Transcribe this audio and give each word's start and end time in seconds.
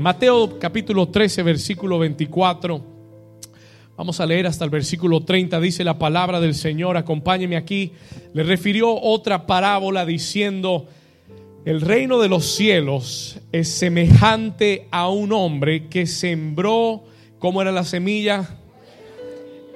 Mateo 0.00 0.58
capítulo 0.58 1.10
13, 1.10 1.42
versículo 1.42 1.98
24. 1.98 2.82
Vamos 3.98 4.18
a 4.18 4.24
leer 4.24 4.46
hasta 4.46 4.64
el 4.64 4.70
versículo 4.70 5.24
30. 5.24 5.60
Dice 5.60 5.84
la 5.84 5.98
palabra 5.98 6.40
del 6.40 6.54
Señor, 6.54 6.96
acompáñeme 6.96 7.58
aquí. 7.58 7.92
Le 8.32 8.42
refirió 8.42 8.98
otra 8.98 9.46
parábola 9.46 10.06
diciendo, 10.06 10.88
el 11.66 11.82
reino 11.82 12.18
de 12.18 12.30
los 12.30 12.46
cielos 12.46 13.40
es 13.52 13.68
semejante 13.68 14.88
a 14.90 15.10
un 15.10 15.32
hombre 15.32 15.88
que 15.88 16.06
sembró, 16.06 17.04
¿cómo 17.38 17.60
era 17.60 17.70
la 17.70 17.84
semilla? 17.84 18.58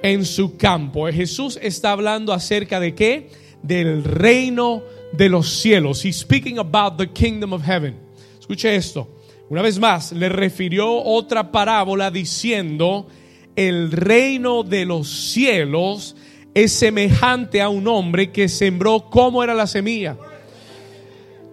En 0.01 0.25
su 0.25 0.57
campo. 0.57 1.05
Jesús 1.05 1.59
está 1.61 1.91
hablando 1.91 2.33
acerca 2.33 2.79
de 2.79 2.95
qué? 2.95 3.29
Del 3.61 4.03
reino 4.03 4.81
de 5.11 5.29
los 5.29 5.47
cielos. 5.61 6.03
He's 6.03 6.17
speaking 6.17 6.57
about 6.57 6.97
the 6.97 7.11
kingdom 7.11 7.53
of 7.53 7.63
heaven. 7.63 7.95
Escuche 8.39 8.75
esto. 8.75 9.14
Una 9.47 9.61
vez 9.61 9.77
más, 9.77 10.11
le 10.11 10.27
refirió 10.27 11.03
otra 11.03 11.51
parábola 11.51 12.09
diciendo, 12.09 13.07
el 13.55 13.91
reino 13.91 14.63
de 14.63 14.85
los 14.85 15.07
cielos 15.07 16.15
es 16.55 16.71
semejante 16.71 17.61
a 17.61 17.69
un 17.69 17.87
hombre 17.87 18.31
que 18.31 18.49
sembró, 18.49 19.07
¿cómo 19.11 19.43
era 19.43 19.53
la 19.53 19.67
semilla? 19.67 20.17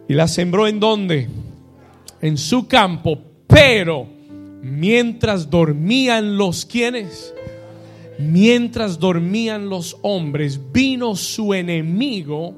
¿Y 0.08 0.14
la 0.14 0.26
sembró 0.26 0.66
en 0.66 0.80
dónde? 0.80 1.28
En 2.22 2.38
su 2.38 2.66
campo, 2.66 3.18
pero 3.46 4.06
mientras 4.62 5.50
dormían 5.50 6.38
los 6.38 6.64
quienes, 6.64 7.34
mientras 8.18 8.98
dormían 8.98 9.68
los 9.68 9.98
hombres, 10.00 10.58
vino 10.72 11.14
su 11.14 11.52
enemigo 11.52 12.54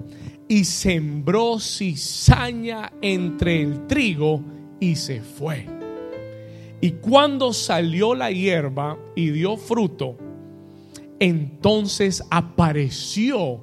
y 0.47 0.63
sembró 0.65 1.59
cizaña 1.59 2.93
entre 3.03 3.63
el 3.63 3.89
trigo 3.89 4.55
y 4.85 4.97
se 4.97 5.21
fue. 5.23 5.67
Y 6.81 6.93
cuando 6.93 7.55
salió 7.55 8.15
la 8.15 8.31
hierba 8.31 8.99
y 9.15 9.31
dio 9.31 9.57
fruto, 9.57 10.19
entonces 11.19 12.23
apareció 12.31 13.61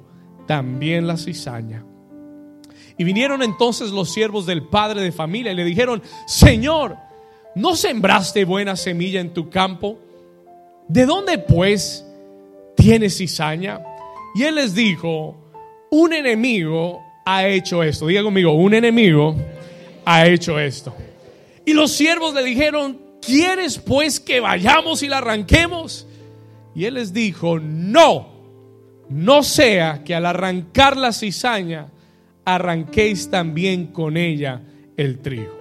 también 0.48 1.06
la 1.06 1.16
cizaña. 1.16 1.84
Y 2.98 3.04
vinieron 3.04 3.42
entonces 3.42 3.92
los 3.92 4.12
siervos 4.12 4.46
del 4.46 4.66
padre 4.66 5.00
de 5.02 5.12
familia 5.12 5.52
y 5.52 5.54
le 5.54 5.64
dijeron, 5.64 6.02
Señor, 6.26 6.96
¿no 7.54 7.76
sembraste 7.76 8.44
buena 8.44 8.74
semilla 8.74 9.20
en 9.20 9.32
tu 9.32 9.48
campo? 9.48 9.98
¿De 10.88 11.06
dónde 11.06 11.38
pues 11.38 12.04
tienes 12.76 13.16
cizaña? 13.16 13.80
Y 14.34 14.42
él 14.42 14.56
les 14.56 14.74
dijo, 14.74 15.36
un 15.90 16.12
enemigo 16.12 17.00
ha 17.24 17.46
hecho 17.46 17.84
esto. 17.84 18.08
Diga 18.08 18.24
conmigo, 18.24 18.52
un 18.52 18.74
enemigo 18.74 19.36
ha 20.04 20.26
hecho 20.26 20.58
esto. 20.58 20.92
Y 21.64 21.74
los 21.74 21.92
siervos 21.92 22.34
le 22.34 22.42
dijeron, 22.42 23.00
¿quieres 23.24 23.78
pues 23.78 24.20
que 24.20 24.40
vayamos 24.40 25.02
y 25.02 25.08
la 25.08 25.18
arranquemos? 25.18 26.06
Y 26.74 26.86
él 26.86 26.94
les 26.94 27.12
dijo, 27.12 27.58
no, 27.60 28.28
no 29.08 29.42
sea 29.42 30.02
que 30.04 30.14
al 30.14 30.26
arrancar 30.26 30.96
la 30.96 31.12
cizaña, 31.12 31.88
arranquéis 32.44 33.30
también 33.30 33.88
con 33.88 34.16
ella 34.16 34.62
el 34.96 35.18
trigo. 35.20 35.60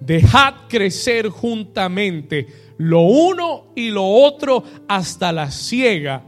Dejad 0.00 0.54
crecer 0.68 1.28
juntamente 1.28 2.46
lo 2.78 3.02
uno 3.02 3.66
y 3.74 3.90
lo 3.90 4.06
otro 4.06 4.64
hasta 4.88 5.32
la 5.32 5.50
siega. 5.50 6.22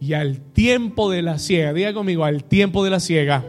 Y 0.00 0.12
al 0.12 0.40
tiempo 0.52 1.10
de 1.10 1.22
la 1.22 1.38
siega, 1.38 1.72
diga 1.72 1.92
conmigo, 1.92 2.24
al 2.24 2.44
tiempo 2.44 2.84
de 2.84 2.90
la 2.90 3.00
siega 3.00 3.44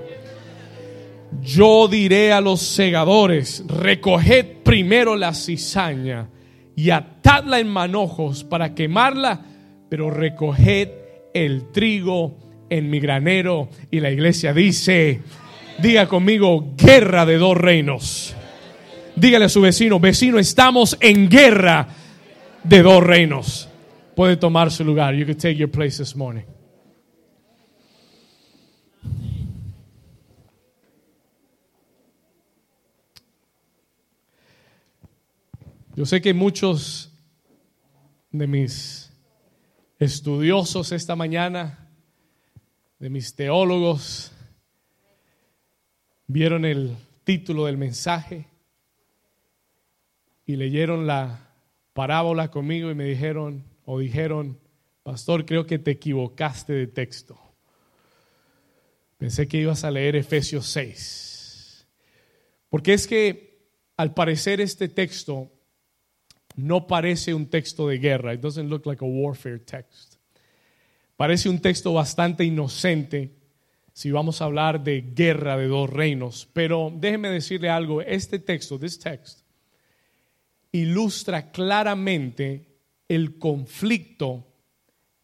yo 1.41 1.87
diré 1.87 2.33
a 2.33 2.41
los 2.41 2.61
segadores, 2.61 3.63
recoged 3.67 4.63
primero 4.63 5.15
la 5.15 5.33
cizaña 5.33 6.29
y 6.75 6.89
atadla 6.89 7.59
en 7.59 7.67
manojos 7.67 8.43
para 8.43 8.73
quemarla, 8.73 9.41
pero 9.89 10.09
recoged 10.09 10.89
el 11.33 11.71
trigo 11.71 12.37
en 12.69 12.89
mi 12.89 12.99
granero. 12.99 13.69
Y 13.91 13.99
la 13.99 14.11
iglesia 14.11 14.53
dice, 14.53 15.21
diga 15.81 16.07
conmigo, 16.07 16.73
guerra 16.77 17.25
de 17.25 17.37
dos 17.37 17.57
reinos. 17.57 18.35
Dígale 19.15 19.45
a 19.45 19.49
su 19.49 19.61
vecino, 19.61 19.99
vecino, 19.99 20.39
estamos 20.39 20.97
en 21.01 21.29
guerra 21.29 21.87
de 22.63 22.81
dos 22.81 23.03
reinos. 23.03 23.69
Puede 24.15 24.37
tomar 24.37 24.71
su 24.71 24.83
lugar. 24.83 25.15
You 25.15 25.25
can 25.25 25.37
take 25.37 25.55
your 25.55 25.69
place 25.69 25.97
this 25.97 26.15
morning. 26.15 26.43
Yo 35.99 36.05
sé 36.05 36.21
que 36.21 36.33
muchos 36.33 37.11
de 38.31 38.47
mis 38.47 39.11
estudiosos 39.99 40.93
esta 40.93 41.17
mañana, 41.17 41.89
de 42.99 43.09
mis 43.09 43.35
teólogos, 43.35 44.31
vieron 46.25 46.63
el 46.63 46.95
título 47.25 47.65
del 47.65 47.77
mensaje 47.77 48.47
y 50.45 50.55
leyeron 50.55 51.05
la 51.05 51.51
parábola 51.91 52.49
conmigo 52.49 52.89
y 52.89 52.95
me 52.95 53.03
dijeron 53.03 53.65
o 53.83 53.99
dijeron, 53.99 54.57
pastor, 55.03 55.45
creo 55.45 55.65
que 55.65 55.79
te 55.79 55.91
equivocaste 55.91 56.71
de 56.71 56.87
texto. 56.87 57.37
Pensé 59.17 59.49
que 59.49 59.57
ibas 59.57 59.83
a 59.83 59.91
leer 59.91 60.15
Efesios 60.15 60.65
6. 60.67 61.85
Porque 62.69 62.93
es 62.93 63.05
que 63.05 63.67
al 63.97 64.13
parecer 64.13 64.61
este 64.61 64.87
texto 64.87 65.51
no 66.63 66.87
parece 66.87 67.33
un 67.33 67.47
texto 67.47 67.87
de 67.87 67.97
guerra. 67.97 68.33
It 68.33 68.41
doesn't 68.41 68.69
look 68.69 68.85
like 68.85 69.03
a 69.03 69.07
warfare 69.07 69.59
text. 69.59 70.15
Parece 71.15 71.49
un 71.49 71.59
texto 71.59 71.93
bastante 71.93 72.43
inocente 72.45 73.35
si 73.93 74.11
vamos 74.11 74.41
a 74.41 74.45
hablar 74.45 74.81
de 74.81 75.01
guerra 75.01 75.57
de 75.57 75.67
dos 75.67 75.89
reinos. 75.89 76.47
Pero 76.53 76.91
déjeme 76.95 77.29
decirle 77.29 77.69
algo, 77.69 78.01
este 78.01 78.39
texto, 78.39 78.79
this 78.79 78.97
text, 78.97 79.41
ilustra 80.71 81.51
claramente 81.51 82.65
el 83.09 83.37
conflicto 83.37 84.47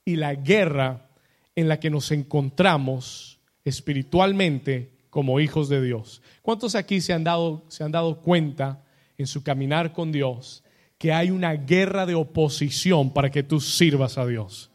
y 0.03 0.17
la 0.17 0.35
guerra 0.35 1.09
en 1.55 1.69
la 1.69 1.79
que 1.79 1.89
nos 1.89 2.11
encontramos 2.11 3.39
espiritualmente 3.63 4.91
como 5.09 5.39
hijos 5.39 5.69
de 5.69 5.81
Dios. 5.81 6.21
¿Cuántos 6.41 6.75
aquí 6.75 6.99
se 6.99 7.13
han 7.13 7.23
dado, 7.23 7.63
se 7.69 7.85
han 7.85 7.93
dado 7.93 8.21
cuenta 8.21 8.83
en 9.17 9.27
su 9.27 9.43
caminar 9.43 9.93
con 9.93 10.11
Dios 10.11 10.64
que 10.97 11.11
hay 11.13 11.31
una 11.31 11.53
guerra 11.53 12.05
de 12.05 12.15
oposición 12.15 13.11
para 13.11 13.29
que 13.29 13.43
tú 13.43 13.59
sirvas 13.59 14.17
a 14.17 14.25
Dios. 14.25 14.71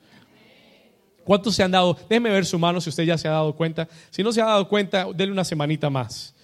¿Cuántos 1.24 1.54
se 1.54 1.62
han 1.62 1.70
dado? 1.70 1.94
Déjeme 2.08 2.30
ver 2.30 2.44
su 2.44 2.58
mano 2.58 2.80
si 2.80 2.90
usted 2.90 3.04
ya 3.04 3.16
se 3.16 3.28
ha 3.28 3.32
dado 3.32 3.54
cuenta. 3.54 3.88
Si 4.10 4.22
no 4.22 4.32
se 4.32 4.40
ha 4.40 4.46
dado 4.46 4.68
cuenta, 4.68 5.06
déle 5.14 5.32
una 5.32 5.44
semanita 5.44 5.88
más 5.88 6.34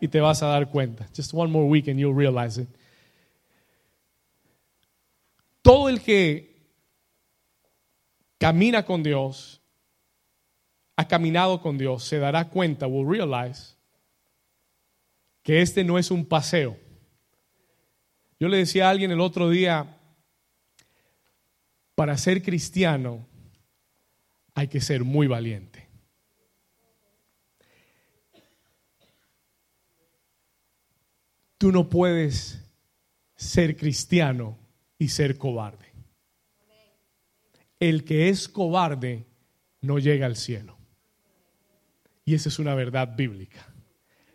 y 0.00 0.08
te 0.08 0.20
vas 0.20 0.42
a 0.42 0.48
dar 0.48 0.68
cuenta. 0.68 1.06
Just 1.16 1.32
one 1.32 1.50
more 1.50 1.66
week 1.66 1.88
and 1.88 1.98
you'll 1.98 2.16
realize 2.16 2.60
it. 2.60 2.68
Todo 5.62 5.88
el 5.88 6.02
que 6.02 6.52
camina 8.38 8.84
con 8.84 9.04
Dios, 9.04 9.60
ha 10.96 11.06
caminado 11.06 11.62
con 11.62 11.78
Dios, 11.78 12.02
se 12.02 12.18
dará 12.18 12.48
cuenta, 12.48 12.88
will 12.88 13.08
realize, 13.08 13.76
que 15.44 15.62
este 15.62 15.84
no 15.84 15.98
es 15.98 16.10
un 16.10 16.24
paseo. 16.26 16.76
Yo 18.42 18.48
le 18.48 18.56
decía 18.56 18.88
a 18.88 18.90
alguien 18.90 19.12
el 19.12 19.20
otro 19.20 19.50
día, 19.50 19.86
para 21.94 22.18
ser 22.18 22.42
cristiano 22.42 23.24
hay 24.52 24.66
que 24.66 24.80
ser 24.80 25.04
muy 25.04 25.28
valiente. 25.28 25.88
Tú 31.56 31.70
no 31.70 31.88
puedes 31.88 32.68
ser 33.36 33.76
cristiano 33.76 34.58
y 34.98 35.06
ser 35.06 35.38
cobarde. 35.38 35.92
El 37.78 38.02
que 38.02 38.28
es 38.28 38.48
cobarde 38.48 39.24
no 39.82 40.00
llega 40.00 40.26
al 40.26 40.34
cielo. 40.34 40.76
Y 42.24 42.34
esa 42.34 42.48
es 42.48 42.58
una 42.58 42.74
verdad 42.74 43.14
bíblica. 43.14 43.72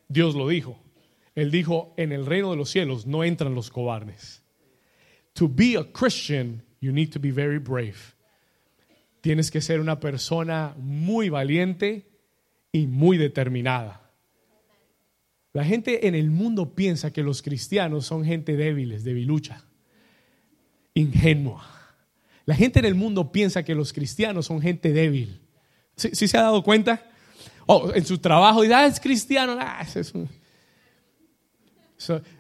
Dios 0.08 0.34
lo 0.34 0.48
dijo. 0.48 0.87
Él 1.38 1.52
dijo, 1.52 1.94
en 1.98 2.12
el 2.12 2.26
reino 2.26 2.50
de 2.50 2.58
los 2.58 2.72
cielos 2.72 3.06
no 3.06 3.24
entran 3.24 3.54
los 3.54 3.70
cobardes. 3.70 4.42
To 5.34 5.48
be 5.48 5.78
a 5.78 5.84
Christian, 5.84 6.64
you 6.82 6.92
need 6.92 7.12
to 7.12 7.20
be 7.20 7.32
very 7.32 7.60
brave. 7.60 8.16
Tienes 9.22 9.52
que 9.52 9.62
ser 9.62 9.80
una 9.80 10.00
persona 10.00 10.74
muy 10.80 11.30
valiente 11.30 12.10
y 12.72 12.88
muy 12.88 13.18
determinada. 13.18 14.10
La 15.54 15.64
gente 15.64 16.08
en 16.08 16.16
el 16.16 16.32
mundo 16.32 16.74
piensa 16.74 17.14
que 17.14 17.22
los 17.22 17.44
cristianos 17.44 18.08
son 18.08 18.26
gente 18.26 18.58
débiles, 18.58 19.04
debilucha, 19.04 19.64
ingenua. 20.96 21.68
La 22.46 22.56
gente 22.56 22.80
en 22.80 22.86
el 22.86 22.96
mundo 22.96 23.32
piensa 23.32 23.64
que 23.64 23.76
los 23.76 23.94
cristianos 23.94 24.48
son 24.48 24.60
gente 24.60 24.92
débil. 24.92 25.40
¿Sí, 25.96 26.16
se 26.16 26.36
ha 26.36 26.42
dado 26.42 26.64
cuenta? 26.64 27.06
Oh, 27.68 27.92
en 27.94 28.08
su 28.08 28.18
trabajo, 28.18 28.64
dice, 28.64 28.74
ah, 28.74 28.88
es 28.88 29.00
cristiano. 29.00 29.56
Ah, 29.60 29.86
es 29.94 30.16
un... 30.16 30.28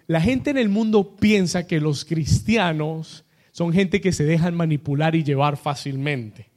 la 0.07 0.21
gente 0.21 0.49
en 0.49 0.57
el 0.57 0.69
mundo 0.69 1.15
piensa 1.19 1.65
que 1.65 1.79
los 1.79 2.05
cristianos 2.05 3.25
son 3.51 3.73
gente 3.73 4.01
que 4.01 4.11
se 4.11 4.23
dejan 4.23 4.55
manipular 4.55 5.15
y 5.15 5.23
llevar 5.23 5.57
fácilmente. 5.57 6.49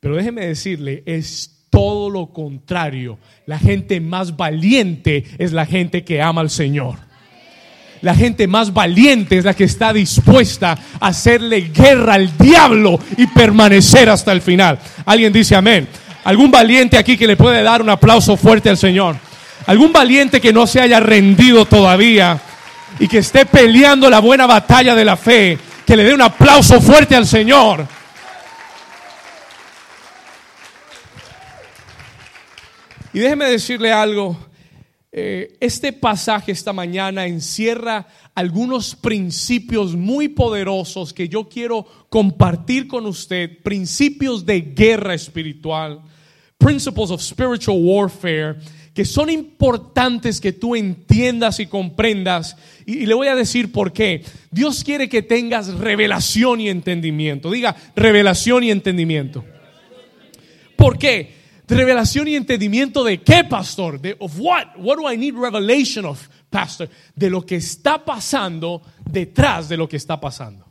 Pero 0.00 0.16
déjeme 0.16 0.46
decirle, 0.46 1.02
es 1.06 1.66
todo 1.70 2.08
lo 2.08 2.26
contrario. 2.26 3.18
La 3.46 3.58
gente 3.58 4.00
más 4.00 4.36
valiente 4.36 5.24
es 5.38 5.52
la 5.52 5.66
gente 5.66 6.04
que 6.04 6.22
ama 6.22 6.40
al 6.40 6.50
Señor. 6.50 6.98
La 8.00 8.14
gente 8.14 8.46
más 8.46 8.72
valiente 8.72 9.38
es 9.38 9.44
la 9.44 9.54
que 9.54 9.64
está 9.64 9.92
dispuesta 9.92 10.78
a 11.00 11.06
hacerle 11.08 11.70
guerra 11.74 12.14
al 12.14 12.36
diablo 12.36 13.00
y 13.16 13.26
permanecer 13.26 14.10
hasta 14.10 14.30
el 14.30 14.42
final. 14.42 14.78
Alguien 15.06 15.32
dice 15.32 15.56
amén. 15.56 15.88
¿Algún 16.22 16.50
valiente 16.50 16.96
aquí 16.96 17.16
que 17.16 17.26
le 17.26 17.36
puede 17.36 17.62
dar 17.62 17.82
un 17.82 17.90
aplauso 17.90 18.36
fuerte 18.36 18.70
al 18.70 18.76
Señor? 18.76 19.16
¿Algún 19.66 19.92
valiente 19.92 20.40
que 20.40 20.52
no 20.52 20.66
se 20.66 20.80
haya 20.80 21.00
rendido 21.00 21.64
todavía 21.64 22.38
y 22.98 23.08
que 23.08 23.18
esté 23.18 23.46
peleando 23.46 24.10
la 24.10 24.20
buena 24.20 24.46
batalla 24.46 24.94
de 24.94 25.04
la 25.04 25.16
fe? 25.16 25.58
Que 25.86 25.96
le 25.96 26.04
dé 26.04 26.14
un 26.14 26.22
aplauso 26.22 26.80
fuerte 26.80 27.16
al 27.16 27.26
Señor. 27.26 27.86
Y 33.14 33.20
déjeme 33.20 33.46
decirle 33.46 33.92
algo. 33.92 34.36
Eh, 35.16 35.56
este 35.60 35.92
pasaje 35.92 36.50
esta 36.50 36.72
mañana 36.72 37.24
encierra 37.24 38.08
algunos 38.34 38.96
principios 38.96 39.94
muy 39.94 40.26
poderosos 40.26 41.12
que 41.12 41.28
yo 41.28 41.48
quiero 41.48 41.86
compartir 42.08 42.88
con 42.88 43.06
usted, 43.06 43.62
principios 43.62 44.44
de 44.44 44.60
guerra 44.60 45.14
espiritual, 45.14 46.02
principles 46.58 47.12
of 47.12 47.22
spiritual 47.22 47.78
warfare, 47.80 48.56
que 48.94 49.04
son 49.04 49.28
importantes 49.28 50.40
que 50.40 50.52
tú 50.52 50.76
entiendas 50.76 51.58
y 51.58 51.66
comprendas. 51.66 52.56
Y, 52.86 53.06
le 53.06 53.14
voy 53.14 53.26
a 53.26 53.34
decir 53.34 53.72
por 53.72 53.92
qué. 53.92 54.24
Dios 54.52 54.84
quiere 54.84 55.08
que 55.08 55.20
tengas 55.20 55.74
revelación 55.74 56.60
y 56.60 56.68
entendimiento. 56.68 57.50
Diga, 57.50 57.74
revelación 57.96 58.62
y 58.62 58.70
entendimiento. 58.70 59.44
¿Por 60.76 60.96
qué? 60.96 61.34
Revelación 61.66 62.28
y 62.28 62.36
entendimiento 62.36 63.02
de 63.02 63.20
qué, 63.20 63.42
pastor? 63.42 64.00
De 64.00 64.14
of 64.20 64.38
what? 64.38 64.76
What 64.76 64.98
do 64.98 65.10
I 65.10 65.16
need 65.16 65.34
revelation 65.34 66.04
of, 66.04 66.28
pastor? 66.48 66.88
De 67.16 67.28
lo 67.28 67.44
que 67.44 67.56
está 67.56 68.04
pasando 68.04 68.80
detrás 69.10 69.68
de 69.68 69.76
lo 69.76 69.88
que 69.88 69.96
está 69.96 70.20
pasando. 70.20 70.64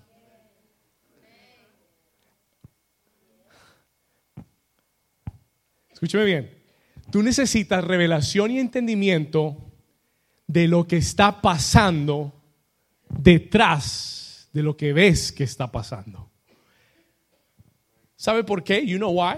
Escúcheme 5.92 6.24
bien. 6.24 6.63
Tú 7.14 7.22
necesitas 7.22 7.84
revelación 7.84 8.50
y 8.50 8.58
entendimiento 8.58 9.72
de 10.48 10.68
lo 10.68 10.88
que 10.88 10.98
está 10.98 11.44
pasando 11.44 12.34
detrás 13.08 14.50
de 14.52 14.64
lo 14.64 14.76
que 14.76 14.94
ves 14.94 15.32
que 15.32 15.44
está 15.44 15.72
pasando. 15.72 16.32
¿Sabe 18.16 18.44
por 18.44 18.64
qué? 18.64 18.84
You 18.84 18.98
know 18.98 19.12
why? 19.12 19.36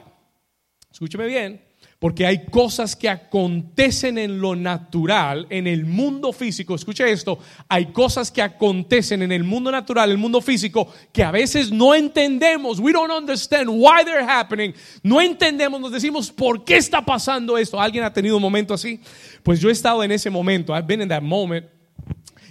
Escúcheme 0.90 1.26
bien, 1.26 1.65
porque 2.00 2.26
hay 2.26 2.46
cosas 2.46 2.96
que 2.96 3.10
acontecen 3.10 4.18
en 4.18 4.42
lo 4.42 4.56
natural, 4.56 5.48
en 5.50 5.66
el 5.66 5.86
mundo 5.86 6.34
físico. 6.34 6.76
Escuche 6.76 7.10
esto, 7.10 7.40
hay 7.70 7.88
cosas 7.88 8.32
que 8.32 8.42
acontecen 8.42 9.22
en 9.22 9.32
el 9.32 9.44
mundo 9.44 9.72
natural, 9.72 10.12
el 10.12 10.18
mundo 10.18 10.42
físico, 10.42 10.92
que 11.14 11.24
a 11.24 11.32
veces 11.32 11.72
no 11.72 11.96
entendemos. 11.96 12.80
We 12.80 12.92
don't 12.92 13.12
understand 13.12 13.70
why 13.70 14.04
they're 14.04 14.26
happening. 14.28 14.74
No 15.04 15.22
entendemos, 15.22 15.80
nos 15.80 15.92
decimos, 15.92 16.32
¿por 16.32 16.64
qué 16.64 16.78
está 16.78 17.04
pasando 17.04 17.58
esto? 17.58 17.80
¿Alguien 17.80 18.04
ha 18.04 18.12
tenido 18.12 18.36
un 18.36 18.42
momento 18.42 18.74
así? 18.74 19.00
Pues 19.42 19.60
yo 19.62 19.70
he 19.70 19.72
estado 19.72 20.04
en 20.04 20.12
ese 20.12 20.30
momento. 20.30 20.76
I've 20.76 20.88
been 20.88 21.02
in 21.02 21.10
that 21.10 21.24
moment. 21.24 21.75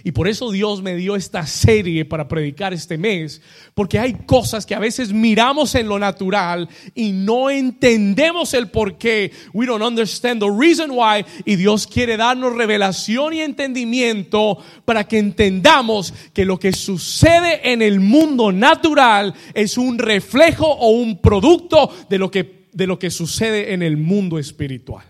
Y 0.05 0.11
por 0.11 0.27
eso 0.27 0.51
Dios 0.51 0.83
me 0.83 0.95
dio 0.95 1.15
esta 1.15 1.47
serie 1.47 2.05
para 2.05 2.27
predicar 2.27 2.75
este 2.75 2.95
mes, 2.95 3.41
porque 3.73 3.97
hay 3.97 4.13
cosas 4.13 4.63
que 4.63 4.75
a 4.75 4.79
veces 4.79 5.11
miramos 5.11 5.73
en 5.73 5.87
lo 5.87 5.97
natural 5.97 6.69
y 6.93 7.11
no 7.11 7.49
entendemos 7.49 8.53
el 8.53 8.69
por 8.69 8.99
qué. 8.99 9.31
We 9.51 9.65
don't 9.65 9.81
understand 9.81 10.39
the 10.39 10.51
reason 10.55 10.91
why. 10.91 11.25
Y 11.43 11.55
Dios 11.55 11.87
quiere 11.87 12.17
darnos 12.17 12.55
revelación 12.55 13.33
y 13.33 13.41
entendimiento 13.41 14.59
para 14.85 15.07
que 15.07 15.17
entendamos 15.17 16.13
que 16.35 16.45
lo 16.45 16.59
que 16.59 16.71
sucede 16.71 17.71
en 17.71 17.81
el 17.81 17.99
mundo 17.99 18.51
natural 18.51 19.33
es 19.55 19.75
un 19.75 19.97
reflejo 19.97 20.67
o 20.67 20.89
un 20.89 21.17
producto 21.17 21.91
de 22.07 22.19
lo 22.19 22.29
que, 22.29 22.67
de 22.73 22.85
lo 22.85 22.99
que 22.99 23.09
sucede 23.09 23.73
en 23.73 23.81
el 23.81 23.97
mundo 23.97 24.37
espiritual. 24.37 25.03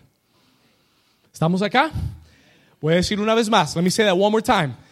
¿Estamos 1.33 1.61
acá? 1.61 1.91
Voy 2.79 2.93
a 2.93 2.95
decir 2.95 3.19
una 3.19 3.33
vez 3.33 3.49
más. 3.49 3.75
Let 3.75 3.81
me 3.81 3.91
say 3.91 4.05
that 4.05 4.13
one 4.13 4.31
more 4.31 4.41
time 4.41 4.84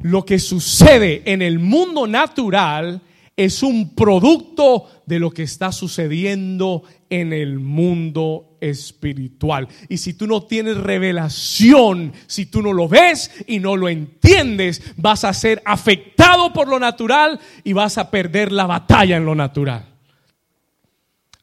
lo 0.00 0.24
que 0.24 0.38
sucede 0.38 1.22
en 1.24 1.42
el 1.42 1.58
mundo 1.58 2.06
natural 2.06 3.02
es 3.36 3.62
un 3.62 3.94
producto 3.94 4.88
de 5.06 5.20
lo 5.20 5.30
que 5.30 5.44
está 5.44 5.70
sucediendo 5.70 6.82
en 7.08 7.32
el 7.32 7.60
mundo 7.60 8.56
espiritual. 8.60 9.68
Y 9.88 9.98
si 9.98 10.14
tú 10.14 10.26
no 10.26 10.42
tienes 10.42 10.76
revelación, 10.76 12.12
si 12.26 12.46
tú 12.46 12.62
no 12.62 12.72
lo 12.72 12.88
ves 12.88 13.30
y 13.46 13.60
no 13.60 13.76
lo 13.76 13.88
entiendes, 13.88 14.82
vas 14.96 15.22
a 15.22 15.32
ser 15.32 15.62
afectado 15.64 16.52
por 16.52 16.66
lo 16.66 16.80
natural 16.80 17.38
y 17.62 17.72
vas 17.72 17.96
a 17.96 18.10
perder 18.10 18.50
la 18.50 18.66
batalla 18.66 19.16
en 19.16 19.24
lo 19.24 19.36
natural. 19.36 19.86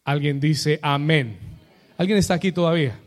Alguien 0.03 0.39
dice 0.39 0.79
amén. 0.81 1.39
¿Alguien 1.97 2.17
está 2.17 2.33
aquí 2.33 2.51
todavía? 2.51 2.99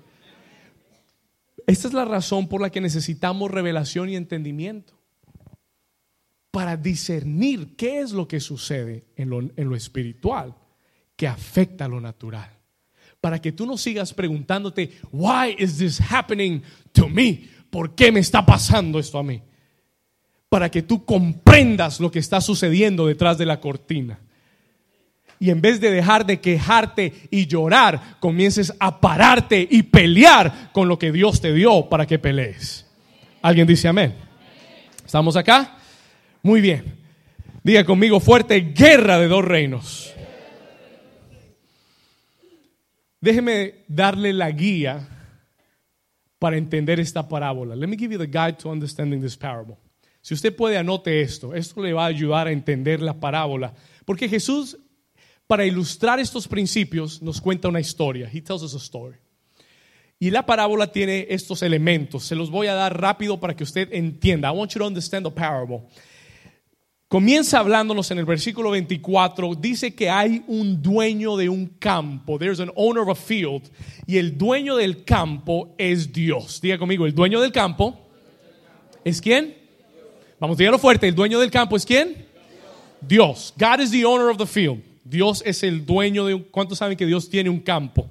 Esta 1.66 1.88
es 1.88 1.94
la 1.94 2.06
razón 2.06 2.48
por 2.48 2.62
la 2.62 2.70
que 2.70 2.80
necesitamos 2.80 3.50
revelación 3.50 4.08
y 4.08 4.16
entendimiento 4.16 4.97
para 6.58 6.76
discernir 6.76 7.76
qué 7.76 8.00
es 8.00 8.10
lo 8.10 8.26
que 8.26 8.40
sucede 8.40 9.04
en 9.14 9.30
lo, 9.30 9.76
espiritual 9.76 10.56
que 11.14 11.28
afecta 11.28 11.84
a 11.84 11.88
lo 11.88 12.00
natural. 12.00 12.50
Para 13.20 13.40
que 13.40 13.52
tú 13.52 13.64
no 13.64 13.78
sigas 13.78 14.12
preguntándote, 14.12 14.90
why 15.12 15.54
is 15.56 15.78
this 15.78 16.00
happening 16.00 16.60
to 16.90 17.08
me? 17.08 17.48
¿Por 17.70 17.94
qué 17.94 18.10
me 18.10 18.18
está 18.18 18.44
pasando 18.44 18.98
esto 18.98 19.18
a 19.18 19.22
mí? 19.22 19.40
Para 20.48 20.68
que 20.68 20.82
tú 20.82 21.04
comprendas 21.04 22.00
lo 22.00 22.10
que 22.10 22.18
está 22.18 22.40
sucediendo 22.40 23.06
detrás 23.06 23.38
de 23.38 23.46
la 23.46 23.60
cortina. 23.60 24.18
Y 25.38 25.50
en 25.50 25.60
vez 25.60 25.80
de 25.80 25.92
dejar 25.92 26.26
de 26.26 26.40
quejarte 26.40 27.28
y 27.30 27.46
llorar, 27.46 28.16
comiences 28.18 28.74
a 28.80 29.00
pararte 29.00 29.64
y 29.70 29.84
pelear 29.84 30.72
con 30.72 30.88
lo 30.88 30.98
que 30.98 31.12
Dios 31.12 31.40
te 31.40 31.52
dio 31.52 31.88
para 31.88 32.04
que 32.04 32.18
pelees. 32.18 32.84
¿Alguien 33.42 33.68
dice 33.68 33.86
amén? 33.86 34.16
¿Estamos 35.06 35.36
acá? 35.36 35.77
Muy 36.42 36.60
bien. 36.60 36.96
Diga 37.62 37.84
conmigo 37.84 38.20
fuerte, 38.20 38.60
guerra 38.60 39.18
de 39.18 39.28
dos 39.28 39.44
reinos. 39.44 40.14
Déjeme 43.20 43.84
darle 43.88 44.32
la 44.32 44.50
guía 44.50 45.08
para 46.38 46.56
entender 46.56 47.00
esta 47.00 47.28
parábola. 47.28 47.74
Let 47.74 47.88
me 47.88 47.96
give 47.96 48.12
you 48.12 48.18
the 48.18 48.26
guide 48.26 48.58
to 48.62 48.70
understanding 48.70 49.20
this 49.20 49.36
parable. 49.36 49.76
Si 50.20 50.34
usted 50.34 50.54
puede 50.54 50.78
anote 50.78 51.20
esto, 51.20 51.54
esto 51.54 51.82
le 51.82 51.92
va 51.92 52.04
a 52.04 52.08
ayudar 52.08 52.46
a 52.46 52.52
entender 52.52 53.00
la 53.00 53.18
parábola, 53.18 53.74
porque 54.04 54.28
Jesús 54.28 54.78
para 55.48 55.64
ilustrar 55.64 56.20
estos 56.20 56.46
principios 56.46 57.22
nos 57.22 57.40
cuenta 57.40 57.68
una 57.68 57.80
historia. 57.80 58.28
He 58.30 58.42
tells 58.42 58.62
us 58.62 58.74
a 58.74 58.78
story. 58.78 59.16
Y 60.20 60.30
la 60.30 60.44
parábola 60.44 60.92
tiene 60.92 61.26
estos 61.30 61.62
elementos. 61.62 62.24
Se 62.24 62.34
los 62.34 62.50
voy 62.50 62.66
a 62.66 62.74
dar 62.74 63.00
rápido 63.00 63.40
para 63.40 63.56
que 63.56 63.64
usted 63.64 63.88
entienda. 63.92 64.48
I 64.48 64.56
want 64.56 64.72
you 64.72 64.80
to 64.80 64.86
understand 64.86 65.24
the 65.24 65.32
parable. 65.32 65.88
Comienza 67.08 67.60
hablándonos 67.60 68.10
en 68.10 68.18
el 68.18 68.26
versículo 68.26 68.72
24, 68.72 69.54
dice 69.54 69.94
que 69.94 70.10
hay 70.10 70.44
un 70.46 70.82
dueño 70.82 71.38
de 71.38 71.48
un 71.48 71.66
campo, 71.78 72.38
there's 72.38 72.60
an 72.60 72.70
owner 72.76 73.02
of 73.02 73.08
a 73.08 73.14
field, 73.14 73.62
y 74.06 74.18
el 74.18 74.36
dueño 74.36 74.76
del 74.76 75.04
campo 75.04 75.74
es 75.78 76.12
Dios. 76.12 76.60
Diga 76.60 76.76
conmigo, 76.76 77.06
el 77.06 77.14
dueño 77.14 77.40
del 77.40 77.50
campo 77.50 77.98
es 79.02 79.22
quién? 79.22 79.56
Vamos, 80.38 80.58
dígalo 80.58 80.78
fuerte, 80.78 81.08
el 81.08 81.14
dueño 81.14 81.40
del 81.40 81.50
campo 81.50 81.78
es 81.78 81.86
quién? 81.86 82.26
Dios. 83.00 83.54
God 83.56 83.80
is 83.80 83.90
the 83.90 84.04
owner 84.04 84.28
of 84.28 84.36
the 84.36 84.46
field. 84.46 84.82
Dios 85.02 85.42
es 85.46 85.62
el 85.62 85.86
dueño 85.86 86.26
de 86.26 86.34
un... 86.34 86.42
¿Cuántos 86.42 86.76
saben 86.76 86.98
que 86.98 87.06
Dios 87.06 87.30
tiene 87.30 87.48
un 87.48 87.60
campo? 87.60 88.06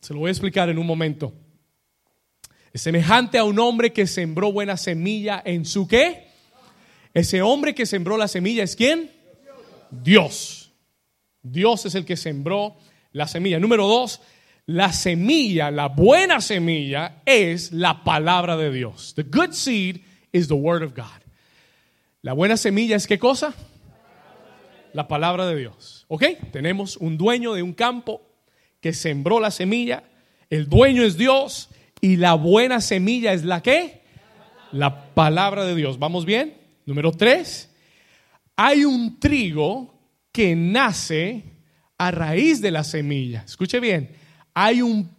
Se 0.00 0.12
lo 0.12 0.20
voy 0.20 0.28
a 0.28 0.32
explicar 0.32 0.68
en 0.68 0.76
un 0.76 0.86
momento. 0.86 1.32
Es 2.74 2.82
semejante 2.82 3.38
a 3.38 3.44
un 3.44 3.58
hombre 3.58 3.90
que 3.90 4.06
sembró 4.06 4.52
buena 4.52 4.76
semilla 4.76 5.40
en 5.46 5.64
su 5.64 5.88
qué? 5.88 6.31
Ese 7.14 7.42
hombre 7.42 7.74
que 7.74 7.86
sembró 7.86 8.16
la 8.16 8.28
semilla 8.28 8.62
es 8.62 8.76
quién? 8.76 9.10
Dios. 9.90 10.72
Dios 11.42 11.84
es 11.86 11.94
el 11.94 12.04
que 12.04 12.16
sembró 12.16 12.76
la 13.12 13.28
semilla. 13.28 13.58
Número 13.58 13.86
dos, 13.86 14.20
la 14.66 14.92
semilla, 14.92 15.70
la 15.70 15.88
buena 15.88 16.40
semilla 16.40 17.22
es 17.26 17.72
la 17.72 18.04
palabra 18.04 18.56
de 18.56 18.70
Dios. 18.70 19.12
The 19.14 19.24
good 19.24 19.52
seed 19.52 20.00
is 20.32 20.48
the 20.48 20.54
word 20.54 20.82
of 20.82 20.94
God. 20.94 21.22
La 22.22 22.32
buena 22.32 22.56
semilla 22.56 22.96
es 22.96 23.06
qué 23.06 23.18
cosa? 23.18 23.52
La 24.92 25.08
palabra 25.08 25.46
de 25.46 25.56
Dios. 25.56 26.06
¿Ok? 26.08 26.24
Tenemos 26.52 26.96
un 26.96 27.18
dueño 27.18 27.54
de 27.54 27.62
un 27.62 27.72
campo 27.72 28.22
que 28.80 28.92
sembró 28.92 29.40
la 29.40 29.50
semilla. 29.50 30.04
El 30.48 30.68
dueño 30.68 31.02
es 31.02 31.16
Dios 31.16 31.68
y 32.00 32.16
la 32.16 32.34
buena 32.34 32.80
semilla 32.80 33.32
es 33.32 33.44
la 33.44 33.62
qué? 33.62 34.02
La 34.70 35.14
palabra 35.14 35.64
de 35.64 35.74
Dios. 35.74 35.98
¿Vamos 35.98 36.24
bien? 36.24 36.61
Número 36.86 37.12
tres. 37.12 37.70
Hay 38.56 38.84
un 38.84 39.18
trigo 39.18 39.94
que 40.32 40.54
nace 40.56 41.44
a 41.98 42.10
raíz 42.10 42.60
de 42.60 42.70
la 42.70 42.84
semilla. 42.84 43.42
Escuche 43.46 43.80
bien. 43.80 44.10
Hay 44.54 44.82
un, 44.82 45.10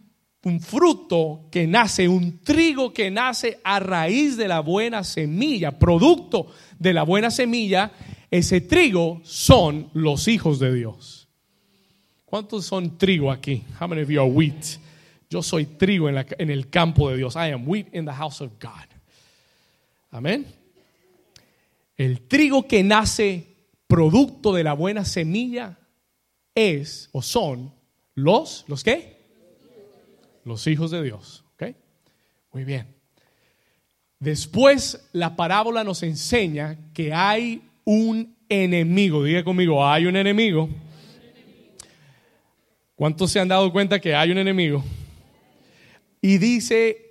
fruto 0.60 1.46
que 1.50 1.66
nace, 1.66 2.06
un 2.06 2.40
trigo 2.40 2.92
que 2.92 3.10
nace 3.10 3.58
a 3.64 3.80
raíz 3.80 4.36
de 4.36 4.46
la 4.46 4.60
buena 4.60 5.02
semilla, 5.02 5.78
producto 5.78 6.48
de 6.78 6.92
la 6.92 7.02
buena 7.02 7.30
semilla. 7.30 7.92
Ese 8.30 8.60
trigo 8.60 9.20
son 9.24 9.88
los 9.94 10.28
hijos 10.28 10.58
de 10.58 10.74
Dios. 10.74 11.28
¿Cuántos 12.24 12.66
son 12.66 12.98
trigo 12.98 13.30
aquí? 13.30 13.62
How 13.80 13.88
many 13.88 14.02
of 14.02 14.10
you 14.10 14.20
are 14.20 14.30
wheat? 14.30 14.64
Yo 15.30 15.42
soy 15.42 15.64
trigo 15.66 16.08
en, 16.08 16.16
la- 16.16 16.26
en 16.38 16.50
el 16.50 16.68
campo 16.68 17.10
de 17.10 17.16
Dios. 17.16 17.34
I 17.36 17.52
am 17.52 17.66
wheat 17.66 17.86
in 17.94 18.04
the 18.04 18.12
house 18.12 18.40
of 18.42 18.52
God. 18.60 18.86
Amén. 20.10 20.46
El 21.96 22.22
trigo 22.22 22.66
que 22.66 22.82
nace 22.82 23.56
producto 23.86 24.52
de 24.52 24.64
la 24.64 24.72
buena 24.72 25.04
semilla 25.04 25.78
es 26.54 27.08
o 27.12 27.22
son 27.22 27.72
los, 28.14 28.64
¿los 28.68 28.82
qué? 28.82 29.18
Los 30.44 30.66
hijos 30.66 30.90
de 30.90 31.02
Dios. 31.02 31.44
Muy 32.54 32.64
bien. 32.64 32.86
Después 34.20 35.08
la 35.12 35.34
parábola 35.34 35.82
nos 35.82 36.04
enseña 36.04 36.78
que 36.94 37.12
hay 37.12 37.62
un 37.84 38.36
enemigo. 38.48 39.24
Diga 39.24 39.42
conmigo, 39.42 39.84
hay 39.84 40.06
un 40.06 40.16
enemigo. 40.16 40.68
¿Cuántos 42.94 43.32
se 43.32 43.40
han 43.40 43.48
dado 43.48 43.72
cuenta 43.72 44.00
que 44.00 44.14
hay 44.14 44.30
un 44.30 44.38
enemigo? 44.38 44.84
Y 46.20 46.38
dice, 46.38 47.03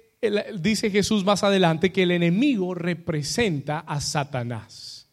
dice 0.60 0.90
Jesús 0.90 1.24
más 1.24 1.44
adelante 1.44 1.92
que 1.92 2.04
el 2.04 2.12
enemigo 2.12 2.74
representa 2.74 3.80
a 3.80 4.00
Satanás. 4.00 5.10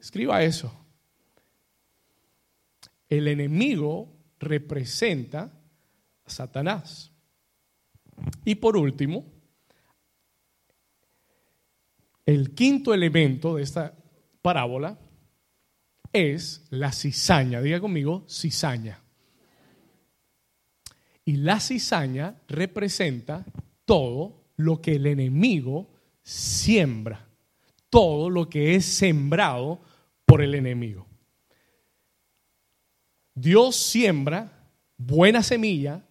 Escriba 0.00 0.42
eso. 0.42 0.72
El 3.08 3.28
enemigo 3.28 4.16
representa 4.38 5.52
a 6.24 6.30
Satanás. 6.30 7.10
Y 8.44 8.56
por 8.56 8.76
último, 8.76 9.24
el 12.24 12.54
quinto 12.54 12.94
elemento 12.94 13.56
de 13.56 13.62
esta 13.62 13.94
parábola 14.42 14.98
es 16.12 16.66
la 16.70 16.92
cizaña. 16.92 17.60
Diga 17.60 17.80
conmigo, 17.80 18.24
cizaña. 18.28 19.00
Y 21.24 21.36
la 21.36 21.60
cizaña 21.60 22.36
representa 22.48 23.44
todo 23.86 24.44
lo 24.56 24.82
que 24.82 24.96
el 24.96 25.06
enemigo 25.06 25.88
siembra, 26.22 27.26
todo 27.88 28.28
lo 28.28 28.50
que 28.50 28.74
es 28.74 28.84
sembrado 28.84 29.80
por 30.26 30.42
el 30.42 30.54
enemigo. 30.54 31.06
Dios 33.34 33.76
siembra 33.76 34.52
buena 34.98 35.42
semilla, 35.42 36.04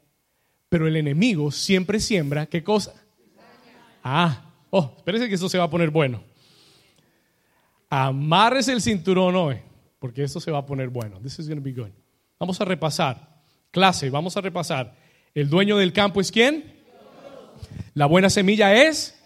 pero 0.69 0.87
el 0.87 0.95
enemigo 0.95 1.51
siempre 1.51 1.99
siembra, 1.99 2.45
¿qué 2.45 2.63
cosa? 2.63 2.93
Ah, 4.03 4.53
oh, 4.69 4.93
espérese 4.97 5.27
que 5.27 5.35
esto 5.35 5.49
se 5.49 5.57
va 5.57 5.65
a 5.65 5.69
poner 5.69 5.89
bueno. 5.89 6.23
Amárrese 7.89 8.71
el 8.71 8.81
cinturón 8.81 9.35
hoy, 9.35 9.57
porque 9.99 10.23
esto 10.23 10.39
se 10.39 10.51
va 10.51 10.59
a 10.59 10.65
poner 10.65 10.89
bueno. 10.89 11.19
This 11.19 11.39
is 11.39 11.47
going 11.47 11.59
to 11.59 11.63
be 11.63 11.71
good. 11.71 11.91
Vamos 12.39 12.59
a 12.61 12.65
repasar. 12.65 13.41
Clase, 13.71 14.09
vamos 14.09 14.37
a 14.37 14.41
repasar. 14.41 14.95
El 15.33 15.49
dueño 15.49 15.77
del 15.77 15.91
campo 15.91 16.21
es 16.21 16.31
quién? 16.31 16.74
La 17.93 18.05
buena 18.05 18.29
semilla 18.29 18.73
es. 18.73 19.19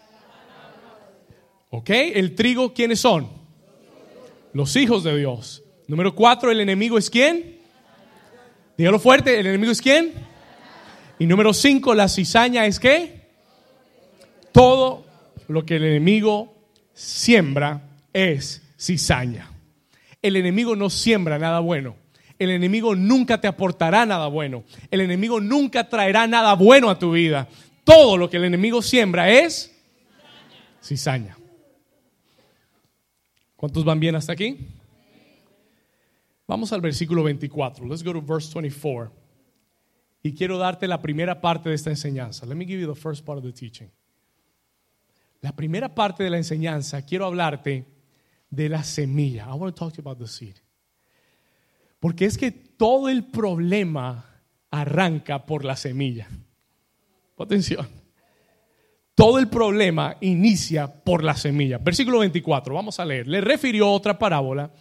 ¿Ok? 1.69 1.89
El 1.89 2.35
trigo, 2.35 2.73
¿quiénes 2.73 2.99
son? 2.99 3.29
Los 4.53 4.75
hijos 4.75 5.03
de 5.03 5.17
Dios. 5.17 5.63
Número 5.87 6.13
cuatro, 6.15 6.51
el 6.51 6.59
enemigo 6.59 6.97
es 6.97 7.09
quién? 7.09 7.59
Dígalo 8.77 8.99
fuerte, 8.99 9.39
¿el 9.39 9.47
enemigo 9.47 9.71
es 9.71 9.81
quién? 9.81 10.13
Y 11.19 11.25
número 11.25 11.53
cinco, 11.53 11.93
la 11.93 12.07
cizaña 12.07 12.65
es 12.65 12.79
qué? 12.79 13.27
Todo 14.51 15.05
lo 15.47 15.65
que 15.65 15.75
el 15.75 15.83
enemigo 15.83 16.55
siembra 16.93 17.81
es 18.13 18.61
cizaña. 18.79 19.51
El 20.21 20.35
enemigo 20.35 20.75
no 20.75 20.89
siembra 20.89 21.37
nada 21.39 21.59
bueno. 21.59 21.95
El 22.37 22.51
enemigo 22.51 22.95
nunca 22.95 23.41
te 23.41 23.47
aportará 23.47 24.05
nada 24.05 24.27
bueno. 24.27 24.63
El 24.91 25.01
enemigo 25.01 25.41
nunca 25.41 25.89
traerá 25.89 26.25
nada 26.25 26.53
bueno 26.53 26.89
a 26.89 26.97
tu 26.97 27.11
vida. 27.11 27.49
Todo 27.89 28.17
lo 28.17 28.29
que 28.29 28.37
el 28.37 28.43
enemigo 28.43 28.83
siembra 28.83 29.31
es 29.31 29.75
cizaña. 30.79 31.35
¿Cuántos 33.55 33.83
van 33.83 33.99
bien 33.99 34.13
hasta 34.13 34.31
aquí? 34.31 34.59
Vamos 36.45 36.71
al 36.71 36.81
versículo 36.81 37.23
24. 37.23 37.87
Let's 37.87 38.03
go 38.03 38.13
to 38.13 38.21
verse 38.21 38.53
24. 38.53 39.11
Y 40.21 40.35
quiero 40.35 40.59
darte 40.59 40.87
la 40.87 41.01
primera 41.01 41.41
parte 41.41 41.69
de 41.69 41.75
esta 41.75 41.89
enseñanza. 41.89 42.45
Let 42.45 42.53
me 42.53 42.65
give 42.65 42.79
you 42.79 42.93
the 42.93 42.99
first 42.99 43.25
part 43.25 43.39
of 43.39 43.43
the 43.43 43.53
teaching. 43.53 43.89
La 45.41 45.55
primera 45.55 45.95
parte 45.95 46.23
de 46.23 46.29
la 46.29 46.37
enseñanza 46.37 47.03
quiero 47.03 47.25
hablarte 47.25 47.85
de 48.51 48.69
la 48.69 48.83
semilla. 48.83 49.47
I 49.49 49.57
want 49.57 49.75
to 49.75 49.79
talk 49.79 49.95
to 49.95 50.03
you 50.03 50.07
about 50.07 50.19
the 50.19 50.27
seed. 50.27 50.57
Porque 51.99 52.25
es 52.25 52.37
que 52.37 52.51
todo 52.51 53.09
el 53.09 53.25
problema 53.25 54.43
arranca 54.69 55.47
por 55.47 55.65
la 55.65 55.75
semilla. 55.75 56.27
Atención. 57.43 57.87
Todo 59.15 59.37
el 59.37 59.49
problema 59.49 60.15
inicia 60.21 60.87
por 60.87 61.23
la 61.23 61.35
semilla. 61.35 61.77
Versículo 61.77 62.19
24, 62.19 62.73
vamos 62.73 62.99
a 62.99 63.05
leer. 63.05 63.27
Le 63.27 63.41
refirió 63.41 63.91
otra 63.91 64.17
parábola 64.17 64.71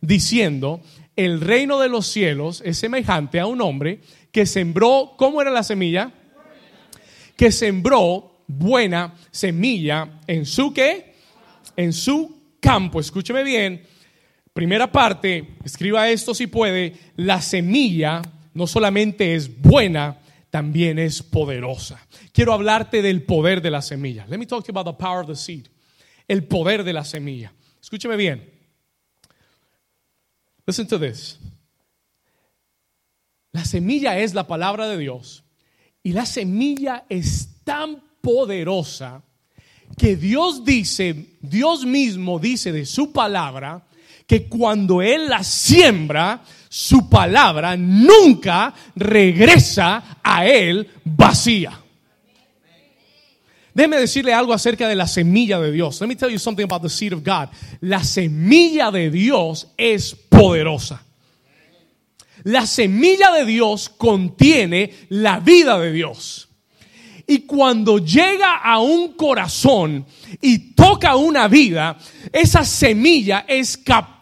diciendo, 0.00 0.80
el 1.16 1.40
reino 1.40 1.78
de 1.78 1.88
los 1.88 2.06
cielos 2.06 2.60
es 2.64 2.76
semejante 2.78 3.38
a 3.38 3.46
un 3.46 3.60
hombre 3.60 4.00
que 4.32 4.46
sembró, 4.46 5.14
¿cómo 5.16 5.40
era 5.40 5.50
la 5.50 5.62
semilla? 5.62 6.12
Que 7.36 7.52
sembró 7.52 8.42
buena 8.48 9.14
semilla 9.30 10.20
en 10.26 10.44
su 10.44 10.72
qué? 10.74 11.14
En 11.76 11.92
su 11.92 12.56
campo. 12.60 12.98
Escúcheme 13.00 13.44
bien. 13.44 13.82
Primera 14.52 14.90
parte, 14.90 15.56
escriba 15.64 16.08
esto 16.08 16.34
si 16.34 16.46
puede, 16.46 16.94
la 17.16 17.40
semilla 17.40 18.22
no 18.54 18.66
solamente 18.66 19.34
es 19.34 19.60
buena, 19.60 20.18
también 20.54 21.00
es 21.00 21.20
poderosa. 21.20 22.06
Quiero 22.32 22.52
hablarte 22.52 23.02
del 23.02 23.24
poder 23.24 23.60
de 23.60 23.72
la 23.72 23.82
semilla. 23.82 24.24
Let 24.28 24.38
me 24.38 24.46
talk 24.46 24.64
to 24.64 24.72
you 24.72 24.78
about 24.78 24.96
the 24.96 25.04
power 25.04 25.22
of 25.22 25.26
the 25.26 25.34
seed. 25.34 25.66
El 26.28 26.44
poder 26.44 26.84
de 26.84 26.92
la 26.92 27.04
semilla. 27.04 27.52
Escúcheme 27.82 28.16
bien. 28.16 28.48
Listen 30.64 30.86
to 30.86 31.00
this. 31.00 31.40
La 33.50 33.64
semilla 33.64 34.16
es 34.20 34.32
la 34.32 34.46
palabra 34.46 34.86
de 34.86 34.96
Dios 34.96 35.42
y 36.04 36.12
la 36.12 36.24
semilla 36.24 37.04
es 37.08 37.48
tan 37.64 38.00
poderosa 38.20 39.24
que 39.98 40.14
Dios 40.14 40.64
dice, 40.64 41.36
Dios 41.40 41.84
mismo 41.84 42.38
dice 42.38 42.70
de 42.70 42.86
su 42.86 43.12
palabra 43.12 43.88
que 44.28 44.48
cuando 44.48 45.02
Él 45.02 45.28
la 45.28 45.42
siembra, 45.42 46.44
su 46.76 47.08
palabra 47.08 47.76
nunca 47.76 48.74
regresa 48.96 50.18
a 50.20 50.44
Él 50.44 50.90
vacía. 51.04 51.80
Déjeme 53.72 53.98
decirle 53.98 54.34
algo 54.34 54.52
acerca 54.52 54.88
de 54.88 54.96
la 54.96 55.06
semilla 55.06 55.60
de 55.60 55.70
Dios. 55.70 56.00
Let 56.00 56.08
me 56.08 56.16
tell 56.16 56.30
you 56.30 56.38
something 56.40 56.64
about 56.64 56.82
the 56.82 56.88
seed 56.88 57.12
of 57.12 57.20
God. 57.22 57.50
La 57.80 58.02
semilla 58.02 58.90
de 58.90 59.08
Dios 59.08 59.68
es 59.76 60.16
poderosa. 60.16 61.04
La 62.42 62.66
semilla 62.66 63.30
de 63.30 63.44
Dios 63.44 63.88
contiene 63.88 64.92
la 65.10 65.38
vida 65.38 65.78
de 65.78 65.92
Dios. 65.92 66.48
Y 67.24 67.42
cuando 67.42 67.98
llega 67.98 68.56
a 68.56 68.80
un 68.80 69.12
corazón 69.12 70.04
y 70.40 70.74
toca 70.74 71.14
una 71.14 71.46
vida, 71.46 71.96
esa 72.32 72.64
semilla 72.64 73.44
es 73.46 73.76
capaz 73.76 74.13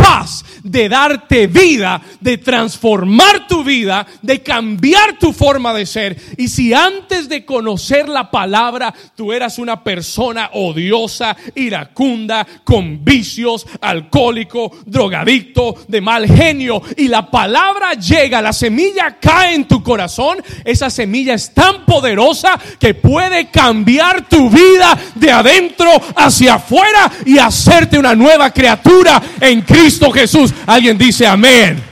de 0.63 0.89
darte 0.89 1.47
vida, 1.47 2.01
de 2.21 2.39
transformar 2.39 3.47
tu 3.47 3.65
vida, 3.65 4.07
de 4.21 4.43
cambiar 4.43 5.19
tu 5.19 5.33
forma 5.33 5.73
de 5.73 5.87
ser. 5.87 6.17
Y 6.37 6.49
si 6.49 6.73
antes 6.73 7.29
de 7.29 7.45
conocer 7.45 8.09
la 8.09 8.31
palabra 8.31 8.95
tú 9.17 9.33
eras 9.33 9.59
una 9.59 9.83
persona 9.83 10.51
odiosa, 10.53 11.37
iracunda, 11.55 12.47
con 12.65 13.05
vicios, 13.05 13.67
alcohólico, 13.81 14.73
drogadicto, 14.87 15.75
de 15.89 16.01
mal 16.01 16.27
genio, 16.27 16.83
y 16.97 17.09
la 17.09 17.31
palabra 17.31 17.95
llega, 17.95 18.43
la 18.43 18.53
semilla 18.53 19.19
cae 19.21 19.55
en 19.55 19.67
tu 19.67 19.83
corazón, 19.83 20.39
esa 20.65 20.91
semilla 20.91 21.35
es 21.35 21.53
tan 21.55 21.85
poderosa 21.85 22.59
que 22.79 22.95
puede 22.95 23.51
cambiar 23.51 24.29
tu 24.29 24.51
vida 24.51 24.99
de 25.15 25.31
adentro 25.31 25.91
hacia 26.17 26.55
afuera 26.55 27.11
y 27.25 27.39
hacerte 27.39 27.99
una 27.99 28.15
nueva 28.15 28.51
criatura 28.51 29.23
en 29.41 29.63
Cristo 29.63 30.02
Jesús. 30.11 30.53
Alguien 30.67 30.99
dice 30.99 31.27
amén. 31.27 31.83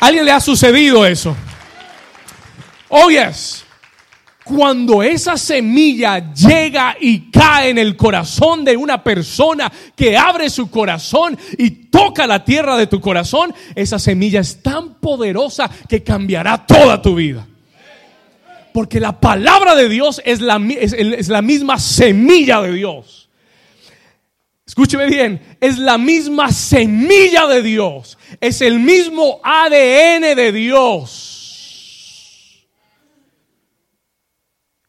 ¿Alguien 0.00 0.24
le 0.24 0.32
ha 0.32 0.40
sucedido 0.40 1.06
eso? 1.06 1.36
Oh, 2.88 3.08
yes. 3.08 3.64
Cuando 4.44 5.02
esa 5.02 5.36
semilla 5.36 6.32
llega 6.32 6.96
y 7.00 7.32
cae 7.32 7.70
en 7.70 7.78
el 7.78 7.96
corazón 7.96 8.64
de 8.64 8.76
una 8.76 9.02
persona 9.02 9.72
que 9.96 10.16
abre 10.16 10.48
su 10.50 10.70
corazón 10.70 11.36
y 11.58 11.70
toca 11.70 12.28
la 12.28 12.44
tierra 12.44 12.76
de 12.76 12.86
tu 12.86 13.00
corazón, 13.00 13.52
esa 13.74 13.98
semilla 13.98 14.38
es 14.38 14.62
tan 14.62 14.94
poderosa 14.94 15.68
que 15.88 16.04
cambiará 16.04 16.64
toda 16.64 17.02
tu 17.02 17.16
vida. 17.16 17.44
Porque 18.72 19.00
la 19.00 19.18
palabra 19.18 19.74
de 19.74 19.88
Dios 19.88 20.22
es 20.24 20.40
la, 20.40 20.64
es, 20.78 21.28
la 21.28 21.42
misma 21.42 21.80
semilla 21.80 22.60
de 22.60 22.72
Dios. 22.72 23.25
Escúcheme 24.66 25.06
bien, 25.06 25.40
es 25.60 25.78
la 25.78 25.96
misma 25.96 26.50
semilla 26.50 27.46
de 27.46 27.62
Dios, 27.62 28.18
es 28.40 28.60
el 28.60 28.80
mismo 28.80 29.40
ADN 29.44 30.34
de 30.34 30.50
Dios. 30.52 31.36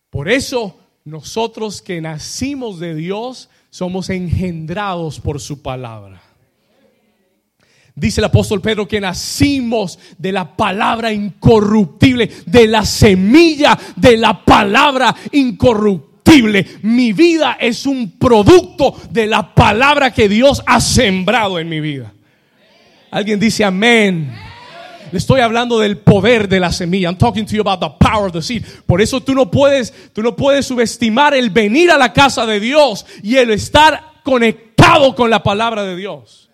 Por 0.09 0.29
eso 0.29 0.79
nosotros 1.05 1.83
que 1.83 2.01
nacimos 2.01 2.79
de 2.79 2.95
Dios 2.95 3.49
somos 3.69 4.09
engendrados 4.09 5.19
por 5.19 5.39
su 5.39 5.61
palabra. 5.61 6.23
Dice 7.93 8.21
el 8.21 8.25
apóstol 8.25 8.61
Pedro 8.61 8.87
que 8.87 8.99
nacimos 8.99 9.99
de 10.17 10.31
la 10.31 10.55
palabra 10.55 11.13
incorruptible, 11.13 12.31
de 12.47 12.67
la 12.67 12.83
semilla 12.83 13.77
de 13.95 14.17
la 14.17 14.43
palabra 14.43 15.15
incorruptible. 15.31 16.06
Mi 16.81 17.13
vida 17.13 17.57
es 17.59 17.85
un 17.85 18.11
producto 18.17 18.95
de 19.09 19.27
la 19.27 19.53
palabra 19.53 20.11
que 20.11 20.27
Dios 20.29 20.61
ha 20.65 20.79
sembrado 20.81 21.59
en 21.59 21.69
mi 21.69 21.79
vida. 21.79 22.13
Alguien 23.11 23.39
dice 23.39 23.63
amén. 23.63 24.33
Le 25.11 25.17
estoy 25.17 25.39
hablando 25.39 25.79
del 25.79 25.97
poder 25.99 26.49
de 26.49 26.59
la 26.59 26.71
semilla. 26.71 27.09
I'm 27.09 27.17
talking 27.17 27.45
to 27.45 27.55
you 27.55 27.61
about 27.61 27.79
the 27.79 28.05
power 28.05 28.27
of 28.27 28.33
the 28.33 28.41
seed. 28.41 28.63
Por 28.85 29.01
eso 29.01 29.21
tú 29.21 29.33
no 29.33 29.49
puedes, 29.49 29.93
tú 30.13 30.21
no 30.21 30.35
puedes 30.35 30.65
subestimar 30.65 31.33
el 31.33 31.49
venir 31.49 31.91
a 31.91 31.97
la 31.97 32.11
casa 32.11 32.45
de 32.45 32.59
Dios 32.59 33.05
y 33.23 33.37
el 33.37 33.51
estar 33.51 34.03
conectado 34.23 35.15
con 35.15 35.29
la 35.29 35.41
palabra 35.41 35.83
de 35.83 35.95
Dios. 35.95 36.49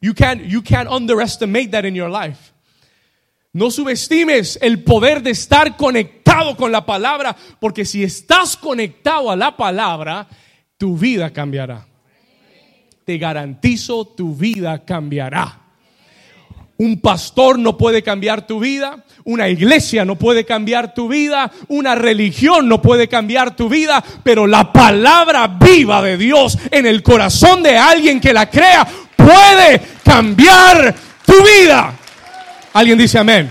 You 0.00 0.14
can't, 0.14 0.42
you 0.46 0.62
can't 0.62 0.90
underestimate 0.90 1.70
that 1.70 1.84
in 1.84 1.94
your 1.94 2.10
life. 2.10 2.52
No 3.52 3.70
subestimes 3.70 4.58
el 4.62 4.84
poder 4.84 5.22
de 5.22 5.30
estar 5.30 5.76
conectado 5.76 6.56
con 6.56 6.70
la 6.70 6.86
palabra, 6.86 7.36
porque 7.58 7.84
si 7.84 8.04
estás 8.04 8.56
conectado 8.56 9.30
a 9.30 9.36
la 9.36 9.56
palabra, 9.56 10.28
tu 10.76 10.96
vida 10.96 11.30
cambiará. 11.30 11.84
Te 13.04 13.18
garantizo, 13.18 14.04
tu 14.04 14.36
vida 14.36 14.84
cambiará. 14.84 15.58
Un 16.76 17.00
pastor 17.00 17.58
no 17.58 17.76
puede 17.76 18.02
cambiar 18.02 18.46
tu 18.46 18.60
vida, 18.60 19.04
una 19.24 19.48
iglesia 19.48 20.04
no 20.04 20.16
puede 20.16 20.46
cambiar 20.46 20.94
tu 20.94 21.08
vida, 21.08 21.50
una 21.68 21.94
religión 21.94 22.68
no 22.68 22.80
puede 22.80 23.08
cambiar 23.08 23.54
tu 23.54 23.68
vida, 23.68 24.02
pero 24.22 24.46
la 24.46 24.72
palabra 24.72 25.46
viva 25.48 26.00
de 26.00 26.16
Dios 26.16 26.56
en 26.70 26.86
el 26.86 27.02
corazón 27.02 27.62
de 27.62 27.76
alguien 27.76 28.20
que 28.20 28.32
la 28.32 28.48
crea 28.48 28.86
puede 29.16 29.82
cambiar 30.02 30.94
tu 31.26 31.34
vida. 31.44 31.99
Alguien 32.72 32.98
dice 32.98 33.18
amén. 33.18 33.50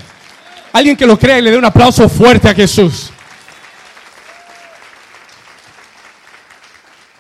Alguien 0.72 0.96
que 0.96 1.06
lo 1.06 1.18
crea 1.18 1.40
y 1.40 1.42
le 1.42 1.52
dé 1.52 1.58
un 1.58 1.66
aplauso 1.66 2.08
fuerte 2.08 2.48
a 2.50 2.54
Jesús. 2.54 3.12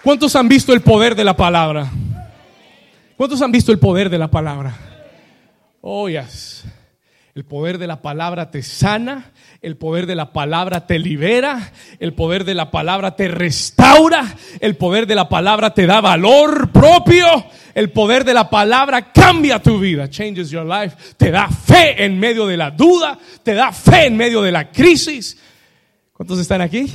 ¿Cuántos 0.03 0.35
han 0.35 0.47
visto 0.47 0.73
el 0.73 0.81
poder 0.81 1.15
de 1.15 1.23
la 1.23 1.35
palabra? 1.35 1.89
¿Cuántos 3.17 3.41
han 3.41 3.51
visto 3.51 3.71
el 3.71 3.79
poder 3.79 4.09
de 4.09 4.17
la 4.17 4.31
palabra? 4.31 4.73
Oh, 5.81 6.07
El 6.07 7.45
poder 7.45 7.77
de 7.77 7.87
la 7.87 8.01
palabra 8.01 8.49
te 8.49 8.63
sana, 8.63 9.31
el 9.61 9.75
poder 9.75 10.05
de 10.05 10.15
la 10.15 10.31
palabra 10.31 10.87
te 10.87 10.99
libera, 10.99 11.71
el 11.99 12.13
poder 12.13 12.45
de 12.45 12.55
la 12.55 12.71
palabra 12.71 13.15
te 13.15 13.27
restaura, 13.27 14.35
el 14.61 14.77
poder 14.77 15.05
de 15.05 15.15
la 15.15 15.27
palabra 15.27 15.73
te 15.73 15.85
da 15.85 15.99
valor 15.99 16.71
propio, 16.71 17.25
el 17.75 17.91
poder 17.91 18.23
de 18.23 18.33
la 18.33 18.49
palabra 18.49 19.11
cambia 19.11 19.61
tu 19.61 19.79
vida, 19.79 20.09
changes 20.09 20.49
your 20.49 20.65
life, 20.65 20.95
te 21.17 21.29
da 21.29 21.49
fe 21.49 22.05
en 22.05 22.17
medio 22.19 22.47
de 22.47 22.55
la 22.55 22.71
duda, 22.71 23.19
te 23.43 23.53
da 23.53 23.71
fe 23.73 24.05
en 24.05 24.15
medio 24.15 24.41
de 24.41 24.51
la 24.51 24.71
crisis. 24.71 25.37
¿Cuántos 26.13 26.39
están 26.39 26.61
aquí? 26.61 26.91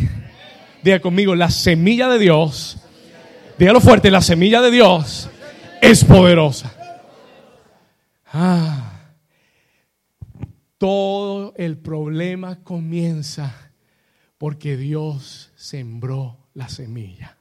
Diga 0.82 1.00
conmigo, 1.00 1.34
la 1.34 1.50
semilla 1.50 2.08
de 2.08 2.18
Dios, 2.18 2.78
dígalo 3.58 3.80
fuerte, 3.80 4.10
la 4.10 4.22
semilla 4.22 4.62
de 4.62 4.70
Dios 4.70 5.28
es 5.82 6.02
poderosa. 6.04 6.72
Ah, 8.32 8.83
todo 10.84 11.54
el 11.56 11.78
problema 11.78 12.62
comienza 12.62 13.72
porque 14.36 14.76
Dios 14.76 15.50
sembró 15.56 16.36
la 16.52 16.68
semilla. 16.68 17.38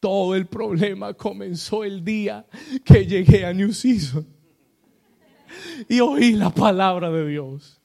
Todo 0.00 0.34
el 0.34 0.48
problema 0.48 1.14
comenzó 1.14 1.84
el 1.84 2.04
día 2.04 2.44
que 2.84 3.06
llegué 3.06 3.46
a 3.46 3.52
New 3.52 3.72
Season 3.72 4.26
y 5.88 6.00
oí 6.00 6.32
la 6.32 6.50
palabra 6.50 7.12
de 7.12 7.28
Dios. 7.28 7.80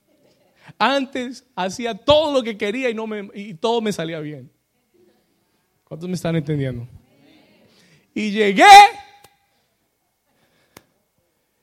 Antes 0.79 1.45
hacía 1.55 1.93
todo 1.93 2.33
lo 2.33 2.41
que 2.41 2.57
quería 2.57 2.89
y, 2.89 2.95
no 2.95 3.05
me, 3.05 3.29
y 3.35 3.53
todo 3.53 3.79
me 3.79 3.93
salía 3.93 4.19
bien. 4.21 4.51
¿Cuántos 5.83 6.09
me 6.09 6.15
están 6.15 6.35
entendiendo? 6.35 6.87
Y 8.11 8.31
llegué 8.31 8.65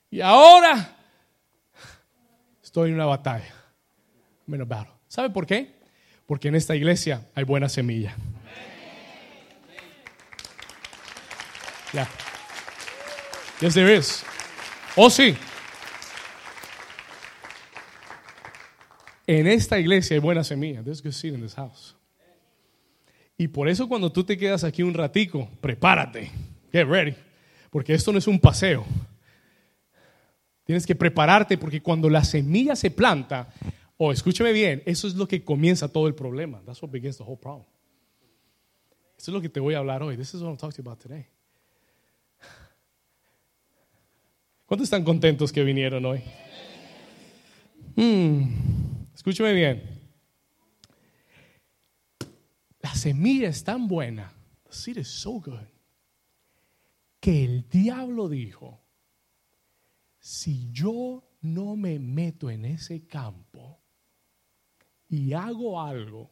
y 0.09 0.21
ahora 0.21 0.93
estoy 2.77 2.89
en 2.89 2.95
una 2.95 3.07
batalla. 3.07 3.55
Menos 4.45 4.67
¿Sabe 5.07 5.31
por 5.31 5.47
qué? 5.47 5.73
Porque 6.27 6.49
en 6.49 6.53
esta 6.53 6.75
iglesia 6.75 7.27
hay 7.33 7.43
buena 7.43 7.69
semilla. 7.69 8.15
Ya. 11.91 12.07
Yes, 13.61 13.73
there 13.73 13.97
is. 13.97 14.23
Oh, 14.95 15.09
sí. 15.09 15.35
En 19.25 19.47
esta 19.47 19.79
iglesia 19.79 20.13
hay 20.13 20.19
buena 20.19 20.43
semilla. 20.43 20.83
There's 20.83 21.01
good 21.01 21.13
seed 21.13 21.33
in 21.33 21.41
this 21.41 21.55
house. 21.55 21.95
Y 23.39 23.47
por 23.47 23.69
eso 23.69 23.87
cuando 23.87 24.11
tú 24.11 24.23
te 24.23 24.37
quedas 24.37 24.63
aquí 24.63 24.83
un 24.83 24.93
ratico, 24.93 25.49
prepárate. 25.61 26.31
Get 26.71 26.85
ready. 26.85 27.15
Porque 27.71 27.95
esto 27.95 28.11
no 28.11 28.19
es 28.19 28.27
un 28.27 28.39
paseo. 28.39 28.85
Tienes 30.67 30.85
que 30.85 30.95
prepararte 30.95 31.57
porque 31.57 31.81
cuando 31.81 32.09
la 32.09 32.25
semilla 32.25 32.75
se 32.75 32.91
planta, 32.91 33.47
o 33.95 34.07
oh, 34.07 34.11
escúcheme 34.11 34.51
bien, 34.51 34.83
eso 34.85 35.07
es 35.07 35.15
lo 35.15 35.25
que 35.25 35.41
comienza 35.41 35.87
todo 35.87 36.07
el 36.07 36.13
problema. 36.13 36.61
That's 36.65 36.83
what 36.83 36.91
begins 36.91 37.15
the 37.15 37.23
whole 37.23 37.39
problem. 37.39 37.65
Eso 39.17 39.31
es 39.31 39.33
lo 39.33 39.39
que 39.39 39.47
te 39.47 39.61
voy 39.61 39.75
a 39.75 39.77
hablar 39.77 40.03
hoy. 40.03 40.17
This 40.17 40.33
is 40.33 40.41
what 40.41 40.49
I'm 40.49 40.57
talking 40.57 40.85
about 40.85 40.99
today. 40.99 41.25
¿Cuántos 44.65 44.87
están 44.87 45.05
contentos 45.05 45.53
que 45.53 45.63
vinieron 45.63 46.05
hoy? 46.05 46.21
Hmm, 47.95 49.05
escúcheme 49.15 49.53
bien. 49.53 49.83
La 52.81 52.93
semilla 52.93 53.47
es 53.47 53.63
tan 53.63 53.87
buena. 53.87 54.33
The 54.65 54.73
seed 54.73 54.97
is 54.97 55.07
so 55.07 55.39
good. 55.39 55.65
Que 57.21 57.45
el 57.45 57.69
diablo 57.69 58.27
dijo, 58.27 58.81
si 60.27 60.69
yo 60.73 61.23
no 61.39 61.77
me 61.77 61.99
meto 61.99 62.49
en 62.49 62.65
ese 62.65 63.07
campo 63.07 63.79
y 65.07 65.31
hago 65.31 65.79
algo, 65.81 66.29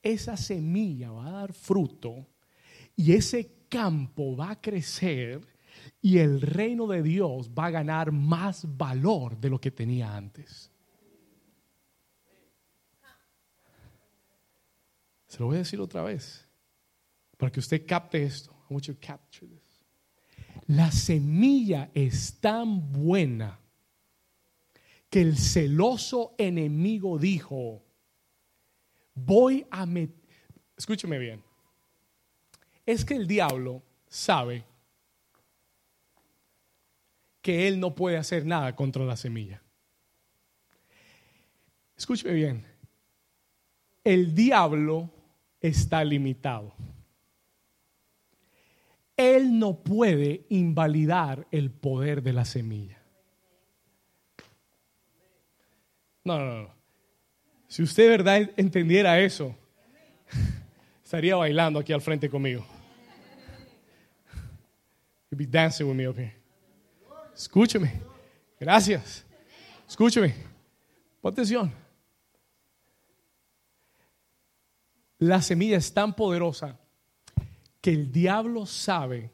esa 0.00 0.34
semilla 0.34 1.10
va 1.10 1.26
a 1.26 1.32
dar 1.32 1.52
fruto 1.52 2.26
y 2.96 3.12
ese 3.12 3.66
campo 3.68 4.34
va 4.34 4.52
a 4.52 4.60
crecer 4.62 5.46
y 6.00 6.16
el 6.16 6.40
reino 6.40 6.86
de 6.86 7.02
Dios 7.02 7.50
va 7.50 7.66
a 7.66 7.70
ganar 7.70 8.12
más 8.12 8.64
valor 8.78 9.38
de 9.38 9.50
lo 9.50 9.60
que 9.60 9.70
tenía 9.70 10.16
antes. 10.16 10.72
Se 15.26 15.38
lo 15.38 15.48
voy 15.48 15.56
a 15.56 15.58
decir 15.58 15.82
otra 15.82 16.02
vez 16.02 16.48
para 17.36 17.52
que 17.52 17.60
usted 17.60 17.84
capte 17.86 18.22
esto. 18.22 18.52
I 18.70 18.72
want 18.72 18.86
you 18.86 18.94
to 18.94 19.00
capture 19.06 19.46
this. 19.46 19.59
La 20.70 20.92
semilla 20.92 21.90
es 21.94 22.38
tan 22.38 22.92
buena 22.92 23.58
que 25.10 25.20
el 25.20 25.36
celoso 25.36 26.36
enemigo 26.38 27.18
dijo, 27.18 27.82
voy 29.12 29.66
a 29.68 29.84
meter, 29.84 30.14
escúcheme 30.76 31.18
bien, 31.18 31.42
es 32.86 33.04
que 33.04 33.14
el 33.14 33.26
diablo 33.26 33.82
sabe 34.06 34.64
que 37.42 37.66
él 37.66 37.80
no 37.80 37.96
puede 37.96 38.16
hacer 38.16 38.46
nada 38.46 38.76
contra 38.76 39.04
la 39.04 39.16
semilla. 39.16 39.60
Escúcheme 41.96 42.32
bien, 42.32 42.64
el 44.04 44.36
diablo 44.36 45.10
está 45.60 46.04
limitado. 46.04 46.72
Él 49.20 49.58
no 49.58 49.82
puede 49.82 50.46
invalidar 50.48 51.46
el 51.50 51.70
poder 51.70 52.22
de 52.22 52.32
la 52.32 52.46
semilla. 52.46 53.02
No, 56.24 56.38
no, 56.38 56.62
no. 56.62 56.74
Si 57.68 57.82
usted 57.82 58.08
verdad 58.08 58.50
entendiera 58.56 59.20
eso, 59.20 59.54
estaría 61.04 61.36
bailando 61.36 61.78
aquí 61.78 61.92
al 61.92 62.00
frente 62.00 62.30
conmigo. 62.30 62.64
You'd 65.30 65.36
be 65.36 65.46
dancing 65.46 65.86
with 65.86 65.96
me 65.96 66.08
up 66.08 66.16
here. 66.16 66.34
Escúcheme. 67.36 68.00
Gracias. 68.58 69.26
Escúcheme. 69.86 70.34
Pon 71.20 71.30
atención. 71.34 71.70
La 75.18 75.42
semilla 75.42 75.76
es 75.76 75.92
tan 75.92 76.14
poderosa 76.16 76.80
que 77.80 77.90
el 77.90 78.12
diablo 78.12 78.66
sabe 78.66 79.30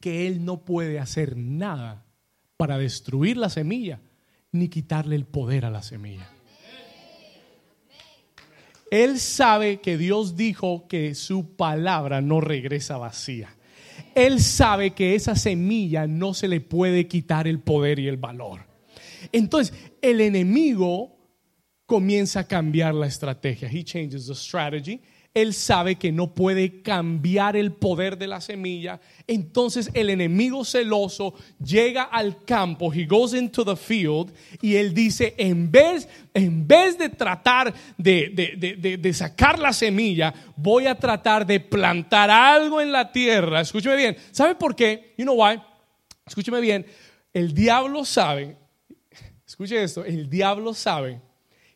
que 0.00 0.26
él 0.26 0.44
no 0.44 0.64
puede 0.64 0.98
hacer 0.98 1.36
nada 1.36 2.04
para 2.56 2.78
destruir 2.78 3.36
la 3.36 3.48
semilla 3.48 4.00
ni 4.52 4.68
quitarle 4.68 5.16
el 5.16 5.26
poder 5.26 5.64
a 5.64 5.70
la 5.70 5.82
semilla. 5.82 6.28
Él 8.90 9.18
sabe 9.18 9.80
que 9.80 9.98
Dios 9.98 10.36
dijo 10.36 10.86
que 10.86 11.14
su 11.14 11.56
palabra 11.56 12.20
no 12.20 12.40
regresa 12.40 12.96
vacía. 12.96 13.56
Él 14.14 14.40
sabe 14.40 14.92
que 14.92 15.16
esa 15.16 15.34
semilla 15.34 16.06
no 16.06 16.34
se 16.34 16.46
le 16.46 16.60
puede 16.60 17.08
quitar 17.08 17.48
el 17.48 17.60
poder 17.60 17.98
y 17.98 18.06
el 18.06 18.16
valor. 18.16 18.66
Entonces, 19.32 19.74
el 20.00 20.20
enemigo 20.20 21.16
comienza 21.86 22.40
a 22.40 22.46
cambiar 22.46 22.94
la 22.94 23.06
estrategia. 23.06 23.68
He 23.68 23.82
changes 23.82 24.26
the 24.26 24.34
strategy 24.34 25.00
él 25.34 25.52
sabe 25.52 25.96
que 25.96 26.12
no 26.12 26.32
puede 26.32 26.80
cambiar 26.80 27.56
el 27.56 27.72
poder 27.72 28.16
de 28.16 28.28
la 28.28 28.40
semilla. 28.40 29.00
Entonces 29.26 29.90
el 29.92 30.08
enemigo 30.10 30.64
celoso 30.64 31.34
llega 31.62 32.04
al 32.04 32.44
campo, 32.44 32.92
he 32.94 33.04
goes 33.04 33.34
into 33.34 33.64
the 33.64 33.74
field 33.74 34.32
y 34.62 34.76
él 34.76 34.94
dice, 34.94 35.34
en 35.36 35.72
vez, 35.72 36.08
en 36.32 36.66
vez 36.66 36.96
de 36.96 37.08
tratar 37.08 37.74
de, 37.98 38.96
de 39.00 39.12
sacar 39.12 39.58
la 39.58 39.72
semilla, 39.72 40.32
voy 40.56 40.86
a 40.86 40.94
tratar 40.94 41.44
de 41.44 41.58
plantar 41.58 42.30
algo 42.30 42.80
en 42.80 42.92
la 42.92 43.10
tierra. 43.10 43.60
Escúcheme 43.60 43.96
bien. 43.96 44.16
¿Sabe 44.30 44.54
por 44.54 44.76
qué? 44.76 45.14
You 45.18 45.24
know 45.24 45.44
why? 45.44 45.60
Escúcheme 46.24 46.60
bien. 46.60 46.86
El 47.32 47.52
diablo 47.52 48.04
sabe, 48.04 48.56
escuche 49.44 49.82
esto, 49.82 50.04
el 50.04 50.30
diablo 50.30 50.72
sabe 50.74 51.20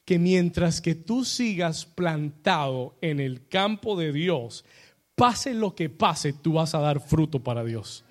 que 0.09 0.18
mientras 0.18 0.81
que 0.81 0.94
tú 0.94 1.23
sigas 1.23 1.85
plantado 1.85 2.97
en 3.03 3.21
el 3.21 3.47
campo 3.47 3.94
de 3.94 4.11
Dios, 4.11 4.64
pase 5.14 5.53
lo 5.53 5.75
que 5.75 5.90
pase, 5.90 6.33
tú 6.33 6.55
vas 6.55 6.75
a 6.75 6.79
dar 6.79 6.99
fruto 6.99 7.44
para 7.44 7.62
Dios. 7.62 8.07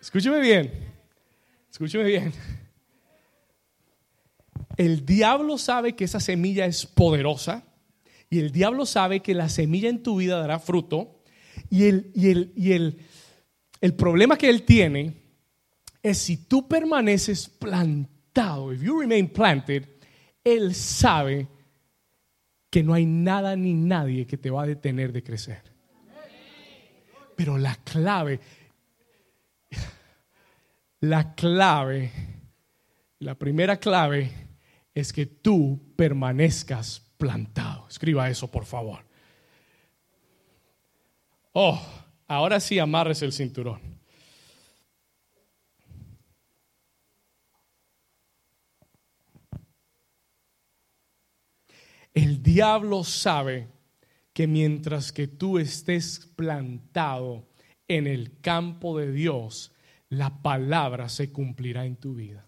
Escúcheme 0.00 0.40
bien, 0.40 0.72
escúcheme 1.70 2.04
bien. 2.04 2.32
El 4.78 5.04
diablo 5.04 5.58
sabe 5.58 5.94
que 5.94 6.04
esa 6.04 6.20
semilla 6.20 6.64
es 6.64 6.86
poderosa 6.86 7.62
y 8.30 8.38
el 8.38 8.50
diablo 8.50 8.86
sabe 8.86 9.20
que 9.20 9.34
la 9.34 9.50
semilla 9.50 9.90
en 9.90 10.02
tu 10.02 10.16
vida 10.16 10.40
dará 10.40 10.58
fruto 10.58 11.20
y 11.68 11.84
el, 11.84 12.10
y 12.14 12.30
el, 12.30 12.50
y 12.56 12.72
el, 12.72 12.98
el 13.82 13.92
problema 13.92 14.38
que 14.38 14.48
él 14.48 14.62
tiene 14.62 15.16
es 16.02 16.16
si 16.16 16.38
tú 16.38 16.66
permaneces 16.66 17.46
plantado, 17.46 18.72
if 18.72 18.80
you 18.80 18.98
remain 18.98 19.28
planted, 19.28 19.93
él 20.44 20.74
sabe 20.74 21.48
que 22.70 22.82
no 22.82 22.92
hay 22.92 23.06
nada 23.06 23.56
ni 23.56 23.72
nadie 23.72 24.26
que 24.26 24.36
te 24.36 24.50
va 24.50 24.62
a 24.62 24.66
detener 24.66 25.12
de 25.12 25.22
crecer. 25.22 25.62
Pero 27.34 27.58
la 27.58 27.74
clave, 27.76 28.40
la 31.00 31.34
clave, 31.34 32.12
la 33.20 33.34
primera 33.36 33.78
clave 33.78 34.30
es 34.94 35.12
que 35.12 35.26
tú 35.26 35.94
permanezcas 35.96 37.00
plantado. 37.16 37.88
Escriba 37.88 38.28
eso, 38.28 38.50
por 38.50 38.66
favor. 38.66 39.04
Oh, 41.52 41.80
ahora 42.26 42.60
sí 42.60 42.78
amarres 42.78 43.22
el 43.22 43.32
cinturón. 43.32 43.93
El 52.14 52.44
diablo 52.44 53.02
sabe 53.02 53.68
que 54.32 54.46
mientras 54.46 55.10
que 55.10 55.26
tú 55.26 55.58
estés 55.58 56.30
plantado 56.36 57.44
en 57.88 58.06
el 58.06 58.40
campo 58.40 58.96
de 58.96 59.10
Dios, 59.10 59.72
la 60.08 60.42
palabra 60.42 61.08
se 61.08 61.32
cumplirá 61.32 61.84
en 61.86 61.96
tu 61.96 62.14
vida. 62.14 62.46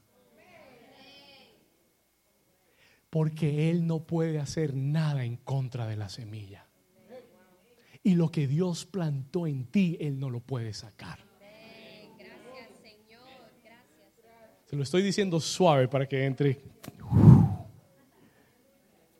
Porque 3.10 3.70
Él 3.70 3.86
no 3.86 4.06
puede 4.06 4.38
hacer 4.38 4.74
nada 4.74 5.24
en 5.24 5.36
contra 5.36 5.86
de 5.86 5.96
la 5.96 6.08
semilla. 6.08 6.66
Y 8.04 8.14
lo 8.14 8.30
que 8.30 8.46
Dios 8.46 8.84
plantó 8.84 9.48
en 9.48 9.66
ti, 9.66 9.96
Él 10.00 10.20
no 10.20 10.30
lo 10.30 10.40
puede 10.40 10.72
sacar. 10.74 11.18
Se 14.66 14.76
lo 14.76 14.82
estoy 14.82 15.02
diciendo 15.02 15.40
suave 15.40 15.88
para 15.88 16.06
que 16.06 16.24
entre 16.24 16.60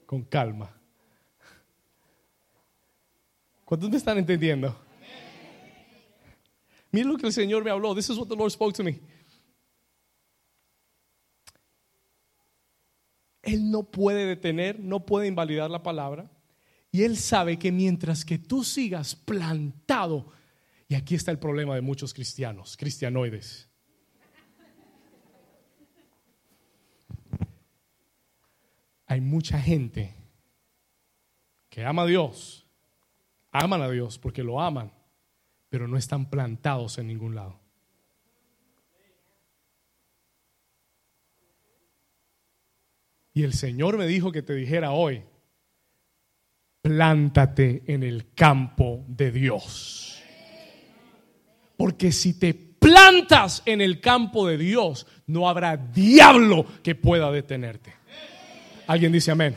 con 0.06 0.22
calma. 0.22 0.74
¿Cuántos 3.64 3.90
me 3.90 3.96
están 3.96 4.16
entendiendo? 4.16 4.74
Mira 6.92 7.08
lo 7.08 7.18
que 7.18 7.26
el 7.26 7.32
Señor 7.32 7.64
me 7.64 7.70
habló. 7.70 7.94
This 7.94 8.08
is 8.10 8.16
what 8.16 8.28
the 8.28 8.36
Lord 8.36 8.50
spoke 8.50 8.74
to 8.76 8.84
me. 8.84 9.00
Él 13.42 13.70
no 13.70 13.84
puede 13.84 14.26
detener, 14.26 14.80
no 14.80 15.04
puede 15.04 15.26
invalidar 15.26 15.70
la 15.70 15.82
palabra. 15.82 16.30
Y 16.90 17.02
Él 17.02 17.16
sabe 17.16 17.58
que 17.58 17.70
mientras 17.70 18.24
que 18.24 18.38
tú 18.38 18.64
sigas 18.64 19.14
plantado, 19.14 20.32
y 20.88 20.94
aquí 20.94 21.14
está 21.14 21.30
el 21.30 21.38
problema 21.38 21.74
de 21.74 21.80
muchos 21.80 22.14
cristianos, 22.14 22.76
cristianoides. 22.76 23.68
Hay 29.06 29.20
mucha 29.20 29.60
gente 29.60 30.14
que 31.68 31.84
ama 31.84 32.02
a 32.02 32.06
Dios, 32.06 32.66
aman 33.50 33.82
a 33.82 33.90
Dios 33.90 34.18
porque 34.18 34.42
lo 34.42 34.60
aman, 34.60 34.92
pero 35.68 35.86
no 35.88 35.96
están 35.96 36.28
plantados 36.28 36.98
en 36.98 37.06
ningún 37.06 37.34
lado. 37.34 37.60
Y 43.32 43.42
el 43.42 43.52
Señor 43.52 43.98
me 43.98 44.06
dijo 44.06 44.32
que 44.32 44.42
te 44.42 44.54
dijera 44.54 44.92
hoy, 44.92 45.22
plántate 46.80 47.82
en 47.86 48.02
el 48.02 48.32
campo 48.32 49.04
de 49.08 49.30
Dios. 49.30 50.22
Porque 51.76 52.12
si 52.12 52.38
te 52.38 52.54
plantas 52.54 53.62
en 53.66 53.82
el 53.82 54.00
campo 54.00 54.46
de 54.46 54.56
Dios, 54.56 55.06
no 55.26 55.50
habrá 55.50 55.76
diablo 55.76 56.64
que 56.82 56.94
pueda 56.94 57.30
detenerte. 57.30 57.92
Alguien 58.86 59.10
dice 59.12 59.30
amén. 59.30 59.54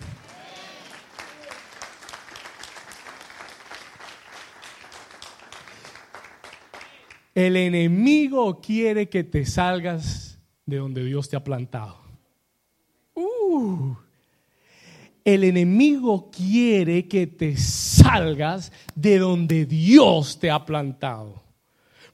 El 7.36 7.56
enemigo 7.56 8.60
quiere 8.60 9.08
que 9.08 9.24
te 9.24 9.46
salgas 9.46 10.39
de 10.65 10.78
donde 10.78 11.06
Dios 11.06 11.30
te 11.30 11.36
ha 11.36 11.44
plantado. 11.44 12.00
Uh. 13.15 13.96
el 15.26 15.44
enemigo 15.44 16.32
quiere 16.32 17.08
que 17.08 17.28
te 17.28 17.58
salgas 17.58 18.72
de 18.96 19.20
donde 19.20 19.65
Dios 19.65 20.39
te 20.39 20.50
ha 20.50 20.65
plantado. 20.65 21.44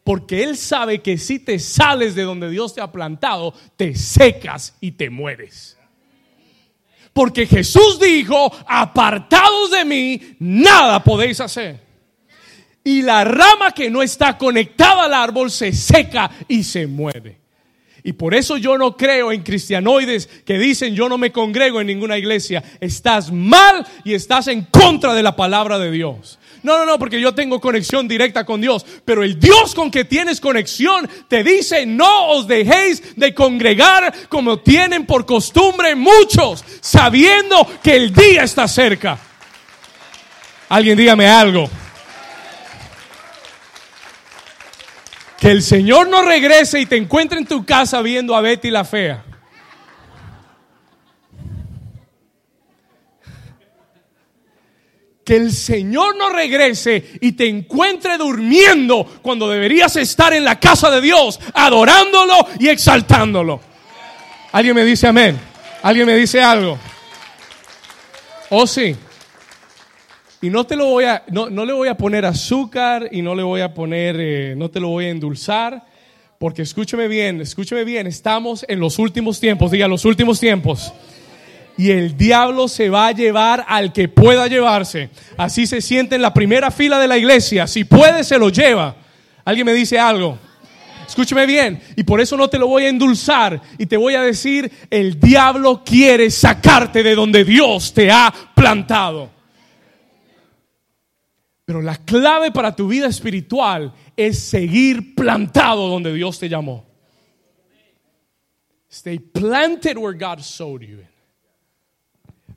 Porque 0.03 0.43
Él 0.43 0.57
sabe 0.57 1.01
que 1.01 1.17
si 1.17 1.39
te 1.39 1.59
sales 1.59 2.13
de 2.13 2.23
donde 2.23 2.49
Dios 2.49 2.75
te 2.75 2.81
ha 2.81 2.91
plantado, 2.91 3.53
te 3.75 3.95
secas 3.95 4.75
y 4.81 4.91
te 4.91 5.09
mueres. 5.09 5.77
Porque 7.15 7.47
Jesús 7.47 7.97
dijo, 7.97 8.51
apartados 8.67 9.71
de 9.71 9.85
mí, 9.85 10.35
nada 10.37 11.01
podéis 11.01 11.39
hacer. 11.39 11.79
Y 12.83 13.03
la 13.03 13.23
rama 13.23 13.71
que 13.71 13.89
no 13.89 14.03
está 14.03 14.37
conectada 14.37 15.05
al 15.05 15.13
árbol 15.13 15.49
se 15.49 15.71
seca 15.71 16.29
y 16.49 16.61
se 16.61 16.85
mueve. 16.85 17.39
Y 18.05 18.13
por 18.13 18.35
eso 18.35 18.57
yo 18.57 18.77
no 18.77 18.95
creo 18.95 19.31
en 19.31 19.41
cristianoides 19.41 20.27
que 20.45 20.59
dicen 20.59 20.93
yo 20.93 21.09
no 21.09 21.17
me 21.17 21.31
congrego 21.31 21.81
en 21.81 21.87
ninguna 21.87 22.19
iglesia. 22.19 22.63
Estás 22.79 23.31
mal 23.31 23.83
y 24.03 24.13
estás 24.13 24.47
en 24.47 24.61
contra 24.65 25.15
de 25.15 25.23
la 25.23 25.35
palabra 25.35 25.79
de 25.79 25.89
Dios. 25.89 26.37
No, 26.61 26.77
no, 26.77 26.85
no, 26.85 26.99
porque 26.99 27.19
yo 27.19 27.33
tengo 27.33 27.59
conexión 27.59 28.07
directa 28.07 28.45
con 28.45 28.61
Dios. 28.61 28.85
Pero 29.03 29.23
el 29.23 29.39
Dios 29.39 29.73
con 29.73 29.89
que 29.89 30.05
tienes 30.05 30.39
conexión 30.39 31.09
te 31.27 31.43
dice, 31.43 31.87
no 31.87 32.27
os 32.27 32.47
dejéis 32.47 33.15
de 33.15 33.33
congregar 33.33 34.13
como 34.29 34.59
tienen 34.59 35.07
por 35.07 35.25
costumbre 35.25 35.95
muchos, 35.95 36.63
sabiendo 36.81 37.67
que 37.81 37.95
el 37.95 38.13
día 38.13 38.43
está 38.43 38.67
cerca. 38.67 39.17
Alguien 40.69 40.95
dígame 40.95 41.25
algo. 41.25 41.67
Que 45.45 45.51
el 45.51 45.61
Señor 45.61 46.07
no 46.07 46.23
regrese 46.23 46.79
y 46.79 46.87
te 46.87 46.97
encuentre 46.97 47.37
en 47.37 47.45
tu 47.45 47.63
casa 47.63 48.01
viendo 48.01 48.35
a 48.35 48.41
Betty 48.41 48.71
la 48.71 48.83
fea. 48.83 49.23
Que 55.23 55.35
el 55.35 55.51
Señor 55.51 56.17
no 56.17 56.29
regrese 56.29 57.19
y 57.21 57.33
te 57.33 57.47
encuentre 57.47 58.17
durmiendo 58.17 59.05
cuando 59.21 59.47
deberías 59.47 59.95
estar 59.97 60.33
en 60.33 60.45
la 60.45 60.59
casa 60.59 60.89
de 60.89 60.99
Dios, 60.99 61.39
adorándolo 61.53 62.47
y 62.57 62.69
exaltándolo. 62.69 63.61
¿Alguien 64.51 64.75
me 64.75 64.83
dice 64.83 65.05
amén? 65.05 65.39
¿Alguien 65.83 66.07
me 66.07 66.15
dice 66.15 66.41
algo? 66.41 66.79
¿Oh 68.49 68.65
sí? 68.65 68.95
Y 70.41 70.49
no 70.49 70.65
te 70.65 70.75
lo 70.75 70.85
voy 70.85 71.05
a, 71.05 71.23
no, 71.31 71.49
le 71.49 71.73
voy 71.73 71.87
a 71.87 71.97
poner 71.97 72.25
azúcar 72.25 73.09
y 73.11 73.21
no 73.21 73.35
le 73.35 73.43
voy 73.43 73.61
a 73.61 73.73
poner, 73.73 74.17
eh, 74.19 74.53
no 74.55 74.69
te 74.69 74.79
lo 74.79 74.89
voy 74.89 75.05
a 75.05 75.09
endulzar, 75.09 75.83
porque 76.37 76.61
escúcheme 76.61 77.07
bien, 77.07 77.41
escúcheme 77.41 77.83
bien, 77.83 78.05
estamos 78.05 78.65
en 78.67 78.79
los 78.79 78.99
últimos 78.99 79.39
tiempos, 79.39 79.71
diga 79.71 79.87
los 79.87 80.05
últimos 80.05 80.39
tiempos 80.39 80.93
y 81.77 81.91
el 81.91 82.15
diablo 82.17 82.67
se 82.67 82.89
va 82.89 83.07
a 83.07 83.11
llevar 83.11 83.65
al 83.67 83.91
que 83.91 84.07
pueda 84.07 84.47
llevarse. 84.47 85.09
Así 85.37 85.67
se 85.67 85.81
siente 85.81 86.15
en 86.15 86.21
la 86.21 86.33
primera 86.33 86.71
fila 86.71 86.99
de 86.99 87.07
la 87.07 87.17
iglesia. 87.17 87.67
Si 87.67 87.83
puede, 87.83 88.23
se 88.23 88.37
lo 88.37 88.49
lleva. 88.49 88.95
¿Alguien 89.43 89.65
me 89.65 89.73
dice 89.73 89.99
algo? 89.99 90.37
Escúcheme 91.07 91.45
bien, 91.45 91.79
y 91.95 92.03
por 92.03 92.19
eso 92.19 92.35
no 92.35 92.47
te 92.47 92.57
lo 92.57 92.67
voy 92.67 92.85
a 92.85 92.89
endulzar 92.89 93.61
y 93.77 93.85
te 93.85 93.95
voy 93.95 94.15
a 94.15 94.23
decir, 94.23 94.71
el 94.89 95.19
diablo 95.19 95.83
quiere 95.85 96.31
sacarte 96.31 97.03
de 97.03 97.13
donde 97.13 97.43
Dios 97.43 97.93
te 97.93 98.09
ha 98.09 98.33
plantado. 98.55 99.29
Pero 101.65 101.81
la 101.81 101.97
clave 101.97 102.51
para 102.51 102.75
tu 102.75 102.87
vida 102.87 103.07
espiritual 103.07 103.91
es 104.15 104.39
seguir 104.39 105.15
plantado 105.15 105.87
donde 105.87 106.13
Dios 106.13 106.37
te 106.37 106.47
llamó. 106.47 106.85
Stay 108.89 109.19
planted 109.19 109.97
where 109.97 110.17
God 110.17 110.39
sowed 110.39 110.81
you. 110.83 110.99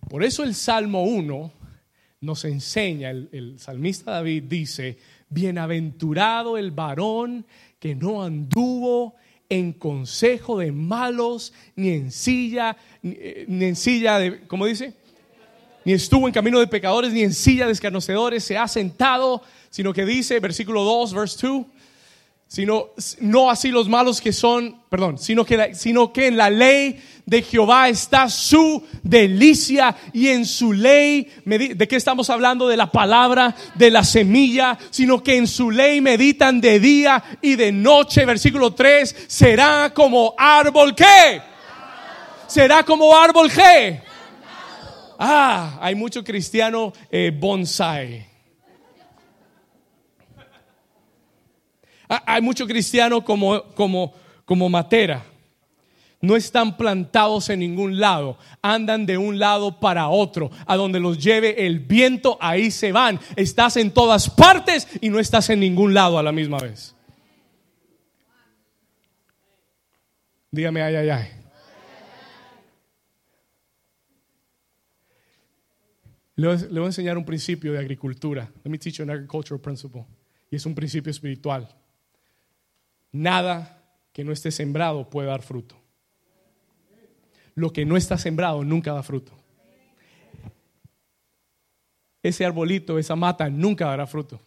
Por 0.09 0.23
eso 0.23 0.44
el 0.44 0.55
Salmo 0.55 1.03
1 1.03 1.53
nos 2.21 2.44
enseña, 2.44 3.11
el, 3.11 3.57
salmista 3.59 4.12
David 4.12 4.44
dice, 4.44 4.99
bienaventurado 5.29 6.59
el 6.59 6.71
varón 6.71 7.47
que 7.79 7.94
no 7.94 8.23
anduvo 8.23 9.16
en 9.49 9.73
consejo 9.73 10.59
de 10.59 10.73
malos, 10.73 11.53
ni 11.77 11.90
en 11.90 12.12
silla, 12.12 12.77
ni, 13.03 13.12
eh, 13.12 13.47
en 13.49 13.77
silla 13.77 14.18
de, 14.18 14.47
¿cómo 14.47 14.66
dice? 14.66 14.94
Ni 15.88 15.94
estuvo 15.94 16.29
en 16.29 16.35
camino 16.35 16.61
de 16.61 16.66
pecadores, 16.66 17.14
ni 17.14 17.22
en 17.22 17.33
silla 17.33 17.64
de 17.64 17.72
escarnecedores, 17.72 18.44
se 18.44 18.59
ha 18.59 18.68
sentado, 18.68 19.40
sino 19.70 19.94
que 19.94 20.05
dice, 20.05 20.38
versículo 20.38 20.85
2, 20.85 21.14
verse 21.14 21.46
2, 21.46 21.64
sino 22.46 22.88
no 23.20 23.51
así 23.51 23.70
los 23.70 23.88
malos 23.88 24.20
que 24.20 24.35
son, 24.35 24.83
perdón, 24.90 25.16
sino 25.16 25.46
que, 25.46 25.74
sino 25.74 26.12
que 26.12 26.27
en 26.27 26.37
la 26.37 26.51
ley 26.51 27.03
de 27.24 27.40
Jehová 27.40 27.88
está 27.88 28.29
su 28.29 28.85
delicia 29.03 29.96
y 30.12 30.29
en 30.29 30.44
su 30.44 30.74
ley, 30.74 31.27
¿de 31.46 31.88
qué 31.88 31.96
estamos 31.96 32.29
hablando? 32.29 32.68
De 32.68 32.77
la 32.77 32.92
palabra, 32.92 33.57
de 33.74 33.90
la 33.90 34.05
semilla, 34.05 34.79
sino 34.90 35.22
que 35.22 35.38
en 35.38 35.46
su 35.46 35.70
ley 35.70 36.03
meditan 36.03 36.61
de 36.61 36.81
día 36.81 37.24
y 37.40 37.57
de 37.57 37.72
noche, 37.72 38.27
versículo 38.27 38.74
3, 38.74 39.24
será 39.27 39.94
como 39.94 40.35
árbol 40.37 40.94
que, 40.94 41.40
será 42.46 42.85
como 42.85 43.16
árbol 43.16 43.51
que, 43.51 44.07
ah, 45.18 45.78
hay 45.81 45.94
mucho 45.94 46.22
cristiano 46.22 46.92
eh, 47.11 47.33
bonsai. 47.37 48.26
Ah, 52.09 52.22
hay 52.26 52.40
mucho 52.40 52.66
cristiano 52.66 53.22
como, 53.22 53.62
como, 53.74 54.14
como 54.44 54.68
matera. 54.68 55.24
No 56.20 56.35
están 56.35 56.76
plantados 56.76 57.48
en 57.48 57.61
ningún 57.61 58.00
lado, 58.00 58.38
andan 58.61 59.07
de 59.07 59.18
un 59.18 59.38
lado 59.38 59.78
para 59.78 60.09
otro, 60.09 60.50
a 60.66 60.74
donde 60.74 60.98
los 60.98 61.22
lleve 61.22 61.64
el 61.66 61.78
viento, 61.78 62.37
ahí 62.40 62.72
se 62.72 62.90
van. 62.90 63.20
Estás 63.37 63.76
en 63.76 63.92
todas 63.92 64.28
partes 64.28 64.88
y 65.00 65.11
no 65.11 65.20
estás 65.20 65.48
en 65.50 65.61
ningún 65.61 65.94
lado 65.94 66.18
a 66.18 66.22
la 66.22 66.33
misma 66.33 66.59
vez. 66.59 66.96
Dígame, 70.50 70.83
ay, 70.83 70.96
ay, 70.96 71.11
ay. 71.11 71.38
Le 76.38 76.46
voy, 76.46 76.85
a 76.85 76.87
enseñar 76.87 77.18
un 77.18 77.24
principio 77.24 77.72
de 77.72 77.81
agricultura. 77.81 78.48
Let 78.62 78.70
me 78.70 78.79
teach 78.79 78.98
you 78.98 79.03
an 79.03 79.11
agricultural 79.11 79.61
principle. 79.61 80.07
Y 80.48 80.55
es 80.55 80.64
un 80.66 80.72
principio 80.72 81.11
espiritual. 81.11 81.68
Nada 83.11 83.83
que 84.12 84.22
no 84.22 84.31
esté 84.31 84.53
sembrado 84.53 85.11
puede 85.11 85.27
dar 85.27 85.42
fruto. 85.42 85.74
Lo 87.57 87.72
que 87.72 87.85
no 87.85 87.96
está 87.96 88.16
sembrado 88.16 88.62
nunca 88.62 88.92
da 88.92 89.03
fruto. 89.03 89.33
Ese 92.22 92.44
arbolito, 92.44 93.01
esa 93.01 93.16
mata 93.16 93.51
nunca 93.51 93.87
dará 93.87 94.07
fruto. 94.07 94.40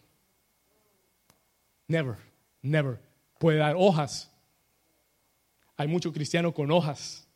Never, 1.86 2.16
never. 2.62 2.98
Puede 3.38 3.58
dar 3.58 3.74
hojas. 3.76 4.30
Hay 5.76 5.88
mucho 5.88 6.10
cristiano 6.10 6.54
con 6.54 6.70
hojas. 6.70 7.28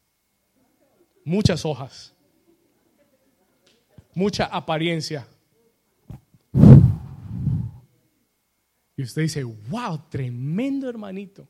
Muchas 1.27 1.67
hojas. 1.67 2.16
Mucha 4.17 4.47
apariencia. 4.47 5.29
Y 8.97 9.03
usted 9.03 9.21
dice, 9.21 9.45
wow, 9.45 10.09
tremendo 10.09 10.89
hermanito. 10.89 11.47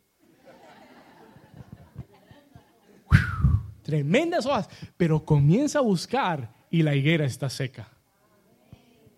Tremendas 3.85 4.47
hojas. 4.47 4.69
Pero 4.97 5.25
comienza 5.25 5.79
a 5.79 5.83
buscar 5.83 6.53
y 6.69 6.83
la 6.83 6.97
higuera 6.97 7.25
está 7.25 7.49
seca. 7.49 7.89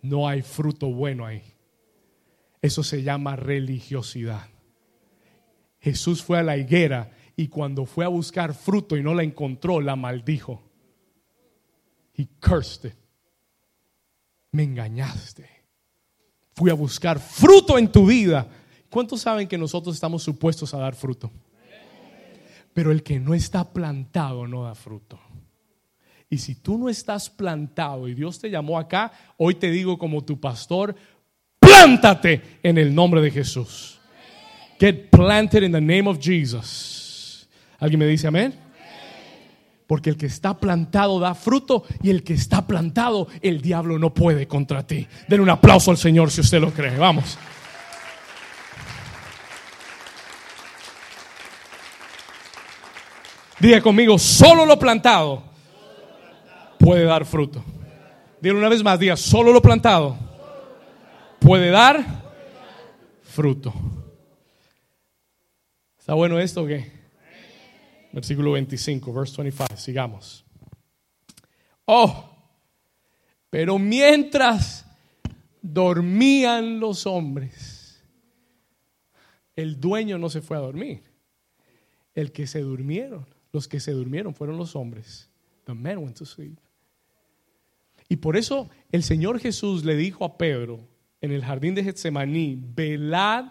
No 0.03 0.29
hay 0.29 0.43
fruto 0.43 0.93
bueno 0.93 1.25
ahí. 1.25 1.43
Eso 2.61 2.83
se 2.83 3.03
llama 3.03 3.35
religiosidad. 3.35 4.47
Jesús 5.81 6.23
fue 6.23 6.39
a 6.39 6.43
la 6.43 6.59
higuera 6.59 7.13
y 7.35 7.49
cuando 7.49 7.87
fue 7.87 8.05
a 8.05 8.09
buscar 8.09 8.53
fruto 8.53 8.95
y 8.95 9.03
no 9.03 9.15
la 9.15 9.23
encontró, 9.23 9.81
la 9.81 9.97
maldijo. 9.97 10.63
He 12.15 12.29
cursed 12.41 12.93
Me 14.53 14.63
engañaste 14.63 15.59
fui 16.59 16.71
a 16.71 16.75
buscar 16.75 17.21
fruto 17.21 17.79
en 17.79 17.87
tu 17.87 18.07
vida. 18.07 18.49
¿Cuántos 18.91 19.21
saben 19.21 19.47
que 19.47 19.57
nosotros 19.57 19.95
estamos 19.95 20.25
supuestos 20.25 20.75
a 20.75 20.79
dar 20.79 20.97
fruto? 20.97 21.31
Pero 22.75 22.91
el 22.91 23.05
que 23.05 23.21
no 23.21 23.33
está 23.33 23.73
plantado 23.73 24.49
no 24.49 24.65
da 24.65 24.75
fruto. 24.75 25.21
Y 26.29 26.39
si 26.39 26.57
tú 26.57 26.77
no 26.77 26.89
estás 26.89 27.31
plantado 27.31 28.09
y 28.09 28.15
Dios 28.15 28.41
te 28.41 28.51
llamó 28.51 28.77
acá, 28.77 29.13
hoy 29.37 29.55
te 29.55 29.71
digo 29.71 29.99
como 29.99 30.25
tu 30.25 30.41
pastor, 30.41 30.97
plántate 31.61 32.59
en 32.65 32.77
el 32.77 32.93
nombre 32.93 33.21
de 33.21 33.31
Jesús. 33.31 34.01
Get 34.81 35.11
planted 35.11 35.63
in 35.63 35.71
the 35.71 35.81
name 35.81 36.09
of 36.09 36.19
Jesus. 36.21 37.49
¿Alguien 37.79 38.01
me 38.01 38.07
dice 38.07 38.27
amén? 38.27 38.53
Porque 39.89 40.11
el 40.11 40.19
que 40.19 40.27
está 40.27 40.59
plantado 40.59 41.19
da 41.19 41.35
fruto 41.35 41.83
y 42.03 42.11
el 42.11 42.23
que 42.23 42.35
está 42.35 42.67
plantado, 42.67 43.27
el 43.41 43.63
diablo 43.63 43.99
no 43.99 44.13
puede 44.13 44.47
contra 44.47 44.87
ti. 44.87 45.09
Den 45.29 45.41
un 45.41 45.49
aplauso 45.49 45.91
al 45.91 45.97
Señor 45.97 46.31
si 46.31 46.43
usted 46.43 46.61
lo 46.61 46.71
cree. 46.73 46.95
Vamos. 46.99 47.39
Diga 53.59 53.81
conmigo, 53.81 54.19
solo 54.19 54.67
lo 54.67 54.79
plantado 54.79 55.43
puede 56.79 57.05
dar 57.05 57.25
fruto. 57.25 57.65
Dile 58.43 58.57
una 58.57 58.69
vez 58.69 58.85
más, 58.85 58.99
diga, 58.99 59.17
solo 59.17 59.53
lo 59.53 59.63
plantado 59.63 60.19
puede 61.39 61.71
dar 61.71 62.05
fruto. 63.23 63.73
¿Está 65.99 66.13
bueno 66.13 66.39
esto 66.39 66.65
o 66.65 66.67
qué? 66.67 66.98
Versículo 68.13 68.53
25, 68.53 69.13
verse 69.13 69.37
25, 69.37 69.77
sigamos. 69.77 70.45
Oh, 71.85 72.37
pero 73.51 73.79
mientras 73.79 74.87
dormían 75.63 76.81
los 76.81 77.07
hombres, 77.07 78.03
el 79.57 79.81
dueño 79.81 80.19
no 80.19 80.31
se 80.31 80.41
fue 80.41 80.57
a 80.57 80.61
dormir. 80.61 81.03
El 82.15 82.33
que 82.33 82.47
se 82.47 82.61
durmieron, 82.61 83.27
los 83.53 83.69
que 83.69 83.81
se 83.81 83.93
durmieron 83.93 84.35
fueron 84.35 84.57
los 84.57 84.75
hombres. 84.77 85.31
The 85.65 85.75
men 85.75 85.99
went 85.99 86.17
to 86.19 86.25
sleep. 86.25 86.59
Y 88.09 88.17
por 88.17 88.37
eso 88.37 88.71
el 88.91 89.03
Señor 89.03 89.39
Jesús 89.39 89.85
le 89.85 89.97
dijo 89.97 90.25
a 90.25 90.39
Pedro 90.39 90.81
en 91.21 91.33
el 91.33 91.45
jardín 91.45 91.75
de 91.75 91.85
Getsemaní, 91.85 92.59
velad 92.75 93.47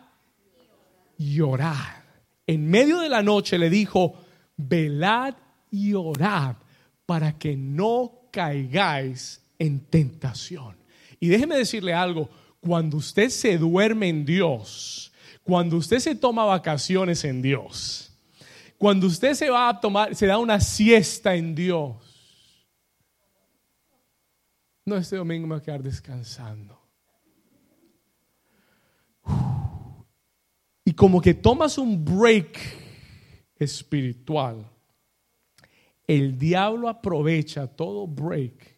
y 1.17 1.39
orad. 1.41 2.03
En 2.45 2.69
medio 2.69 2.99
de 2.99 3.09
la 3.09 3.21
noche 3.21 3.57
le 3.57 3.69
dijo, 3.69 4.17
velad 4.57 5.35
y 5.71 5.93
orad 5.93 6.55
para 7.05 7.37
que 7.37 7.55
no 7.55 8.27
caigáis 8.31 9.41
en 9.57 9.79
tentación. 9.79 10.75
Y 11.19 11.29
déjeme 11.29 11.57
decirle 11.57 11.93
algo, 11.93 12.29
cuando 12.59 12.97
usted 12.97 13.29
se 13.29 13.57
duerme 13.57 14.09
en 14.09 14.25
Dios, 14.25 15.11
cuando 15.43 15.77
usted 15.77 15.99
se 15.99 16.15
toma 16.15 16.43
vacaciones 16.43 17.23
en 17.23 17.41
Dios, 17.41 18.11
cuando 18.77 19.07
usted 19.07 19.33
se 19.33 19.49
va 19.49 19.69
a 19.69 19.79
tomar, 19.79 20.13
se 20.15 20.25
da 20.25 20.37
una 20.37 20.59
siesta 20.59 21.35
en 21.35 21.55
Dios, 21.55 21.95
No, 24.87 24.95
este 24.95 25.17
domingo 25.17 25.45
me 25.47 25.55
voy 25.55 25.61
a 25.61 25.65
quedar 25.65 25.83
descansando. 25.83 26.79
Y 30.85 30.93
como 30.93 31.19
que 31.19 31.33
tomas 31.33 31.77
un 31.77 32.05
break 32.05 32.86
espiritual, 33.59 34.65
el 36.07 36.37
diablo 36.39 36.87
aprovecha 36.87 37.67
todo 37.67 38.07
break 38.07 38.77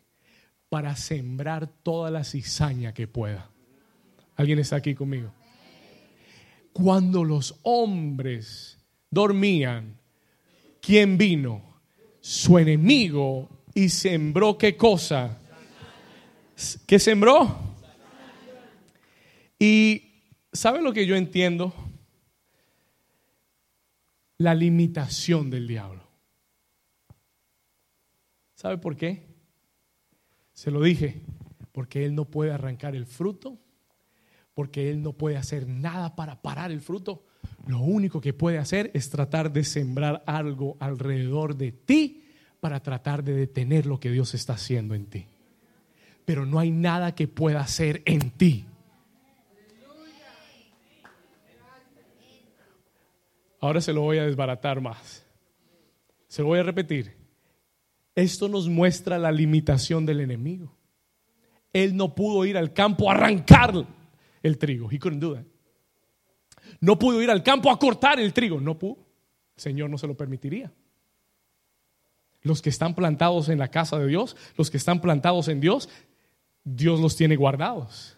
para 0.70 0.96
sembrar 0.96 1.68
toda 1.68 2.10
la 2.12 2.24
cizaña 2.24 2.94
que 2.94 3.08
pueda. 3.08 3.50
¿Alguien 4.36 4.60
está 4.60 4.78
aquí 4.78 4.96
conmigo? 4.96 5.32
Cuando 6.72 7.24
los 7.24 7.60
hombres 7.64 8.78
dormían, 9.10 9.98
¿quién 10.82 11.18
vino? 11.18 11.82
Su 12.22 12.58
enemigo 12.58 13.50
y 13.74 13.90
sembró 13.90 14.58
qué 14.58 14.78
cosa? 14.78 15.38
¿Qué 16.86 17.00
sembró? 17.00 17.70
Y 19.58 20.04
¿sabe 20.54 20.82
lo 20.82 20.94
que 20.94 21.06
yo 21.06 21.16
entiendo? 21.16 21.74
La 24.40 24.56
limitación 24.56 25.50
del 25.50 25.68
diablo. 25.68 26.02
¿Sabe 28.56 28.78
por 28.78 28.96
qué? 28.96 29.28
Se 30.54 30.72
lo 30.72 30.82
dije, 30.82 31.22
porque 31.74 32.06
él 32.06 32.16
no 32.16 32.26
puede 32.26 32.52
arrancar 32.52 32.96
el 32.96 33.06
fruto, 33.06 33.60
porque 34.54 34.90
él 34.90 35.04
no 35.04 35.14
puede 35.14 35.38
hacer 35.38 35.68
nada 35.68 36.16
para 36.16 36.42
parar 36.42 36.72
el 36.72 36.82
fruto. 36.82 37.26
Lo 37.68 37.80
único 37.80 38.22
que 38.22 38.34
puede 38.34 38.58
hacer 38.58 38.92
es 38.94 39.10
tratar 39.10 39.52
de 39.52 39.64
sembrar 39.66 40.24
algo 40.26 40.78
alrededor 40.80 41.56
de 41.56 41.74
ti 41.74 42.24
para 42.62 42.82
tratar 42.82 43.24
de 43.24 43.34
detener 43.34 43.86
lo 43.86 44.00
que 44.00 44.12
Dios 44.12 44.34
está 44.34 44.54
haciendo 44.54 44.96
en 44.96 45.06
ti. 45.06 45.28
Pero 46.24 46.46
no 46.46 46.60
hay 46.60 46.72
nada 46.72 47.14
que 47.14 47.28
pueda 47.28 47.60
hacer 47.60 48.02
en 48.06 48.32
ti 48.32 48.66
Ahora 53.60 53.82
se 53.82 53.94
lo 53.94 54.02
voy 54.02 54.18
a 54.18 54.26
desbaratar 54.26 54.82
más. 54.82 55.26
Se 56.28 56.42
lo 56.42 56.50
voy 56.50 56.60
a 56.60 56.64
repetir. 56.64 57.18
Esto 58.16 58.48
nos 58.48 58.68
muestra 58.68 59.18
la 59.18 59.32
limitación 59.32 60.06
del 60.06 60.22
enemigo. 60.22 60.76
Él 61.74 61.96
no 61.96 62.16
pudo 62.16 62.46
ir 62.46 62.58
al 62.58 62.74
campo 62.74 63.10
a 63.10 63.14
arrancar 63.14 63.74
el 64.42 64.58
trigo. 64.58 64.90
He 64.92 65.00
couldn't 65.00 65.22
do. 65.22 65.38
No 66.82 66.98
pudo 66.98 67.22
ir 67.22 67.30
al 67.30 67.44
campo 67.44 67.70
a 67.70 67.78
cortar 67.78 68.20
el 68.20 68.34
trigo. 68.34 68.60
No 68.60 68.78
pudo. 68.78 69.06
El 69.56 69.62
Señor 69.62 69.90
no 69.90 69.98
se 69.98 70.08
lo 70.08 70.16
permitiría. 70.16 70.72
Los 72.42 72.62
que 72.62 72.70
están 72.70 72.96
plantados 72.96 73.50
en 73.50 73.60
la 73.60 73.70
casa 73.70 74.00
de 74.00 74.08
Dios, 74.08 74.38
los 74.56 74.70
que 74.72 74.78
están 74.78 75.02
plantados 75.02 75.50
en 75.50 75.60
Dios, 75.60 75.90
Dios 76.64 77.00
los 77.00 77.16
tiene 77.16 77.36
guardados. 77.36 78.18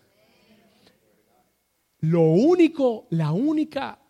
Lo 2.00 2.22
único, 2.22 3.08
la 3.10 3.32
única 3.32 4.01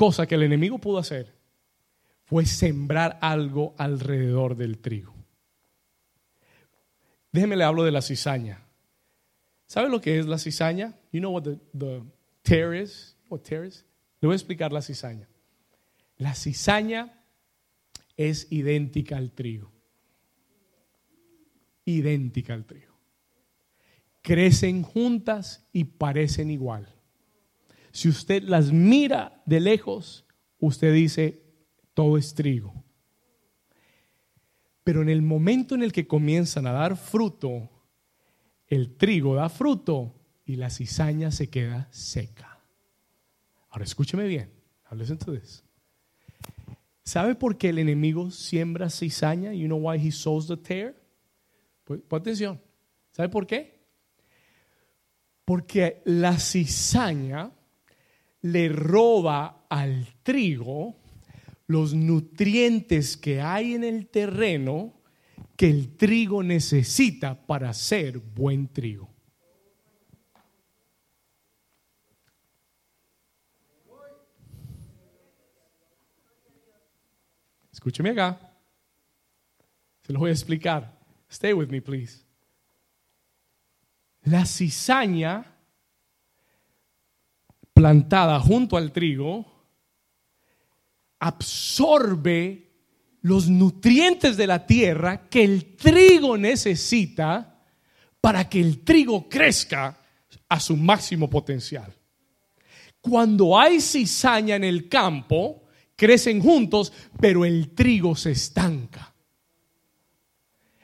cosa 0.00 0.26
que 0.26 0.34
el 0.34 0.44
enemigo 0.44 0.78
pudo 0.78 0.96
hacer 0.96 1.30
fue 2.24 2.46
sembrar 2.46 3.18
algo 3.20 3.74
alrededor 3.76 4.56
del 4.56 4.78
trigo. 4.78 5.14
Déjeme 7.30 7.54
le 7.54 7.64
hablo 7.64 7.84
de 7.84 7.90
la 7.90 8.00
cizaña. 8.00 8.64
¿Sabe 9.66 9.90
lo 9.90 10.00
que 10.00 10.18
es 10.18 10.24
la 10.24 10.38
cizaña? 10.38 10.98
You 11.12 11.20
know 11.20 11.30
what 11.34 11.42
the, 11.42 11.58
the 11.78 12.02
tear 12.40 12.74
is? 12.74 13.14
What 13.28 13.40
tear 13.40 13.66
is? 13.66 13.84
Le 14.22 14.28
voy 14.28 14.32
a 14.32 14.36
explicar 14.36 14.72
la 14.72 14.80
cizaña. 14.80 15.28
La 16.16 16.34
cizaña 16.34 17.22
es 18.16 18.50
idéntica 18.50 19.18
al 19.18 19.32
trigo. 19.32 19.70
Idéntica 21.84 22.54
al 22.54 22.64
trigo. 22.64 22.94
Crecen 24.22 24.82
juntas 24.82 25.68
y 25.74 25.84
parecen 25.84 26.50
igual. 26.50 26.88
Si 27.92 28.08
usted 28.08 28.44
las 28.44 28.72
mira 28.72 29.42
de 29.46 29.60
lejos, 29.60 30.24
usted 30.58 30.92
dice, 30.92 31.42
todo 31.94 32.16
es 32.16 32.34
trigo. 32.34 32.84
Pero 34.84 35.02
en 35.02 35.08
el 35.08 35.22
momento 35.22 35.74
en 35.74 35.82
el 35.82 35.92
que 35.92 36.06
comienzan 36.06 36.66
a 36.66 36.72
dar 36.72 36.96
fruto, 36.96 37.68
el 38.66 38.96
trigo 38.96 39.34
da 39.34 39.48
fruto 39.48 40.14
y 40.44 40.56
la 40.56 40.70
cizaña 40.70 41.30
se 41.30 41.50
queda 41.50 41.88
seca. 41.90 42.60
Ahora 43.70 43.84
escúcheme 43.84 44.26
bien. 44.26 44.50
To 45.24 45.32
this. 45.32 45.62
¿Sabe 47.04 47.36
por 47.36 47.56
qué 47.56 47.68
el 47.68 47.78
enemigo 47.78 48.30
siembra 48.32 48.90
cizaña? 48.90 49.52
You 49.52 49.66
know 49.66 49.78
why 49.78 49.98
he 49.98 50.10
sows 50.10 50.48
the 50.48 50.56
tear? 50.56 50.96
Pues, 51.84 52.00
pon 52.08 52.20
atención. 52.20 52.60
¿Sabe 53.12 53.28
por 53.28 53.46
qué? 53.46 53.80
Porque 55.44 56.02
la 56.04 56.38
cizaña 56.38 57.52
le 58.42 58.68
roba 58.68 59.66
al 59.68 60.06
trigo 60.22 60.96
los 61.66 61.94
nutrientes 61.94 63.16
que 63.16 63.40
hay 63.40 63.74
en 63.74 63.84
el 63.84 64.08
terreno 64.08 64.94
que 65.56 65.68
el 65.68 65.96
trigo 65.96 66.42
necesita 66.42 67.46
para 67.46 67.72
ser 67.72 68.18
buen 68.18 68.68
trigo. 68.68 69.08
Escúcheme 77.70 78.10
acá. 78.10 78.38
Se 80.02 80.12
lo 80.12 80.18
voy 80.18 80.30
a 80.30 80.32
explicar. 80.32 80.98
Stay 81.30 81.52
with 81.52 81.68
me, 81.68 81.80
please. 81.80 82.24
La 84.24 84.44
cizaña 84.44 85.59
plantada 87.80 88.38
junto 88.40 88.76
al 88.76 88.92
trigo 88.92 89.46
absorbe 91.18 92.68
los 93.22 93.48
nutrientes 93.48 94.36
de 94.36 94.46
la 94.46 94.66
tierra 94.66 95.30
que 95.30 95.42
el 95.42 95.76
trigo 95.76 96.36
necesita 96.36 97.64
para 98.20 98.50
que 98.50 98.60
el 98.60 98.84
trigo 98.84 99.30
crezca 99.30 99.98
a 100.46 100.60
su 100.60 100.76
máximo 100.76 101.30
potencial. 101.30 101.90
Cuando 103.00 103.58
hay 103.58 103.80
cizaña 103.80 104.56
en 104.56 104.64
el 104.64 104.86
campo, 104.86 105.62
crecen 105.96 106.42
juntos, 106.42 106.92
pero 107.18 107.46
el 107.46 107.70
trigo 107.70 108.14
se 108.14 108.32
estanca. 108.32 109.14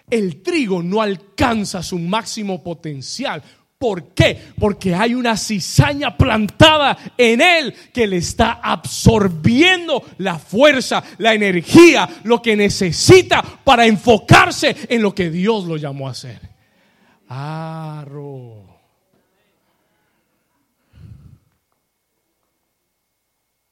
El 0.09 0.43
trigo 0.43 0.83
no 0.83 1.03
alcanza 1.03 1.83
su 1.83 1.99
máximo 1.99 2.63
potencial 2.63 3.43
¿Por 3.79 4.15
qué? 4.15 4.41
Porque 4.59 4.95
hay 4.95 5.15
una 5.15 5.37
cizaña 5.37 6.17
plantada 6.17 6.97
en 7.19 7.43
él 7.43 7.75
que 7.93 8.07
le 8.07 8.17
está 8.17 8.53
absorbiendo 8.63 10.03
la 10.19 10.39
fuerza, 10.39 11.05
la 11.19 11.35
energía, 11.35 12.09
lo 12.25 12.41
que 12.41 12.57
necesita 12.57 13.43
para 13.43 13.87
enfocarse 13.87 14.75
en 14.89 15.03
lo 15.03 15.15
que 15.15 15.29
Dios 15.29 15.67
lo 15.67 15.77
llamó 15.77 16.09
a 16.09 16.13
hacer. 16.13 16.41
Arro. 17.29 18.65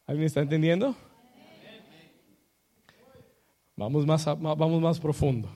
¿Alguien 0.07 0.27
está 0.27 0.41
entendiendo? 0.41 0.95
Vamos 3.75 4.07
más, 4.07 4.25
vamos 4.27 4.83
más 4.83 5.01
profundo. 5.01 5.49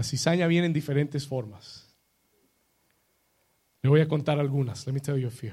La 0.00 0.04
cizaña 0.04 0.46
viene 0.46 0.64
en 0.64 0.72
diferentes 0.72 1.26
formas. 1.26 1.94
Le 3.82 3.90
voy 3.90 4.00
a 4.00 4.08
contar 4.08 4.40
algunas. 4.40 4.86
Let 4.86 4.94
me 4.94 5.00
tell 5.00 5.18
you 5.18 5.28
a 5.28 5.30
few. 5.30 5.52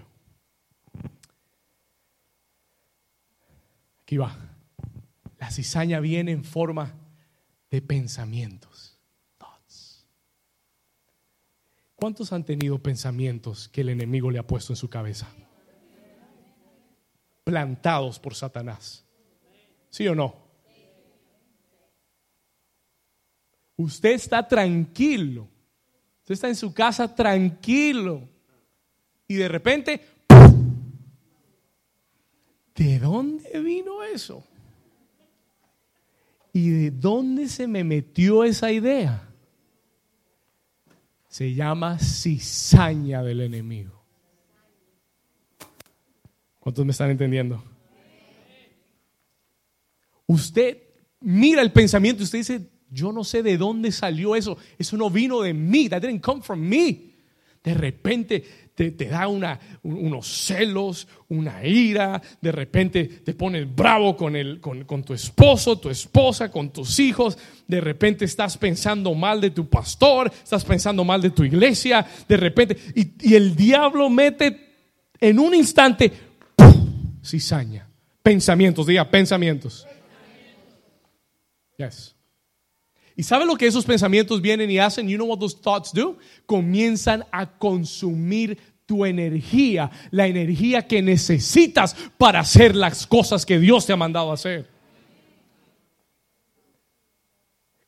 Aquí 4.03 4.15
va. 4.15 4.33
La 5.37 5.51
cizaña 5.51 5.99
viene 5.99 6.31
en 6.31 6.45
forma 6.45 6.93
de 7.69 7.81
pensamientos. 7.81 8.97
¿Cuántos 11.95 12.31
han 12.31 12.45
tenido 12.45 12.81
pensamientos 12.81 13.67
que 13.67 13.81
el 13.81 13.89
enemigo 13.89 14.31
le 14.31 14.39
ha 14.39 14.47
puesto 14.47 14.71
en 14.71 14.77
su 14.77 14.89
cabeza? 14.89 15.27
Plantados 17.43 18.17
por 18.17 18.33
Satanás. 18.33 19.03
¿Sí 19.89 20.07
o 20.07 20.15
no? 20.15 20.46
Usted 23.77 24.09
está 24.09 24.45
tranquilo. 24.47 25.47
Usted 26.21 26.33
está 26.33 26.47
en 26.49 26.55
su 26.55 26.73
casa 26.73 27.13
tranquilo. 27.13 28.27
Y 29.27 29.35
de 29.35 29.47
repente, 29.47 30.01
¿de 32.75 32.99
dónde 32.99 33.61
vino 33.61 34.03
eso? 34.03 34.43
¿Y 36.51 36.69
de 36.69 36.91
dónde 36.91 37.47
se 37.47 37.67
me 37.67 37.83
metió 37.83 38.43
esa 38.43 38.71
idea? 38.71 39.29
Se 41.27 41.53
llama 41.53 41.99
cizaña 41.99 43.21
del 43.21 43.41
enemigo. 43.41 44.03
¿Cuántos 46.59 46.83
me 46.83 46.91
están 46.91 47.11
entendiendo? 47.11 47.63
Usted 50.25 50.83
mira 51.21 51.61
el 51.61 51.71
pensamiento 51.71 52.23
y 52.23 52.25
usted 52.25 52.39
dice, 52.39 52.69
yo 52.89 53.11
no 53.11 53.23
sé 53.23 53.43
de 53.43 53.57
dónde 53.57 53.91
salió 53.91 54.35
eso. 54.35 54.57
Eso 54.77 54.97
no 54.97 55.09
vino 55.09 55.41
de 55.41 55.53
mí. 55.53 55.89
That 55.89 56.01
didn't 56.01 56.21
come 56.21 56.41
from 56.41 56.61
me. 56.61 57.15
De 57.63 57.73
repente 57.73 58.43
te, 58.73 58.91
da 58.91 59.27
una, 59.27 59.59
unos 59.83 60.27
celos, 60.27 61.07
una 61.27 61.65
ira. 61.65 62.21
De 62.39 62.51
repente 62.51 63.05
te 63.05 63.33
pones 63.33 63.67
bravo 63.75 64.15
con, 64.15 64.35
el, 64.35 64.61
con, 64.61 64.85
con, 64.85 65.03
tu 65.03 65.13
esposo, 65.13 65.77
tu 65.77 65.89
esposa, 65.89 66.49
con 66.49 66.71
tus 66.71 66.99
hijos. 66.99 67.37
De 67.67 67.81
repente 67.81 68.25
estás 68.25 68.57
pensando 68.57 69.13
mal 69.13 69.41
de 69.41 69.49
tu 69.49 69.67
pastor. 69.67 70.31
Estás 70.31 70.63
pensando 70.63 71.03
mal 71.03 71.21
de 71.21 71.31
tu 71.31 71.43
iglesia. 71.43 72.05
De 72.27 72.37
repente. 72.37 72.77
Y, 72.95 73.29
y 73.29 73.35
el 73.35 73.55
diablo 73.55 74.09
mete 74.09 74.67
en 75.19 75.39
un 75.39 75.53
instante 75.53 76.11
cizaña. 77.23 77.89
Pensamientos, 78.23 78.87
diga 78.87 79.09
pensamientos. 79.09 79.87
Yes. 81.77 82.16
¿Y 83.17 83.23
sabe 83.23 83.47
lo 83.47 83.55
que 83.55 83.65
esos 83.65 83.83
pensamientos 83.83 84.43
vienen 84.43 84.69
y 84.69 84.77
hacen? 84.77 85.09
You 85.09 85.17
know 85.17 85.27
what 85.27 85.39
those 85.39 85.57
thoughts 85.57 85.91
do? 85.91 86.19
Comienzan 86.45 87.25
a 87.31 87.47
consumir 87.47 88.59
tu 88.85 89.03
energía, 89.05 89.89
la 90.11 90.27
energía 90.27 90.85
que 90.85 91.01
necesitas 91.01 91.95
para 92.19 92.41
hacer 92.41 92.75
las 92.75 93.07
cosas 93.07 93.43
que 93.43 93.57
Dios 93.57 93.87
te 93.87 93.93
ha 93.93 93.97
mandado 93.97 94.31
hacer. 94.31 94.69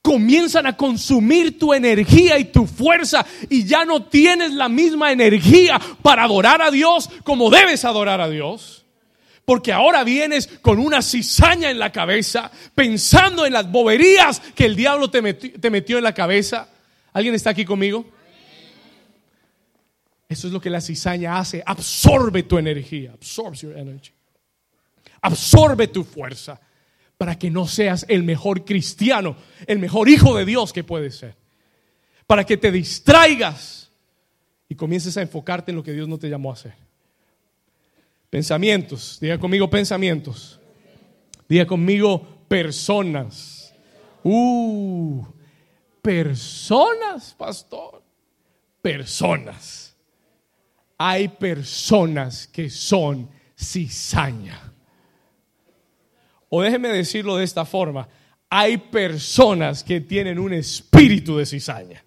Comienzan 0.02 0.66
a 0.66 0.76
consumir 0.76 1.60
tu 1.60 1.76
energía 1.76 2.40
y 2.40 2.46
tu 2.46 2.66
fuerza 2.66 3.24
y 3.52 3.66
ya 3.66 3.86
no 3.86 4.06
tienes 4.06 4.54
la 4.54 4.68
misma 4.68 5.12
energía 5.12 5.80
para 6.02 6.24
adorar 6.24 6.64
a 6.64 6.72
Dios 6.72 7.08
como 7.24 7.52
debes 7.52 7.86
adorar 7.86 8.20
a 8.20 8.28
Dios. 8.28 8.79
Porque 9.50 9.74
ahora 9.74 10.04
vienes 10.04 10.46
con 10.62 10.78
una 10.78 11.02
cizaña 11.02 11.72
en 11.72 11.80
la 11.80 11.92
cabeza, 11.92 12.52
pensando 12.76 13.48
en 13.48 13.54
las 13.54 13.72
boberías 13.72 14.40
que 14.54 14.64
el 14.68 14.76
diablo 14.76 15.10
te 15.10 15.24
metió, 15.24 15.98
en 15.98 16.04
la 16.04 16.14
cabeza. 16.14 16.70
¿Alguien 17.14 17.34
está 17.34 17.50
aquí 17.50 17.66
conmigo? 17.66 18.06
Eso 20.28 20.46
es 20.46 20.54
lo 20.54 20.62
que 20.62 20.70
la 20.70 20.80
cizaña 20.82 21.40
hace. 21.40 21.64
Absorbe 21.66 22.44
tu 22.44 22.60
energía. 22.60 23.14
Absorbs 23.14 23.62
your 23.62 23.76
energy. 23.76 24.12
Absorbe 25.20 25.88
tu 25.88 26.04
fuerza 26.04 26.62
para 27.18 27.40
que 27.40 27.50
no 27.50 27.68
seas 27.68 28.06
el 28.08 28.22
mejor 28.22 28.64
cristiano, 28.64 29.36
el 29.66 29.80
mejor 29.80 30.10
hijo 30.10 30.38
de 30.38 30.46
Dios 30.46 30.72
que 30.72 30.84
puedes 30.84 31.16
ser. 31.16 31.36
Para 32.28 32.46
que 32.46 32.58
te 32.58 32.72
distraigas 32.72 33.90
y 34.68 34.76
comiences 34.76 35.18
a 35.18 35.24
enfocarte 35.24 35.72
en 35.72 35.78
lo 35.78 35.84
que 35.84 35.94
Dios 35.94 36.08
no 36.08 36.20
te 36.20 36.30
llamó 36.30 36.52
a 36.52 36.54
hacer. 36.54 36.89
Pensamientos, 38.30 39.18
diga 39.20 39.40
conmigo 39.40 39.70
pensamientos. 39.70 40.60
Diga 41.48 41.66
conmigo 41.66 42.46
personas. 42.48 43.74
Uh, 44.24 45.26
personas, 46.02 47.34
pastor. 47.34 48.04
Personas. 48.82 49.96
Hay 50.98 51.28
personas 51.28 52.46
que 52.48 52.70
son 52.70 53.30
cizaña. 53.58 54.74
O 56.50 56.62
déjeme 56.62 56.90
decirlo 56.90 57.38
de 57.38 57.46
esta 57.46 57.66
forma. 57.66 58.08
Hay 58.50 58.78
personas 58.78 59.84
que 59.84 60.02
tienen 60.02 60.38
un 60.40 60.54
espíritu 60.54 61.38
de 61.38 61.46
cizaña. 61.46 62.04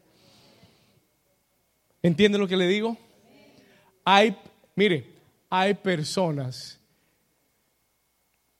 ¿Entiende 2.02 2.38
lo 2.38 2.48
que 2.48 2.56
le 2.56 2.66
digo? 2.66 2.96
Hay, 4.04 4.36
mire, 4.74 5.11
hay 5.54 5.74
personas 5.74 6.80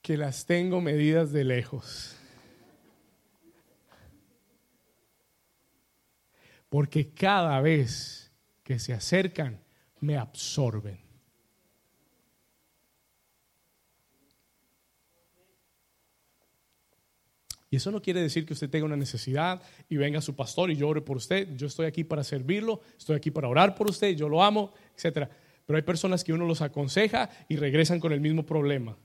que 0.02 0.18
las 0.18 0.44
tengo 0.44 0.82
medidas 0.82 1.32
de 1.32 1.42
lejos. 1.42 2.14
Porque 6.68 7.08
cada 7.14 7.58
vez 7.62 8.30
que 8.62 8.78
se 8.78 8.92
acercan, 8.92 9.58
me 10.00 10.18
absorben. 10.18 11.00
Y 17.70 17.76
eso 17.76 17.90
no 17.90 18.02
quiere 18.02 18.20
decir 18.20 18.44
que 18.44 18.52
usted 18.52 18.68
tenga 18.68 18.84
una 18.84 18.96
necesidad 18.96 19.62
y 19.88 19.96
venga 19.96 20.20
su 20.20 20.36
pastor 20.36 20.70
y 20.70 20.76
yo 20.76 20.88
ore 20.88 21.00
por 21.00 21.16
usted. 21.16 21.56
Yo 21.56 21.68
estoy 21.68 21.86
aquí 21.86 22.04
para 22.04 22.22
servirlo, 22.22 22.82
estoy 22.98 23.16
aquí 23.16 23.30
para 23.30 23.48
orar 23.48 23.74
por 23.74 23.88
usted, 23.88 24.14
yo 24.14 24.28
lo 24.28 24.42
amo, 24.42 24.74
etcétera. 24.94 25.30
Pero 25.66 25.76
hay 25.76 25.82
personas 25.82 26.24
que 26.24 26.32
uno 26.32 26.46
los 26.46 26.60
aconseja 26.60 27.30
y 27.48 27.56
regresan 27.56 28.00
con 28.00 28.12
el 28.12 28.20
mismo 28.20 28.44
problema. 28.44 28.96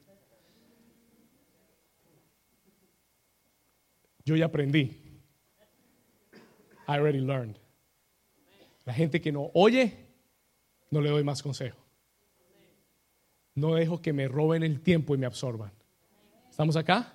Yo 4.25 4.35
ya 4.35 4.45
aprendí. 4.45 5.03
I 6.87 6.93
already 6.93 7.19
learned. 7.19 7.57
La 8.85 8.93
gente 8.93 9.21
que 9.21 9.31
no 9.31 9.51
oye, 9.53 10.07
no 10.91 11.01
le 11.01 11.09
doy 11.09 11.23
más 11.23 11.43
consejo. 11.43 11.77
No 13.55 13.75
dejo 13.75 14.01
que 14.01 14.13
me 14.13 14.27
roben 14.27 14.63
el 14.63 14.81
tiempo 14.81 15.15
y 15.15 15.17
me 15.17 15.25
absorban. 15.25 15.71
¿Estamos 16.49 16.75
acá? 16.75 17.13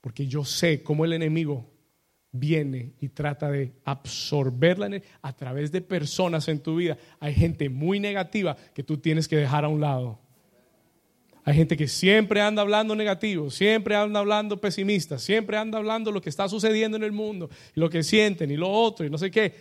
Porque 0.00 0.26
yo 0.26 0.44
sé 0.44 0.82
cómo 0.82 1.04
el 1.04 1.12
enemigo 1.12 1.71
viene 2.32 2.94
y 2.98 3.10
trata 3.10 3.50
de 3.50 3.74
absorberla 3.84 4.90
a 5.20 5.36
través 5.36 5.70
de 5.70 5.82
personas 5.82 6.48
en 6.48 6.60
tu 6.60 6.76
vida. 6.76 6.96
Hay 7.20 7.34
gente 7.34 7.68
muy 7.68 8.00
negativa 8.00 8.56
que 8.74 8.82
tú 8.82 8.96
tienes 8.96 9.28
que 9.28 9.36
dejar 9.36 9.64
a 9.64 9.68
un 9.68 9.80
lado. 9.80 10.18
Hay 11.44 11.54
gente 11.54 11.76
que 11.76 11.88
siempre 11.88 12.40
anda 12.40 12.62
hablando 12.62 12.94
negativo, 12.94 13.50
siempre 13.50 13.96
anda 13.96 14.20
hablando 14.20 14.60
pesimista, 14.60 15.18
siempre 15.18 15.56
anda 15.56 15.78
hablando 15.78 16.12
lo 16.12 16.20
que 16.20 16.30
está 16.30 16.48
sucediendo 16.48 16.96
en 16.96 17.02
el 17.02 17.12
mundo, 17.12 17.50
y 17.74 17.80
lo 17.80 17.90
que 17.90 18.04
sienten 18.04 18.50
y 18.50 18.56
lo 18.56 18.70
otro 18.70 19.04
y 19.04 19.10
no 19.10 19.18
sé 19.18 19.30
qué. 19.30 19.52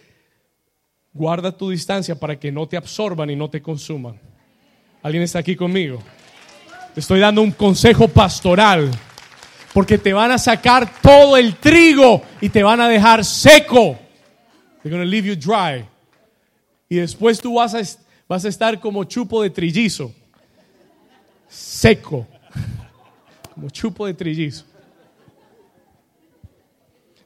Guarda 1.11 1.57
tu 1.57 1.71
distancia 1.71 2.19
para 2.19 2.39
que 2.39 2.51
no 2.51 2.67
te 2.67 2.77
absorban 2.77 3.31
y 3.31 3.35
no 3.35 3.49
te 3.49 3.61
consuman. 3.61 4.19
¿Alguien 5.01 5.23
está 5.23 5.39
aquí 5.39 5.55
conmigo? 5.55 6.01
Te 6.93 6.99
estoy 6.99 7.19
dando 7.19 7.41
un 7.41 7.51
consejo 7.51 8.07
pastoral 8.07 8.91
porque 9.73 9.97
te 9.97 10.13
van 10.13 10.31
a 10.31 10.37
sacar 10.37 11.01
todo 11.01 11.37
el 11.37 11.55
trigo 11.55 12.21
y 12.41 12.49
te 12.49 12.63
van 12.63 12.81
a 12.81 12.89
dejar 12.89 13.23
seco. 13.23 13.97
They're 14.81 14.95
going 14.95 15.03
to 15.03 15.09
leave 15.09 15.27
you 15.27 15.35
dry. 15.35 15.85
Y 16.89 16.97
después 16.97 17.39
tú 17.39 17.55
vas 17.55 17.73
a, 17.73 17.81
vas 18.27 18.45
a 18.45 18.49
estar 18.49 18.79
como 18.79 19.03
chupo 19.05 19.41
de 19.41 19.49
trillizo. 19.49 20.13
Seco. 21.47 22.27
Como 23.53 23.69
chupo 23.69 24.05
de 24.07 24.13
trillizo. 24.13 24.65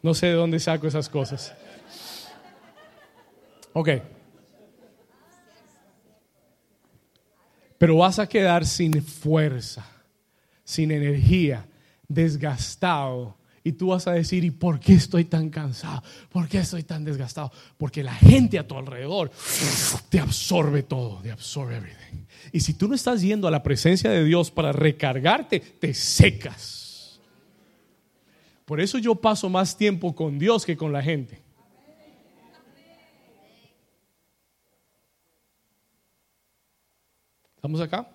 No 0.01 0.15
sé 0.15 0.27
de 0.27 0.33
dónde 0.33 0.59
saco 0.59 0.87
esas 0.87 1.07
cosas. 1.07 1.53
Ok. 3.73 3.89
Pero 7.77 7.97
vas 7.97 8.17
a 8.17 8.27
quedar 8.27 8.65
sin 8.65 9.03
fuerza, 9.03 9.85
sin 10.63 10.91
energía 10.91 11.65
desgastado. 12.07 13.37
Y 13.63 13.71
tú 13.71 13.87
vas 13.87 14.05
a 14.05 14.11
decir, 14.11 14.43
¿y 14.43 14.51
por 14.51 14.79
qué 14.79 14.93
estoy 14.93 15.25
tan 15.25 15.49
cansado? 15.49 16.03
¿Por 16.29 16.47
qué 16.47 16.59
estoy 16.59 16.83
tan 16.83 17.03
desgastado? 17.03 17.51
Porque 17.77 18.03
la 18.03 18.13
gente 18.13 18.59
a 18.59 18.67
tu 18.67 18.77
alrededor 18.77 19.31
te 20.09 20.19
absorbe 20.19 20.83
todo, 20.83 21.19
te 21.23 21.31
absorbe 21.31 21.77
everything. 21.77 22.25
Y 22.51 22.59
si 22.59 22.75
tú 22.75 22.87
no 22.87 22.93
estás 22.93 23.21
yendo 23.21 23.47
a 23.47 23.51
la 23.51 23.63
presencia 23.63 24.11
de 24.11 24.23
Dios 24.23 24.51
para 24.51 24.71
recargarte, 24.71 25.59
te 25.59 25.95
secas. 25.95 27.19
Por 28.65 28.79
eso 28.81 28.97
yo 28.99 29.15
paso 29.15 29.49
más 29.49 29.75
tiempo 29.75 30.13
con 30.15 30.37
Dios 30.37 30.63
que 30.63 30.77
con 30.77 30.91
la 30.91 31.01
gente. 31.01 31.41
¿Estamos 37.55 37.81
acá? 37.81 38.07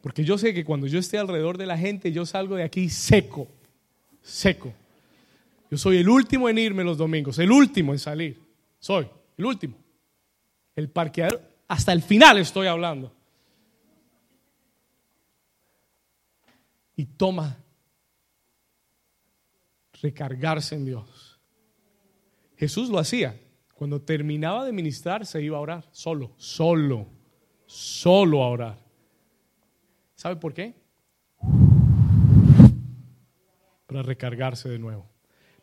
Porque 0.00 0.24
yo 0.24 0.38
sé 0.38 0.54
que 0.54 0.64
cuando 0.64 0.86
yo 0.86 0.98
esté 0.98 1.18
alrededor 1.18 1.58
de 1.58 1.66
la 1.66 1.76
gente, 1.76 2.12
yo 2.12 2.24
salgo 2.24 2.56
de 2.56 2.62
aquí 2.62 2.88
seco, 2.88 3.48
seco. 4.22 4.72
Yo 5.70 5.76
soy 5.76 5.98
el 5.98 6.08
último 6.08 6.48
en 6.48 6.58
irme 6.58 6.84
los 6.84 6.96
domingos, 6.96 7.38
el 7.38 7.50
último 7.50 7.92
en 7.92 7.98
salir. 7.98 8.40
Soy 8.78 9.08
el 9.36 9.44
último. 9.44 9.76
El 10.74 10.88
parqueadero, 10.88 11.40
hasta 11.66 11.92
el 11.92 12.02
final 12.02 12.38
estoy 12.38 12.68
hablando. 12.68 13.12
Y 16.96 17.04
toma 17.04 17.56
recargarse 20.00 20.74
en 20.74 20.84
Dios. 20.84 21.38
Jesús 22.56 22.88
lo 22.88 22.98
hacía. 22.98 23.40
Cuando 23.74 24.00
terminaba 24.00 24.64
de 24.64 24.72
ministrar, 24.72 25.24
se 25.26 25.40
iba 25.42 25.56
a 25.56 25.60
orar 25.60 25.84
solo, 25.92 26.32
solo, 26.36 27.06
solo 27.66 28.42
a 28.42 28.48
orar. 28.48 28.87
¿Sabe 30.18 30.34
por 30.34 30.52
qué? 30.52 30.74
Para 33.86 34.02
recargarse 34.02 34.68
de 34.68 34.76
nuevo. 34.76 35.08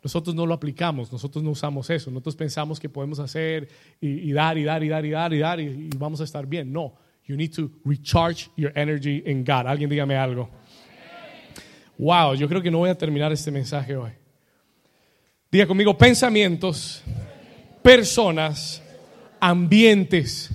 Nosotros 0.02 0.34
no 0.34 0.46
lo 0.46 0.54
aplicamos, 0.54 1.12
nosotros 1.12 1.44
no 1.44 1.50
usamos 1.50 1.90
eso, 1.90 2.10
nosotros 2.10 2.36
pensamos 2.36 2.80
que 2.80 2.88
podemos 2.88 3.18
hacer 3.18 3.68
y, 4.00 4.32
dar 4.32 4.56
y 4.56 4.64
dar 4.64 4.82
y 4.82 4.88
dar 4.88 5.04
y 5.04 5.10
dar 5.10 5.34
y 5.34 5.38
dar 5.40 5.60
y, 5.60 5.90
vamos 5.98 6.22
a 6.22 6.24
estar 6.24 6.46
bien. 6.46 6.72
No, 6.72 6.94
you 7.26 7.36
need 7.36 7.52
to 7.54 7.70
recharge 7.84 8.48
your 8.56 8.72
energy 8.74 9.22
in 9.26 9.44
God. 9.44 9.66
Alguien 9.66 9.90
dígame 9.90 10.16
algo. 10.16 10.48
Wow, 11.98 12.34
yo 12.34 12.48
creo 12.48 12.62
que 12.62 12.70
no 12.70 12.78
voy 12.78 12.88
a 12.88 12.96
terminar 12.96 13.30
este 13.32 13.50
mensaje 13.50 13.94
hoy. 13.94 14.12
Diga 15.50 15.66
conmigo, 15.66 15.98
pensamientos, 15.98 17.02
personas, 17.82 18.82
ambientes. 19.38 20.50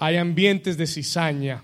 Hay 0.00 0.16
ambientes 0.16 0.76
de 0.76 0.88
cizaña, 0.88 1.62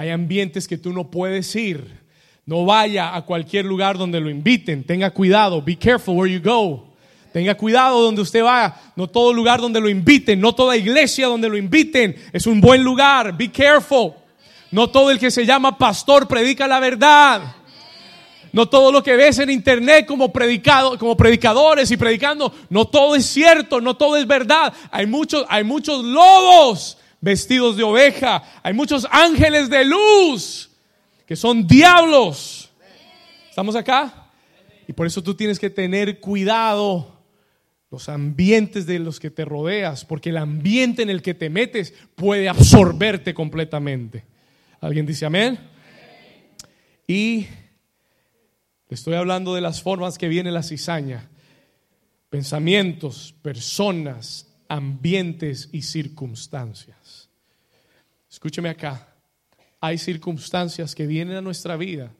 hay 0.00 0.08
ambientes 0.08 0.66
que 0.66 0.78
tú 0.78 0.94
no 0.94 1.10
puedes 1.10 1.54
ir. 1.54 2.00
No 2.46 2.64
vaya 2.64 3.14
a 3.14 3.20
cualquier 3.26 3.66
lugar 3.66 3.98
donde 3.98 4.18
lo 4.18 4.30
inviten. 4.30 4.82
Tenga 4.82 5.10
cuidado. 5.10 5.60
Be 5.60 5.76
careful 5.76 6.16
where 6.16 6.32
you 6.32 6.40
go. 6.40 6.86
Tenga 7.34 7.54
cuidado 7.54 8.00
donde 8.00 8.22
usted 8.22 8.42
va. 8.42 8.80
No 8.96 9.08
todo 9.08 9.34
lugar 9.34 9.60
donde 9.60 9.78
lo 9.78 9.90
inviten. 9.90 10.40
No 10.40 10.54
toda 10.54 10.74
iglesia 10.74 11.26
donde 11.26 11.50
lo 11.50 11.56
inviten 11.58 12.16
es 12.32 12.46
un 12.46 12.62
buen 12.62 12.82
lugar. 12.82 13.36
Be 13.36 13.52
careful. 13.52 14.14
No 14.70 14.88
todo 14.88 15.10
el 15.10 15.18
que 15.18 15.30
se 15.30 15.44
llama 15.44 15.76
pastor 15.76 16.26
predica 16.26 16.66
la 16.66 16.80
verdad. 16.80 17.56
No 18.52 18.70
todo 18.70 18.90
lo 18.90 19.02
que 19.02 19.16
ves 19.16 19.38
en 19.38 19.50
internet 19.50 20.06
como, 20.06 20.32
predicado, 20.32 20.98
como 20.98 21.14
predicadores 21.14 21.90
y 21.90 21.98
predicando, 21.98 22.54
no 22.70 22.86
todo 22.86 23.16
es 23.16 23.26
cierto, 23.26 23.82
no 23.82 23.98
todo 23.98 24.16
es 24.16 24.26
verdad. 24.26 24.72
Hay 24.90 25.04
muchos, 25.04 25.44
hay 25.50 25.62
muchos 25.62 26.02
lobos 26.02 26.96
vestidos 27.20 27.76
de 27.76 27.82
oveja, 27.82 28.42
hay 28.62 28.72
muchos 28.72 29.06
ángeles 29.10 29.68
de 29.68 29.84
luz 29.84 30.70
que 31.26 31.36
son 31.36 31.66
diablos. 31.66 32.70
¿Estamos 33.48 33.76
acá? 33.76 34.32
Y 34.88 34.92
por 34.92 35.06
eso 35.06 35.22
tú 35.22 35.34
tienes 35.34 35.58
que 35.58 35.70
tener 35.70 36.18
cuidado 36.18 37.20
los 37.90 38.08
ambientes 38.08 38.86
de 38.86 38.98
los 38.98 39.18
que 39.18 39.30
te 39.30 39.44
rodeas, 39.44 40.04
porque 40.04 40.30
el 40.30 40.36
ambiente 40.36 41.02
en 41.02 41.10
el 41.10 41.22
que 41.22 41.34
te 41.34 41.50
metes 41.50 41.92
puede 42.14 42.48
absorberte 42.48 43.34
completamente. 43.34 44.24
¿Alguien 44.80 45.06
dice 45.06 45.26
amén? 45.26 45.58
Y 47.06 47.46
le 48.88 48.94
estoy 48.94 49.14
hablando 49.14 49.54
de 49.54 49.60
las 49.60 49.82
formas 49.82 50.18
que 50.18 50.28
viene 50.28 50.52
la 50.52 50.62
cizaña. 50.62 51.28
Pensamientos, 52.28 53.34
personas, 53.42 54.48
ambientes 54.68 55.68
y 55.72 55.82
circunstancias. 55.82 56.99
Escúcheme 58.30 58.68
acá 58.68 59.10
hay 59.80 59.98
circunstancias 59.98 60.94
que 60.94 61.06
vienen 61.06 61.36
a 61.36 61.40
nuestra 61.40 61.76
vida 61.76 62.12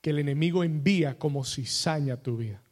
que 0.00 0.10
el 0.10 0.20
enemigo 0.20 0.64
envía 0.64 1.18
como 1.18 1.44
cizaña 1.44 2.14
a 2.14 2.22
tu 2.22 2.36
vida. 2.36 2.62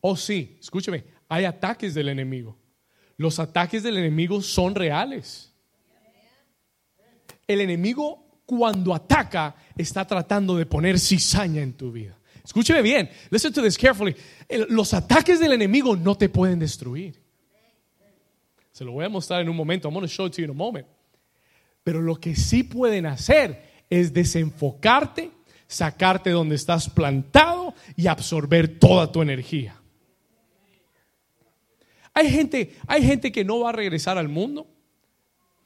Oh 0.00 0.16
sí, 0.16 0.56
escúcheme, 0.60 1.04
hay 1.28 1.44
ataques 1.44 1.94
del 1.94 2.08
enemigo. 2.08 2.56
Los 3.16 3.38
ataques 3.38 3.82
del 3.82 3.98
enemigo 3.98 4.40
son 4.40 4.74
reales. 4.74 5.52
El 7.46 7.60
enemigo 7.60 8.40
cuando 8.46 8.94
ataca 8.94 9.54
está 9.76 10.06
tratando 10.06 10.56
de 10.56 10.66
poner 10.66 10.98
cizaña 10.98 11.62
en 11.62 11.74
tu 11.74 11.92
vida. 11.92 12.16
Escúcheme 12.42 12.80
bien, 12.80 13.10
listen 13.30 13.52
to 13.52 13.62
this 13.62 13.76
carefully. 13.76 14.16
Los 14.68 14.94
ataques 14.94 15.38
del 15.38 15.52
enemigo 15.52 15.96
no 15.96 16.16
te 16.16 16.28
pueden 16.28 16.58
destruir. 16.58 17.20
Se 18.80 18.86
lo 18.86 18.92
voy 18.92 19.04
a 19.04 19.10
mostrar 19.10 19.42
en 19.42 19.50
un 19.50 19.56
momento. 19.56 19.88
I'm 19.88 19.92
going 19.92 20.06
to 20.06 20.08
show 20.08 20.24
it 20.24 20.32
to 20.32 20.40
you 20.40 20.44
in 20.46 20.50
a 20.52 20.54
moment. 20.54 20.86
Pero 21.84 22.00
lo 22.00 22.18
que 22.18 22.34
sí 22.34 22.62
pueden 22.62 23.04
hacer 23.04 23.62
es 23.90 24.14
desenfocarte, 24.14 25.32
sacarte 25.66 26.30
donde 26.30 26.54
estás 26.54 26.88
plantado 26.88 27.74
y 27.94 28.06
absorber 28.06 28.78
toda 28.78 29.12
tu 29.12 29.20
energía. 29.20 29.78
Hay 32.14 32.30
gente, 32.30 32.74
hay 32.86 33.02
gente 33.02 33.30
que 33.30 33.44
no 33.44 33.60
va 33.60 33.68
a 33.68 33.72
regresar 33.72 34.16
al 34.16 34.30
mundo. 34.30 34.66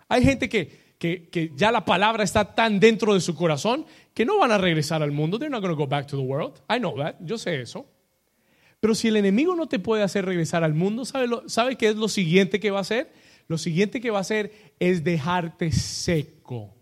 Hay 0.08 0.24
gente 0.24 0.48
que, 0.48 0.96
que, 0.98 1.52
ya 1.54 1.70
la 1.70 1.84
palabra 1.84 2.24
está 2.24 2.56
tan 2.56 2.80
dentro 2.80 3.14
de 3.14 3.20
su 3.20 3.36
corazón 3.36 3.86
que 4.12 4.26
no 4.26 4.40
van 4.40 4.50
a 4.50 4.58
regresar 4.58 5.04
al 5.04 5.12
mundo. 5.12 5.38
They're 5.38 5.52
not 5.52 5.62
going 5.62 5.72
to 5.72 5.80
go 5.80 5.86
back 5.86 6.08
to 6.08 6.16
the 6.16 6.24
world. 6.24 6.60
I 6.68 6.80
know 6.80 6.96
that. 6.96 7.14
Yo 7.20 7.38
sé 7.38 7.60
eso. 7.60 7.86
Pero 8.84 8.94
si 8.94 9.08
el 9.08 9.16
enemigo 9.16 9.56
no 9.56 9.66
te 9.66 9.78
puede 9.78 10.02
hacer 10.02 10.26
regresar 10.26 10.62
al 10.62 10.74
mundo, 10.74 11.06
¿sabe, 11.06 11.26
lo, 11.26 11.48
¿sabe 11.48 11.76
qué 11.76 11.88
es 11.88 11.96
lo 11.96 12.06
siguiente 12.06 12.60
que 12.60 12.70
va 12.70 12.80
a 12.80 12.82
hacer? 12.82 13.10
lo 13.48 13.56
siguiente 13.56 13.98
que 13.98 14.10
va 14.10 14.18
a 14.18 14.20
hacer 14.20 14.52
es 14.78 15.02
dejarte 15.02 15.72
seco. 15.72 16.74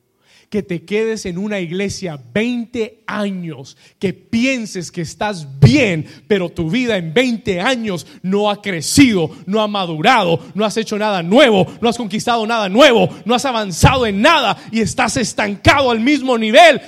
Que 0.51 0.65
te 0.65 0.85
quedes 0.85 1.27
en 1.27 1.39
una 1.39 1.61
iglesia 1.61 2.21
20 2.35 3.05
años, 3.07 3.77
que 4.01 4.13
pienses 4.13 4.91
que 4.91 5.03
estás 5.03 5.61
bien, 5.61 6.05
pero 6.27 6.49
tu 6.49 6.69
vida 6.69 6.97
en 6.97 7.15
20 7.15 7.61
años 7.61 8.05
no 8.23 8.51
ha 8.51 8.61
crecido, 8.61 9.31
no 9.47 9.63
ha 9.63 9.69
madurado, 9.69 10.45
no 10.57 10.65
has 10.65 10.77
hecho 10.77 10.99
nada 10.99 11.23
nuevo, 11.23 11.73
no 11.81 11.89
has 11.89 11.97
conquistado 11.97 12.45
nada 12.49 12.69
nuevo, 12.69 13.11
no 13.25 13.37
has 13.37 13.45
avanzado 13.45 14.07
en 14.09 14.21
nada 14.21 14.59
y 14.73 14.81
estás 14.81 15.17
estancado 15.19 15.93
al 15.93 16.01
mismo 16.01 16.37
nivel. 16.37 16.81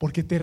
Porque 0.00 0.22
te, 0.22 0.38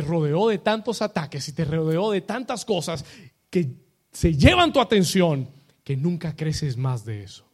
rodeó 0.00 0.48
de 0.48 0.56
tantos 0.56 1.02
ataques 1.02 1.46
y 1.50 1.52
te 1.52 1.66
rodeó 1.66 2.10
de 2.10 2.22
tantas 2.22 2.64
cosas 2.64 3.04
que 3.50 3.70
se 4.10 4.34
llevan 4.34 4.72
tu 4.72 4.80
atención 4.80 5.46
que 5.84 5.94
nunca 5.94 6.34
creces 6.34 6.78
más 6.78 7.04
de 7.04 7.22
eso. 7.22 7.44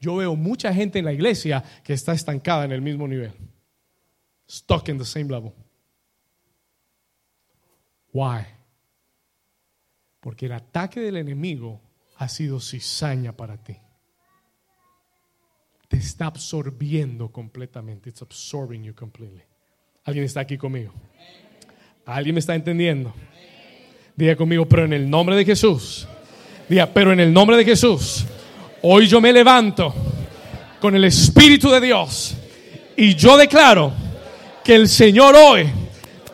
Yo 0.00 0.16
veo 0.16 0.36
mucha 0.36 0.72
gente 0.72 1.00
en 1.00 1.04
la 1.04 1.12
iglesia 1.12 1.62
que 1.84 1.92
está 1.92 2.14
estancada 2.14 2.64
en 2.64 2.72
el 2.72 2.80
mismo 2.80 3.06
nivel. 3.06 3.34
Stuck 4.50 4.88
in 4.88 4.96
the 4.96 5.04
same 5.04 5.26
level. 5.26 5.52
Why? 8.14 8.46
Porque 10.18 10.46
el 10.46 10.52
ataque 10.52 11.00
del 11.00 11.18
enemigo 11.18 11.82
ha 12.16 12.26
sido 12.26 12.58
cizaña 12.58 13.36
para 13.36 13.62
ti. 13.62 13.76
Te 15.88 15.98
está 15.98 16.24
absorbiendo 16.24 17.30
completamente. 17.30 18.08
It's 18.08 18.22
absorbing 18.22 18.82
you 18.82 18.94
completely. 18.94 19.47
¿Alguien 20.08 20.24
está 20.24 20.40
aquí 20.40 20.56
conmigo? 20.56 20.90
¿Alguien 22.06 22.34
me 22.34 22.40
está 22.40 22.54
entendiendo? 22.54 23.12
Diga 24.16 24.36
conmigo, 24.36 24.66
pero 24.66 24.86
en 24.86 24.94
el 24.94 25.10
nombre 25.10 25.36
de 25.36 25.44
Jesús 25.44 26.08
pero 26.94 27.12
en 27.12 27.20
el 27.20 27.30
nombre 27.30 27.58
de 27.58 27.64
Jesús, 27.66 28.24
hoy 28.80 29.06
yo 29.06 29.20
me 29.20 29.34
levanto 29.34 29.94
con 30.80 30.96
el 30.96 31.04
Espíritu 31.04 31.70
de 31.70 31.82
Dios 31.82 32.34
y 32.96 33.16
yo 33.16 33.36
declaro 33.36 33.92
que 34.64 34.76
el 34.76 34.88
Señor 34.88 35.36
hoy 35.36 35.66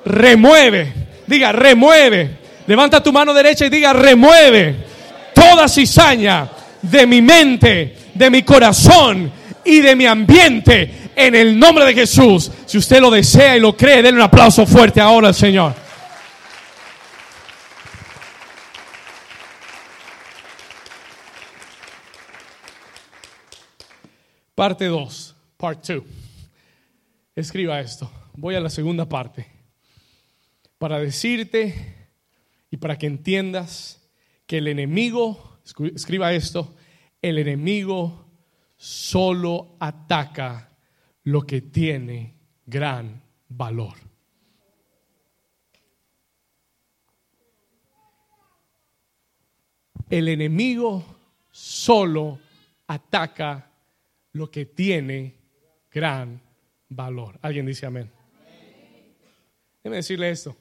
remueve, 0.04 0.92
diga, 1.26 1.50
remueve, 1.50 2.30
levanta 2.68 3.02
tu 3.02 3.12
mano 3.12 3.34
derecha 3.34 3.66
y 3.66 3.70
diga, 3.70 3.92
remueve 3.92 4.76
toda 5.34 5.68
cizaña 5.68 6.48
de 6.80 7.08
mi 7.08 7.20
mente, 7.20 7.96
de 8.14 8.30
mi 8.30 8.44
corazón 8.44 9.32
y 9.64 9.80
de 9.80 9.96
mi 9.96 10.06
ambiente 10.06 11.03
en 11.16 11.34
el 11.34 11.58
nombre 11.58 11.84
de 11.84 11.94
Jesús. 11.94 12.50
Si 12.66 12.78
usted 12.78 13.00
lo 13.00 13.10
desea 13.10 13.56
y 13.56 13.60
lo 13.60 13.76
cree, 13.76 14.02
denle 14.02 14.20
un 14.20 14.26
aplauso 14.26 14.66
fuerte 14.66 15.00
ahora 15.00 15.28
al 15.28 15.34
Señor. 15.34 15.74
Parte 24.54 24.86
2, 24.86 25.36
part 25.56 25.84
2. 25.86 26.02
Escriba 27.34 27.80
esto. 27.80 28.10
Voy 28.34 28.54
a 28.54 28.60
la 28.60 28.70
segunda 28.70 29.08
parte. 29.08 29.48
Para 30.78 30.98
decirte 30.98 32.08
y 32.70 32.76
para 32.76 32.96
que 32.96 33.06
entiendas 33.06 34.00
que 34.46 34.58
el 34.58 34.68
enemigo, 34.68 35.58
escriba 35.94 36.32
esto, 36.32 36.74
el 37.20 37.38
enemigo 37.38 38.28
solo 38.76 39.76
ataca 39.80 40.73
lo 41.24 41.42
que 41.42 41.62
tiene 41.62 42.34
gran 42.66 43.22
valor. 43.48 43.94
El 50.10 50.28
enemigo 50.28 51.04
solo 51.50 52.38
ataca 52.86 53.70
lo 54.32 54.50
que 54.50 54.66
tiene 54.66 55.34
gran 55.90 56.40
valor. 56.88 57.38
¿Alguien 57.40 57.66
dice 57.66 57.86
amén? 57.86 58.10
Déjeme 59.82 59.96
decirle 59.96 60.30
esto. 60.30 60.56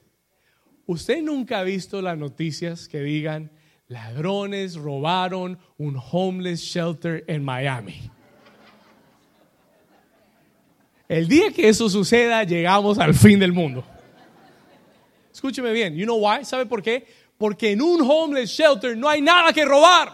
¿Usted 0.85 1.21
nunca 1.21 1.59
ha 1.59 1.63
visto 1.63 2.01
las 2.01 2.17
noticias 2.17 2.87
que 2.87 3.01
digan 3.01 3.51
ladrones 3.87 4.75
robaron 4.75 5.59
un 5.77 5.99
homeless 6.11 6.61
shelter 6.61 7.23
en 7.27 7.43
Miami? 7.43 8.12
El 11.13 11.27
día 11.27 11.51
que 11.51 11.69
eso 11.69 11.87
suceda, 11.91 12.43
llegamos 12.43 12.97
al 12.97 13.13
fin 13.13 13.37
del 13.37 13.53
mundo. 13.53 13.85
Escúcheme 15.31 15.71
bien. 15.71 15.95
You 15.95 16.05
know 16.05 16.17
why? 16.17 16.43
¿Sabe 16.43 16.65
por 16.65 16.81
qué? 16.81 17.05
Porque 17.37 17.73
en 17.73 17.83
un 17.83 18.01
homeless 18.01 18.49
shelter 18.49 18.97
no 18.97 19.07
hay 19.07 19.21
nada 19.21 19.53
que 19.53 19.63
robar. 19.63 20.11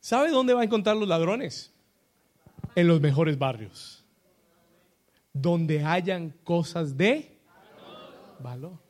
¿Sabe 0.00 0.30
dónde 0.30 0.52
va 0.52 0.62
a 0.62 0.64
encontrar 0.64 0.96
los 0.96 1.06
ladrones? 1.06 1.72
En 2.74 2.88
los 2.88 3.00
mejores 3.00 3.38
barrios. 3.38 4.04
Donde 5.32 5.84
hayan 5.84 6.34
cosas 6.42 6.96
de 6.96 7.38
valor. 8.40 8.80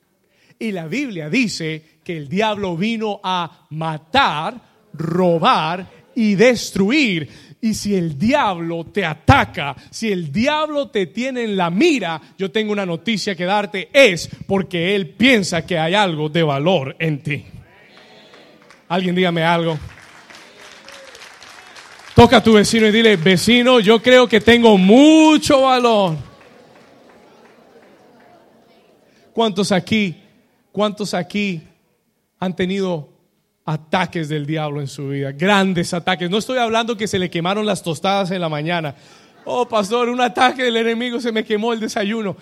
Y 0.58 0.72
la 0.72 0.86
Biblia 0.86 1.28
dice 1.28 2.00
que 2.02 2.16
el 2.16 2.30
diablo 2.30 2.78
vino 2.78 3.20
a 3.22 3.66
matar, 3.68 4.58
robar 4.94 5.86
y 6.14 6.34
destruir. 6.34 7.53
Y 7.64 7.72
si 7.72 7.94
el 7.94 8.18
diablo 8.18 8.84
te 8.92 9.06
ataca, 9.06 9.74
si 9.88 10.12
el 10.12 10.30
diablo 10.30 10.88
te 10.88 11.06
tiene 11.06 11.44
en 11.44 11.56
la 11.56 11.70
mira, 11.70 12.20
yo 12.36 12.50
tengo 12.50 12.72
una 12.72 12.84
noticia 12.84 13.34
que 13.34 13.46
darte, 13.46 13.88
es 13.90 14.28
porque 14.46 14.94
él 14.94 15.08
piensa 15.08 15.64
que 15.64 15.78
hay 15.78 15.94
algo 15.94 16.28
de 16.28 16.42
valor 16.42 16.94
en 16.98 17.22
ti. 17.22 17.42
Alguien 18.86 19.14
dígame 19.14 19.42
algo. 19.44 19.78
Toca 22.14 22.36
a 22.36 22.42
tu 22.42 22.52
vecino 22.52 22.86
y 22.86 22.92
dile, 22.92 23.16
vecino, 23.16 23.80
yo 23.80 24.02
creo 24.02 24.28
que 24.28 24.42
tengo 24.42 24.76
mucho 24.76 25.62
valor. 25.62 26.18
¿Cuántos 29.32 29.72
aquí, 29.72 30.22
cuántos 30.70 31.14
aquí 31.14 31.62
han 32.38 32.54
tenido 32.54 33.13
ataques 33.64 34.28
del 34.28 34.46
diablo 34.46 34.80
en 34.80 34.88
su 34.88 35.08
vida? 35.08 35.32
Grandes 35.32 35.94
ataques. 35.94 36.30
No 36.30 36.38
estoy 36.38 36.58
hablando 36.58 36.96
que 36.96 37.06
se 37.06 37.18
le 37.18 37.30
quemaron 37.30 37.66
las 37.66 37.82
tostadas 37.82 38.30
en 38.30 38.40
la 38.40 38.48
mañana. 38.48 38.94
Oh, 39.44 39.68
pastor, 39.68 40.08
un 40.08 40.20
ataque 40.20 40.64
del 40.64 40.76
enemigo 40.76 41.20
se 41.20 41.32
me 41.32 41.44
quemó 41.44 41.72
el 41.72 41.80
desayuno. 41.80 42.36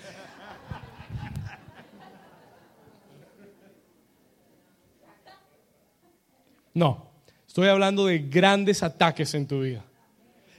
No, 6.75 7.11
estoy 7.47 7.69
hablando 7.69 8.07
de 8.07 8.19
grandes 8.21 8.83
ataques 8.83 9.35
en 9.35 9.47
tu 9.47 9.61
vida. 9.61 9.85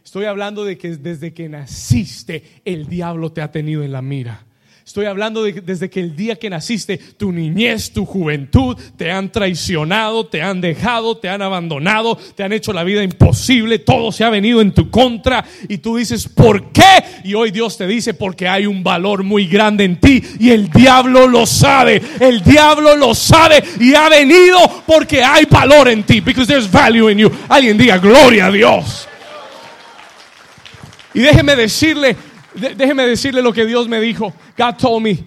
Estoy 0.03 0.25
hablando 0.25 0.63
de 0.65 0.77
que 0.77 0.97
desde 0.97 1.33
que 1.33 1.49
naciste 1.49 2.61
el 2.65 2.87
diablo 2.87 3.31
te 3.31 3.41
ha 3.41 3.51
tenido 3.51 3.83
en 3.83 3.91
la 3.91 4.01
mira. 4.01 4.45
Estoy 4.85 5.05
hablando 5.05 5.43
de, 5.43 5.53
desde 5.53 5.89
que 5.89 6.01
el 6.01 6.13
día 6.13 6.35
que 6.35 6.49
naciste, 6.49 6.97
tu 6.97 7.31
niñez, 7.31 7.91
tu 7.93 8.05
juventud, 8.05 8.77
te 8.97 9.11
han 9.11 9.31
traicionado, 9.31 10.25
te 10.25 10.41
han 10.41 10.59
dejado, 10.59 11.17
te 11.17 11.29
han 11.29 11.41
abandonado, 11.41 12.17
te 12.35 12.43
han 12.43 12.51
hecho 12.51 12.73
la 12.73 12.83
vida 12.83 13.01
imposible, 13.01 13.79
todo 13.79 14.11
se 14.11 14.25
ha 14.25 14.29
venido 14.29 14.59
en 14.59 14.73
tu 14.73 14.91
contra 14.91 15.45
y 15.69 15.77
tú 15.77 15.95
dices, 15.95 16.27
¿por 16.27 16.73
qué? 16.73 17.01
Y 17.23 17.33
hoy 17.33 17.51
Dios 17.51 17.77
te 17.77 17.87
dice, 17.87 18.13
porque 18.13 18.49
hay 18.49 18.65
un 18.65 18.83
valor 18.83 19.23
muy 19.23 19.47
grande 19.47 19.85
en 19.85 20.01
ti 20.01 20.21
y 20.37 20.49
el 20.49 20.69
diablo 20.69 21.29
lo 21.29 21.45
sabe, 21.45 22.01
el 22.19 22.43
diablo 22.43 22.97
lo 22.97 23.15
sabe 23.15 23.63
y 23.79 23.95
ha 23.95 24.09
venido 24.09 24.59
porque 24.85 25.23
hay 25.23 25.45
valor 25.49 25.87
en 25.87 26.03
ti, 26.03 26.19
because 26.19 26.45
there's 26.45 26.69
value 26.69 27.09
in 27.09 27.19
you. 27.19 27.31
Alguien 27.47 27.77
diga, 27.77 27.99
gloria 27.99 28.47
a 28.47 28.51
Dios. 28.51 29.07
Y 31.13 31.21
déjeme 31.21 31.55
decirle, 31.55 32.17
déjeme 32.55 33.07
decirle 33.07 33.41
lo 33.41 33.53
que 33.53 33.65
Dios 33.65 33.87
me 33.87 33.99
dijo. 33.99 34.33
God 34.57 34.75
told 34.77 35.03
me, 35.03 35.19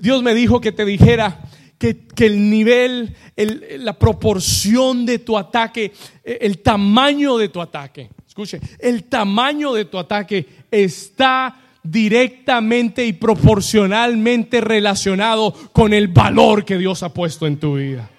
Dios 0.00 0.22
me 0.22 0.34
dijo 0.34 0.60
que 0.60 0.72
te 0.72 0.84
dijera 0.84 1.40
que, 1.78 2.06
que 2.06 2.26
el 2.26 2.50
nivel, 2.50 3.14
el, 3.36 3.84
la 3.84 3.98
proporción 3.98 5.06
de 5.06 5.18
tu 5.18 5.36
ataque, 5.36 5.92
eh, 6.24 6.38
el 6.40 6.58
tamaño 6.58 7.36
de 7.36 7.48
tu 7.48 7.60
ataque, 7.60 8.10
escuche, 8.26 8.60
el 8.78 9.04
tamaño 9.04 9.72
de 9.72 9.84
tu 9.86 9.98
ataque 9.98 10.46
está 10.70 11.56
directamente 11.82 13.06
y 13.06 13.12
proporcionalmente 13.12 14.60
relacionado 14.60 15.52
con 15.72 15.92
el 15.92 16.08
valor 16.08 16.64
que 16.64 16.78
Dios 16.78 17.02
ha 17.02 17.12
puesto 17.12 17.46
en 17.46 17.58
tu 17.58 17.76
vida. 17.76 18.10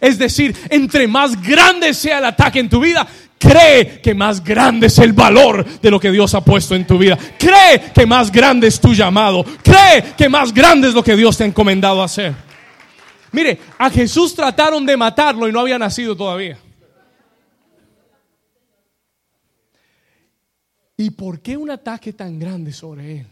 Es 0.00 0.18
decir, 0.18 0.54
entre 0.68 1.08
más 1.08 1.40
grande 1.42 1.94
sea 1.94 2.18
el 2.18 2.24
ataque 2.26 2.60
en 2.60 2.68
tu 2.68 2.80
vida, 2.80 3.06
Cree 3.40 4.02
que 4.02 4.14
más 4.14 4.44
grande 4.44 4.88
es 4.88 4.98
el 4.98 5.14
valor 5.14 5.64
de 5.80 5.90
lo 5.90 5.98
que 5.98 6.10
Dios 6.10 6.34
ha 6.34 6.44
puesto 6.44 6.74
en 6.74 6.86
tu 6.86 6.98
vida. 6.98 7.18
Cree 7.38 7.90
que 7.94 8.04
más 8.04 8.30
grande 8.30 8.66
es 8.66 8.78
tu 8.78 8.92
llamado. 8.92 9.42
Cree 9.62 10.12
que 10.14 10.28
más 10.28 10.52
grande 10.52 10.88
es 10.88 10.94
lo 10.94 11.02
que 11.02 11.16
Dios 11.16 11.38
te 11.38 11.44
ha 11.44 11.46
encomendado 11.46 12.02
a 12.02 12.04
hacer. 12.04 12.34
Mire, 13.32 13.58
a 13.78 13.88
Jesús 13.88 14.34
trataron 14.34 14.84
de 14.84 14.94
matarlo 14.94 15.48
y 15.48 15.52
no 15.52 15.60
había 15.60 15.78
nacido 15.78 16.14
todavía. 16.14 16.58
¿Y 20.98 21.08
por 21.08 21.40
qué 21.40 21.56
un 21.56 21.70
ataque 21.70 22.12
tan 22.12 22.38
grande 22.38 22.74
sobre 22.74 23.20
él? 23.20 23.26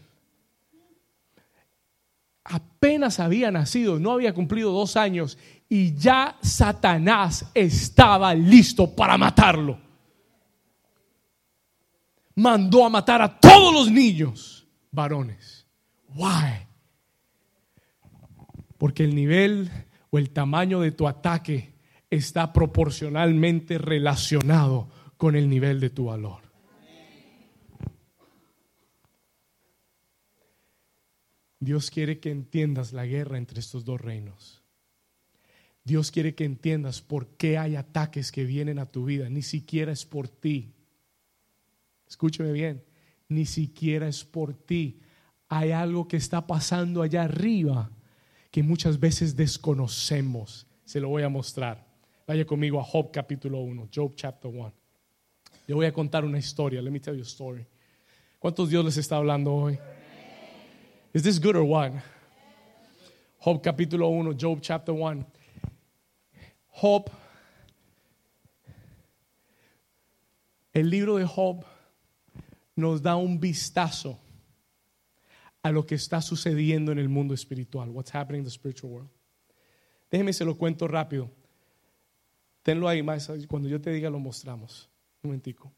Apenas 2.45 3.19
había 3.19 3.51
nacido, 3.51 3.99
no 3.99 4.13
había 4.13 4.33
cumplido 4.33 4.71
dos 4.71 4.97
años 4.97 5.37
y 5.69 5.93
ya 5.93 6.35
Satanás 6.41 7.45
estaba 7.53 8.33
listo 8.33 8.89
para 8.95 9.15
matarlo 9.15 9.88
mandó 12.39 12.85
a 12.85 12.89
matar 12.89 13.21
a 13.21 13.39
todos 13.39 13.73
los 13.73 13.91
niños 13.91 14.65
varones. 14.91 15.67
Why? 16.15 16.67
Porque 18.77 19.03
el 19.03 19.13
nivel 19.13 19.69
o 20.09 20.17
el 20.17 20.29
tamaño 20.29 20.79
de 20.79 20.91
tu 20.91 21.07
ataque 21.07 21.73
está 22.09 22.53
proporcionalmente 22.53 23.77
relacionado 23.77 24.89
con 25.17 25.35
el 25.35 25.49
nivel 25.49 25.81
de 25.81 25.89
tu 25.89 26.05
valor. 26.05 26.41
Dios 31.59 31.91
quiere 31.91 32.21
que 32.21 32.31
entiendas 32.31 32.93
la 32.93 33.05
guerra 33.05 33.37
entre 33.37 33.59
estos 33.59 33.83
dos 33.83 33.99
reinos. 33.99 34.63
Dios 35.83 36.09
quiere 36.09 36.35
que 36.35 36.45
entiendas 36.45 37.01
por 37.01 37.35
qué 37.35 37.57
hay 37.57 37.75
ataques 37.75 38.31
que 38.31 38.45
vienen 38.45 38.79
a 38.79 38.85
tu 38.85 39.03
vida. 39.03 39.29
Ni 39.29 39.41
siquiera 39.41 39.91
es 39.91 40.05
por 40.05 40.29
ti, 40.29 40.73
escúcheme 42.09 42.51
bien, 42.51 42.83
ni 43.27 43.45
siquiera 43.45 44.07
es 44.07 44.23
por 44.25 44.53
ti. 44.53 44.99
Hay 45.47 45.71
algo 45.71 46.07
que 46.07 46.17
está 46.17 46.45
pasando 46.45 47.01
allá 47.01 47.23
arriba 47.23 47.91
que 48.51 48.63
muchas 48.63 48.99
veces 48.99 49.35
desconocemos. 49.35 50.67
Se 50.83 50.99
lo 50.99 51.09
voy 51.09 51.23
a 51.23 51.29
mostrar. 51.29 51.87
Vaya 52.27 52.45
conmigo 52.45 52.79
a 52.79 52.83
Job 52.83 53.11
capítulo 53.11 53.59
1, 53.59 53.89
Job 53.93 54.13
chapter 54.15 54.51
1. 54.51 54.73
Le 55.67 55.73
voy 55.73 55.85
a 55.85 55.93
contar 55.93 56.25
una 56.25 56.39
historia. 56.39 56.81
Let 56.81 56.91
me 56.91 56.99
tell 56.99 57.15
you 57.15 57.21
a 57.21 57.25
story. 57.25 57.65
¿Cuántos 58.39 58.69
Dios 58.69 58.83
les 58.85 58.97
está 58.97 59.17
hablando 59.17 59.53
hoy? 59.53 59.79
Is 61.13 61.23
this 61.23 61.39
good 61.39 61.55
or 61.55 61.63
what? 61.63 61.91
Job 63.39 63.61
capítulo 63.61 64.09
1, 64.09 64.35
Job 64.39 64.59
chapter 64.61 64.93
1. 64.93 65.25
Job, 66.67 67.09
el 70.73 70.89
libro 70.89 71.17
de 71.17 71.25
Job 71.25 71.65
nos 72.79 73.01
da 73.01 73.15
un 73.15 73.39
vistazo 73.39 74.19
a 75.61 75.71
lo 75.71 75.85
que 75.85 75.95
está 75.95 76.21
sucediendo 76.21 76.91
en 76.91 76.99
el 76.99 77.09
mundo 77.09 77.33
espiritual. 77.33 77.89
What's 77.89 78.13
happening 78.15 78.39
in 78.39 78.45
the 78.45 78.51
spiritual 78.51 78.91
world. 78.91 79.09
Déjeme 80.09 80.33
se 80.33 80.45
lo 80.45 80.57
cuento 80.57 80.87
rápido. 80.87 81.29
Tenlo 82.63 82.87
ahí 82.87 83.03
más. 83.03 83.31
Cuando 83.47 83.69
yo 83.69 83.79
te 83.79 83.91
diga 83.91 84.09
lo 84.09 84.19
mostramos. 84.19 84.89
Un 85.21 85.29
momentico. 85.29 85.71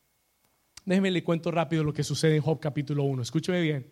Déjeme 0.85 1.11
le 1.11 1.23
cuento 1.23 1.51
rápido 1.51 1.83
lo 1.83 1.93
que 1.93 2.03
sucede 2.03 2.35
en 2.37 2.41
Job 2.41 2.59
capítulo 2.59 3.03
1. 3.03 3.21
Escúcheme 3.23 3.61
bien. 3.61 3.87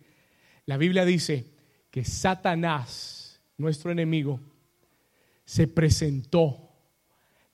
La 0.66 0.76
Biblia 0.76 1.04
dice 1.04 1.52
que 1.90 2.04
Satanás, 2.04 3.40
nuestro 3.56 3.90
enemigo, 3.90 4.40
se 5.44 5.66
presentó 5.66 6.70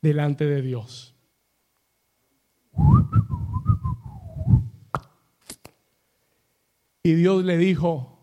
delante 0.02 0.44
de 0.44 0.62
Dios. 0.62 1.14
Y 7.06 7.14
Dios 7.14 7.44
le 7.44 7.56
dijo, 7.56 8.18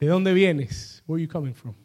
¿de 0.00 0.08
dónde 0.08 0.32
vienes? 0.32 1.04
Where 1.06 1.22
are 1.22 1.24
you 1.24 1.32
coming 1.32 1.54
from? 1.54 1.76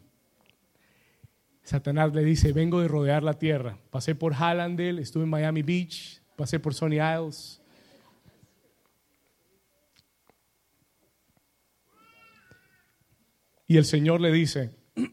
Satanás 1.62 2.12
le 2.12 2.24
dice, 2.24 2.52
vengo 2.52 2.80
de 2.80 2.88
rodear 2.88 3.22
la 3.22 3.34
tierra. 3.34 3.78
Pasé 3.90 4.16
por 4.16 4.34
Hallandale, 4.34 5.00
estuve 5.00 5.22
en 5.22 5.30
Miami 5.30 5.62
Beach, 5.62 6.20
pasé 6.34 6.58
por 6.58 6.74
Sonny 6.74 6.96
Isles. 6.96 7.62
Y 13.68 13.76
el 13.76 13.84
Señor 13.84 14.20
le 14.20 14.32
dice, 14.32 14.74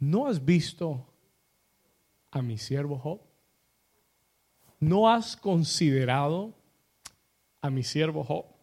¿no 0.00 0.26
has 0.26 0.44
visto 0.44 1.06
a 2.32 2.42
mi 2.42 2.58
siervo 2.58 2.98
Job? 2.98 3.20
¿No 4.80 5.08
has 5.08 5.36
considerado 5.36 6.52
a 7.60 7.70
mi 7.70 7.84
siervo 7.84 8.24
Job? 8.24 8.59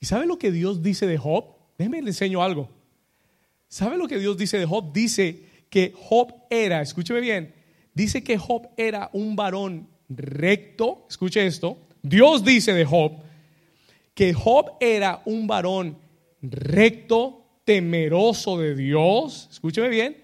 ¿Y 0.00 0.06
sabe 0.06 0.26
lo 0.26 0.38
que 0.38 0.52
Dios 0.52 0.82
dice 0.82 1.06
de 1.06 1.18
Job? 1.18 1.44
Déjeme 1.76 2.02
le 2.02 2.10
enseño 2.10 2.42
algo. 2.42 2.70
¿Sabe 3.68 3.98
lo 3.98 4.08
que 4.08 4.18
Dios 4.18 4.36
dice 4.36 4.58
de 4.58 4.66
Job? 4.66 4.92
Dice 4.92 5.44
que 5.68 5.92
Job 5.96 6.34
era, 6.50 6.80
escúcheme 6.80 7.20
bien, 7.20 7.54
dice 7.94 8.22
que 8.22 8.38
Job 8.38 8.68
era 8.76 9.10
un 9.12 9.36
varón 9.36 9.88
recto. 10.08 11.06
Escuche 11.08 11.46
esto. 11.46 11.78
Dios 12.02 12.44
dice 12.44 12.72
de 12.72 12.84
Job 12.84 13.12
que 14.14 14.32
Job 14.34 14.72
era 14.80 15.22
un 15.26 15.46
varón 15.46 15.98
recto, 16.42 17.44
temeroso 17.64 18.58
de 18.58 18.74
Dios. 18.74 19.48
Escúcheme 19.50 19.88
bien. 19.88 20.16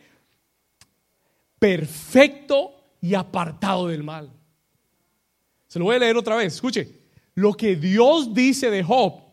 Perfecto 1.59 2.73
y 3.01 3.15
apartado 3.15 3.89
del 3.89 4.03
mal. 4.03 4.33
Se 5.69 5.79
lo 5.79 5.85
voy 5.87 5.97
a 5.97 6.01
leer 6.01 6.17
otra 6.17 6.37
vez. 6.37 6.55
Escuche. 6.55 7.03
Lo 7.35 7.53
que 7.53 7.77
Dios 7.77 8.33
dice 8.33 8.71
de 8.71 8.83
Job 8.83 9.24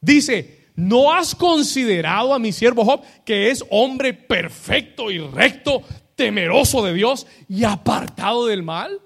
Dice, 0.00 0.68
¿no 0.74 1.12
has 1.12 1.34
considerado 1.34 2.32
a 2.32 2.38
mi 2.38 2.52
siervo 2.52 2.84
Job 2.84 3.02
que 3.24 3.50
es 3.50 3.64
hombre 3.70 4.14
perfecto 4.14 5.10
y 5.10 5.18
recto, 5.18 5.82
temeroso 6.16 6.84
de 6.84 6.94
Dios 6.94 7.26
y 7.48 7.64
apartado 7.64 8.46
del 8.46 8.62
mal? 8.62 9.00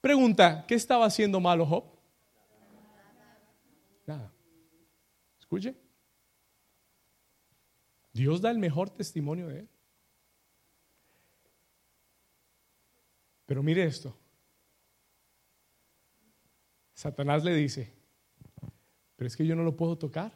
Pregunta, 0.00 0.64
¿qué 0.66 0.74
estaba 0.74 1.06
haciendo 1.06 1.40
malo 1.40 1.66
Job? 1.66 1.84
Nada. 4.06 4.32
Escuche. 5.38 5.74
Dios 8.12 8.40
da 8.40 8.50
el 8.50 8.58
mejor 8.58 8.90
testimonio 8.90 9.48
de 9.48 9.60
él. 9.60 9.68
Pero 13.46 13.62
mire 13.62 13.84
esto. 13.84 14.16
Satanás 16.94 17.42
le 17.42 17.54
dice, 17.54 17.92
pero 19.22 19.28
es 19.28 19.36
que 19.36 19.46
yo 19.46 19.54
no 19.54 19.62
lo 19.62 19.76
puedo 19.76 19.96
tocar. 19.96 20.32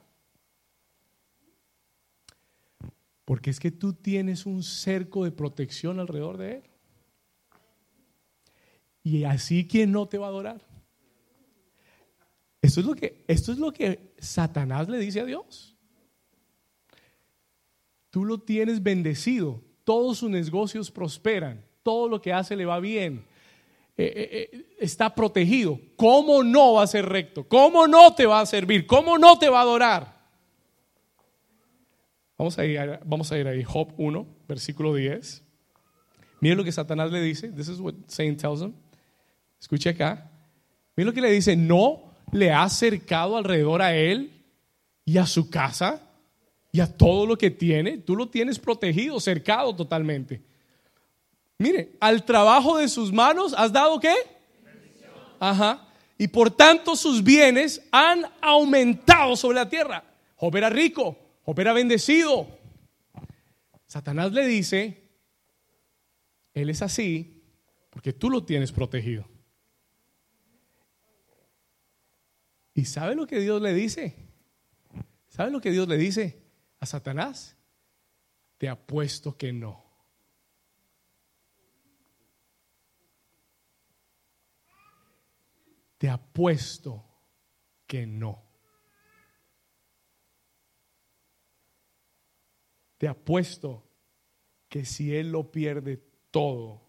Porque 3.24 3.50
es 3.50 3.58
que 3.58 3.72
tú 3.72 3.94
tienes 3.94 4.46
un 4.46 4.62
cerco 4.62 5.24
de 5.24 5.32
protección 5.32 5.98
alrededor 5.98 6.36
de 6.36 6.52
él. 6.58 6.62
Y 9.02 9.24
así 9.24 9.66
quien 9.66 9.90
no 9.90 10.06
te 10.06 10.18
va 10.18 10.26
a 10.26 10.28
adorar. 10.28 10.64
Esto 12.62 12.78
es 12.78 12.86
lo 12.86 12.94
que, 12.94 13.24
esto 13.26 13.50
es 13.50 13.58
lo 13.58 13.72
que 13.72 14.14
Satanás 14.18 14.88
le 14.88 14.98
dice 14.98 15.18
a 15.18 15.24
Dios. 15.24 15.74
Tú 18.10 18.24
lo 18.24 18.38
tienes 18.38 18.84
bendecido, 18.84 19.64
todos 19.82 20.18
sus 20.18 20.30
negocios 20.30 20.92
prosperan, 20.92 21.60
todo 21.82 22.08
lo 22.08 22.22
que 22.22 22.32
hace 22.32 22.54
le 22.54 22.66
va 22.66 22.78
bien, 22.78 23.24
eh, 23.98 24.12
eh, 24.14 24.50
eh, 24.52 24.76
está 24.78 25.14
protegido. 25.14 25.80
¿Cómo 25.96 26.42
no 26.44 26.74
va 26.74 26.82
a 26.82 26.86
ser 26.86 27.06
recto? 27.06 27.48
¿Cómo 27.48 27.86
no 27.86 28.14
te 28.14 28.26
va 28.26 28.40
a 28.40 28.46
servir? 28.46 28.86
¿Cómo 28.86 29.16
no 29.16 29.38
te 29.38 29.48
va 29.48 29.60
a 29.60 29.62
adorar? 29.62 30.16
Vamos 32.36 32.58
a 32.58 32.66
ir, 32.66 33.00
vamos 33.04 33.32
a 33.32 33.38
ir 33.38 33.48
ahí, 33.48 33.64
Job 33.64 33.94
1, 33.96 34.26
versículo 34.46 34.94
10. 34.94 35.42
Miren 36.40 36.58
lo 36.58 36.64
que 36.64 36.72
Satanás 36.72 37.10
le 37.10 37.22
dice. 37.22 37.48
This 37.48 37.68
is 37.68 37.80
what 37.80 37.94
Saint 38.08 38.38
tells 38.38 38.60
him. 38.60 38.74
Escuche 39.58 39.88
acá. 39.88 40.30
Miren 40.94 41.06
lo 41.06 41.14
que 41.14 41.22
le 41.22 41.30
dice. 41.30 41.56
No 41.56 42.12
le 42.32 42.52
ha 42.52 42.64
acercado 42.64 43.38
alrededor 43.38 43.80
a 43.80 43.96
él 43.96 44.44
y 45.06 45.16
a 45.16 45.26
su 45.26 45.48
casa 45.48 46.02
y 46.70 46.80
a 46.80 46.86
todo 46.94 47.24
lo 47.24 47.38
que 47.38 47.50
tiene. 47.50 47.96
Tú 47.96 48.14
lo 48.14 48.28
tienes 48.28 48.58
protegido, 48.58 49.18
cercado 49.20 49.74
totalmente. 49.74 50.42
Mire, 51.58 51.96
al 52.00 52.24
trabajo 52.24 52.78
de 52.78 52.88
sus 52.88 53.12
manos 53.12 53.54
has 53.56 53.72
dado 53.72 53.98
qué? 53.98 54.14
Ajá. 55.40 55.88
Y 56.18 56.28
por 56.28 56.50
tanto 56.50 56.96
sus 56.96 57.22
bienes 57.22 57.82
han 57.90 58.24
aumentado 58.40 59.36
sobre 59.36 59.56
la 59.56 59.68
tierra. 59.68 60.04
Job 60.36 60.56
era 60.56 60.70
rico, 60.70 61.16
Job 61.44 61.58
era 61.60 61.72
bendecido. 61.72 62.46
Satanás 63.86 64.32
le 64.32 64.46
dice, 64.46 65.10
él 66.52 66.70
es 66.70 66.82
así 66.82 67.42
porque 67.90 68.12
tú 68.12 68.30
lo 68.30 68.44
tienes 68.44 68.72
protegido. 68.72 69.26
¿Y 72.74 72.84
sabe 72.84 73.14
lo 73.14 73.26
que 73.26 73.40
Dios 73.40 73.62
le 73.62 73.72
dice? 73.72 74.14
¿Sabe 75.28 75.50
lo 75.50 75.60
que 75.62 75.70
Dios 75.70 75.88
le 75.88 75.96
dice 75.96 76.42
a 76.78 76.84
Satanás? 76.84 77.56
Te 78.58 78.68
apuesto 78.68 79.36
que 79.36 79.52
no. 79.52 79.85
Te 85.98 86.08
apuesto 86.08 87.04
que 87.86 88.06
no. 88.06 88.42
Te 92.98 93.08
apuesto 93.08 93.86
que 94.68 94.84
si 94.84 95.14
Él 95.14 95.32
lo 95.32 95.50
pierde 95.50 96.02
todo, 96.30 96.82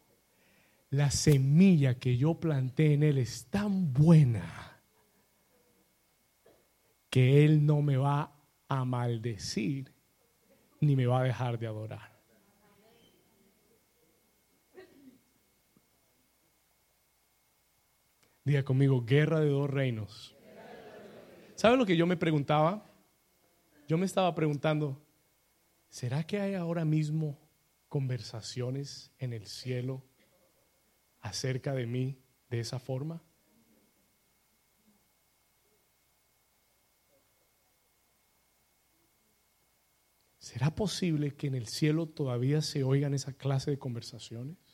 la 0.89 1.11
semilla 1.11 1.99
que 1.99 2.17
yo 2.17 2.39
planté 2.39 2.93
en 2.93 3.03
Él 3.03 3.17
es 3.17 3.45
tan 3.47 3.93
buena 3.93 4.81
que 7.09 7.43
Él 7.43 7.65
no 7.65 7.81
me 7.81 7.97
va 7.97 8.33
a 8.67 8.85
maldecir 8.85 9.93
ni 10.79 10.95
me 10.95 11.05
va 11.05 11.21
a 11.21 11.23
dejar 11.23 11.57
de 11.59 11.67
adorar. 11.67 12.16
Diga 18.47 18.63
conmigo, 18.63 19.03
guerra 19.03 19.41
de 19.41 19.49
dos 19.49 19.69
reinos. 19.69 20.33
¿Sabe 21.55 21.75
lo 21.75 21.85
que 21.85 21.97
yo 21.97 22.07
me 22.07 22.15
preguntaba? 22.15 22.89
Yo 23.89 23.97
me 23.97 24.05
estaba 24.05 24.33
preguntando, 24.33 25.05
¿será 25.89 26.23
que 26.25 26.39
hay 26.39 26.53
ahora 26.53 26.85
mismo 26.85 27.37
conversaciones 27.89 29.11
en 29.19 29.33
el 29.33 29.47
cielo 29.47 30.01
acerca 31.19 31.73
de 31.73 31.87
mí 31.87 32.21
de 32.49 32.61
esa 32.61 32.79
forma? 32.79 33.21
¿Será 40.37 40.73
posible 40.73 41.35
que 41.35 41.47
en 41.47 41.55
el 41.55 41.67
cielo 41.67 42.07
todavía 42.07 42.61
se 42.61 42.85
oigan 42.85 43.13
esa 43.13 43.33
clase 43.33 43.71
de 43.71 43.77
conversaciones? 43.77 44.66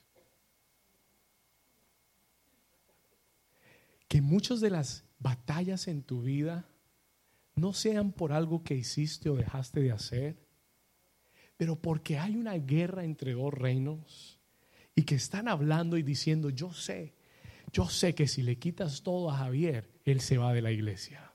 Que 4.13 4.21
muchas 4.21 4.61
de 4.61 4.69
las 4.69 5.05
batallas 5.17 5.87
en 5.87 6.03
tu 6.03 6.21
vida 6.21 6.69
no 7.55 7.73
sean 7.73 8.11
por 8.11 8.31
algo 8.31 8.63
que 8.63 8.75
hiciste 8.75 9.27
o 9.27 9.35
dejaste 9.35 9.79
de 9.79 9.91
hacer, 9.91 10.37
pero 11.57 11.81
porque 11.81 12.19
hay 12.19 12.35
una 12.35 12.53
guerra 12.53 13.05
entre 13.05 13.33
dos 13.33 13.51
reinos 13.51 14.39
y 14.93 15.01
que 15.01 15.15
están 15.15 15.47
hablando 15.47 15.97
y 15.97 16.03
diciendo, 16.03 16.51
yo 16.51 16.71
sé, 16.73 17.15
yo 17.71 17.89
sé 17.89 18.13
que 18.13 18.27
si 18.27 18.43
le 18.43 18.59
quitas 18.59 19.01
todo 19.01 19.31
a 19.31 19.37
Javier, 19.37 19.89
él 20.05 20.21
se 20.21 20.37
va 20.37 20.53
de 20.53 20.61
la 20.61 20.71
iglesia. 20.71 21.33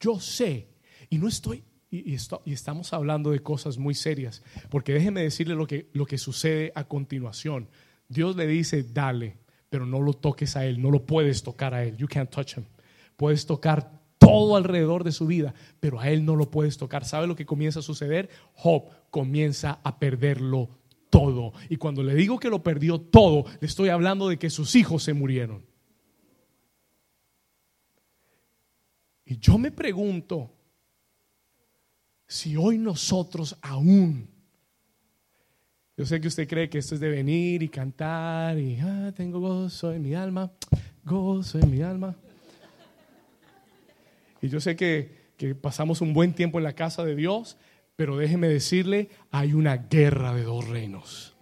Yo 0.00 0.20
sé, 0.20 0.68
y 1.08 1.16
no 1.16 1.28
estoy, 1.28 1.64
y, 1.90 2.12
estamos 2.52 2.92
hablando 2.92 3.30
de 3.30 3.40
cosas 3.40 3.78
muy 3.78 3.94
serias, 3.94 4.42
porque 4.68 4.92
déjeme 4.92 5.22
decirle 5.22 5.54
lo 5.54 5.66
que, 5.66 5.88
lo 5.94 6.04
que 6.04 6.18
sucede 6.18 6.72
a 6.74 6.84
continuación. 6.84 7.70
Dios 8.06 8.36
le 8.36 8.46
dice, 8.46 8.82
dale, 8.82 9.39
pero 9.70 9.86
no 9.86 10.00
lo 10.00 10.12
toques 10.12 10.56
a 10.56 10.66
él, 10.66 10.82
no 10.82 10.90
lo 10.90 11.06
puedes 11.06 11.42
tocar 11.42 11.72
a 11.72 11.84
él. 11.84 11.96
You 11.96 12.08
can't 12.08 12.28
touch 12.28 12.58
him. 12.58 12.64
Puedes 13.16 13.46
tocar 13.46 14.00
todo 14.18 14.56
alrededor 14.56 15.04
de 15.04 15.12
su 15.12 15.26
vida, 15.26 15.54
pero 15.78 16.00
a 16.00 16.10
él 16.10 16.24
no 16.24 16.36
lo 16.36 16.50
puedes 16.50 16.76
tocar. 16.76 17.04
¿Sabe 17.04 17.26
lo 17.26 17.36
que 17.36 17.46
comienza 17.46 17.78
a 17.78 17.82
suceder? 17.82 18.28
Job 18.54 18.84
comienza 19.10 19.80
a 19.82 19.98
perderlo 19.98 20.68
todo. 21.08 21.52
Y 21.68 21.76
cuando 21.76 22.02
le 22.02 22.14
digo 22.14 22.38
que 22.38 22.50
lo 22.50 22.62
perdió 22.62 23.00
todo, 23.00 23.44
le 23.60 23.66
estoy 23.66 23.88
hablando 23.88 24.28
de 24.28 24.38
que 24.38 24.50
sus 24.50 24.74
hijos 24.74 25.04
se 25.04 25.14
murieron. 25.14 25.64
Y 29.24 29.38
yo 29.38 29.58
me 29.58 29.70
pregunto 29.70 30.50
si 32.26 32.56
hoy 32.56 32.78
nosotros 32.78 33.56
aún 33.62 34.29
yo 35.96 36.06
sé 36.06 36.20
que 36.20 36.28
usted 36.28 36.48
cree 36.48 36.70
que 36.70 36.78
esto 36.78 36.94
es 36.94 37.00
de 37.00 37.08
venir 37.08 37.62
y 37.62 37.68
cantar 37.68 38.58
y 38.58 38.78
ah, 38.80 39.12
tengo 39.14 39.40
gozo 39.40 39.92
en 39.92 40.02
mi 40.02 40.14
alma, 40.14 40.50
gozo 41.04 41.58
en 41.58 41.70
mi 41.70 41.82
alma. 41.82 42.16
Y 44.40 44.48
yo 44.48 44.60
sé 44.60 44.76
que, 44.76 45.32
que 45.36 45.54
pasamos 45.54 46.00
un 46.00 46.14
buen 46.14 46.32
tiempo 46.32 46.58
en 46.58 46.64
la 46.64 46.72
casa 46.72 47.04
de 47.04 47.14
Dios, 47.14 47.58
pero 47.96 48.16
déjeme 48.16 48.48
decirle, 48.48 49.10
hay 49.30 49.52
una 49.52 49.76
guerra 49.76 50.34
de 50.34 50.44
dos 50.44 50.66
reinos. 50.66 51.36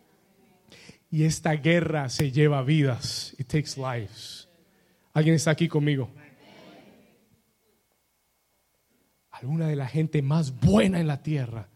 Y 1.11 1.23
esta 1.23 1.53
guerra 1.53 2.09
se 2.09 2.33
lleva 2.33 2.63
vidas. 2.63 3.35
It 3.39 3.47
takes 3.47 3.77
lives. 3.77 4.49
¿Alguien 5.13 5.37
está 5.37 5.53
aquí 5.53 5.69
conmigo? 5.69 6.11
Alguna 9.31 9.69
de 9.69 9.77
la 9.77 9.87
gente 9.87 10.21
más 10.21 10.59
buena 10.61 11.01
en 11.01 11.07
la 11.07 11.23
tierra 11.23 11.69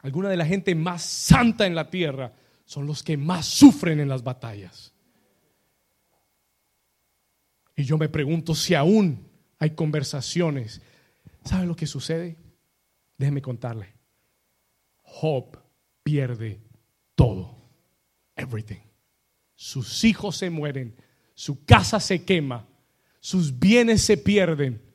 alguna 0.00 0.28
de 0.28 0.36
la 0.36 0.46
gente 0.46 0.74
más 0.74 1.02
santa 1.02 1.66
en 1.66 1.74
la 1.74 1.90
tierra, 1.90 2.32
son 2.64 2.86
los 2.86 3.02
que 3.02 3.16
más 3.16 3.46
sufren 3.46 4.00
en 4.00 4.08
las 4.08 4.22
batallas. 4.22 4.92
Y 7.76 7.84
yo 7.84 7.96
me 7.96 8.08
pregunto 8.08 8.54
si 8.54 8.74
aún 8.74 9.26
hay 9.58 9.70
conversaciones. 9.70 10.82
¿Sabe 11.44 11.66
lo 11.66 11.76
que 11.76 11.86
sucede? 11.86 12.36
Déjeme 13.16 13.40
contarle. 13.40 13.94
Job 15.02 15.58
pierde 16.02 16.60
todo. 17.14 17.56
Everything. 18.36 18.80
Sus 19.54 20.04
hijos 20.04 20.36
se 20.36 20.50
mueren, 20.50 20.94
su 21.34 21.64
casa 21.64 21.98
se 21.98 22.24
quema, 22.24 22.66
sus 23.18 23.58
bienes 23.58 24.02
se 24.02 24.16
pierden 24.16 24.87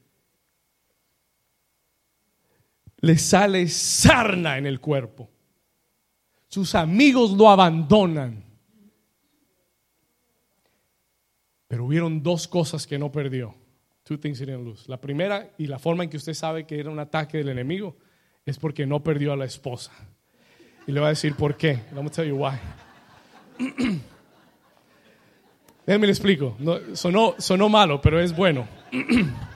le 3.03 3.17
sale 3.17 3.67
sarna 3.67 4.57
en 4.57 4.65
el 4.65 4.79
cuerpo. 4.79 5.29
Sus 6.47 6.73
amigos 6.73 7.31
lo 7.31 7.49
abandonan. 7.49 8.41
Pero 11.67 11.83
hubieron 11.85 12.23
dos 12.23 12.47
cosas 12.47 12.87
que 12.87 12.97
no 12.97 13.11
perdió. 13.11 13.55
Two 14.03 14.17
things 14.17 14.39
he 14.39 14.45
didn't 14.45 14.63
lose. 14.63 14.85
La 14.87 15.01
primera, 15.01 15.51
y 15.57 15.67
la 15.67 15.79
forma 15.79 16.05
en 16.05 16.09
que 16.09 16.15
usted 16.15 16.33
sabe 16.33 16.65
que 16.65 16.79
era 16.79 16.89
un 16.89 16.99
ataque 16.99 17.39
del 17.39 17.49
enemigo, 17.49 17.97
es 18.45 18.57
porque 18.57 18.85
no 18.85 19.03
perdió 19.03 19.33
a 19.33 19.35
la 19.35 19.45
esposa. 19.45 19.91
Y 20.87 20.93
le 20.93 21.01
va 21.01 21.07
a 21.07 21.09
decir 21.09 21.35
por 21.35 21.57
qué. 21.57 21.81
Let 21.93 22.03
me 22.03 22.09
tell 22.09 22.25
you 22.25 22.37
why. 22.37 22.57
Déjenme 25.85 26.07
le 26.07 26.13
explico. 26.13 26.55
No, 26.57 26.95
sonó, 26.95 27.35
sonó 27.37 27.67
malo, 27.67 27.99
pero 27.99 28.21
es 28.21 28.33
bueno. 28.33 28.65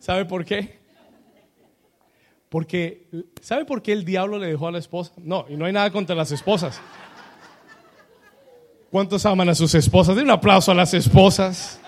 ¿Sabe 0.00 0.24
por 0.24 0.44
qué? 0.44 0.80
Porque, 2.48 3.06
¿sabe 3.40 3.64
por 3.64 3.80
qué 3.82 3.92
el 3.92 4.04
diablo 4.04 4.38
le 4.38 4.48
dejó 4.48 4.66
a 4.66 4.72
la 4.72 4.78
esposa? 4.78 5.12
No, 5.18 5.46
y 5.48 5.56
no 5.56 5.66
hay 5.66 5.72
nada 5.72 5.90
contra 5.92 6.16
las 6.16 6.32
esposas. 6.32 6.80
¿Cuántos 8.90 9.24
aman 9.24 9.50
a 9.50 9.54
sus 9.54 9.72
esposas? 9.74 10.16
Den 10.16 10.24
un 10.24 10.30
aplauso 10.30 10.72
a 10.72 10.74
las 10.74 10.92
esposas. 10.94 11.78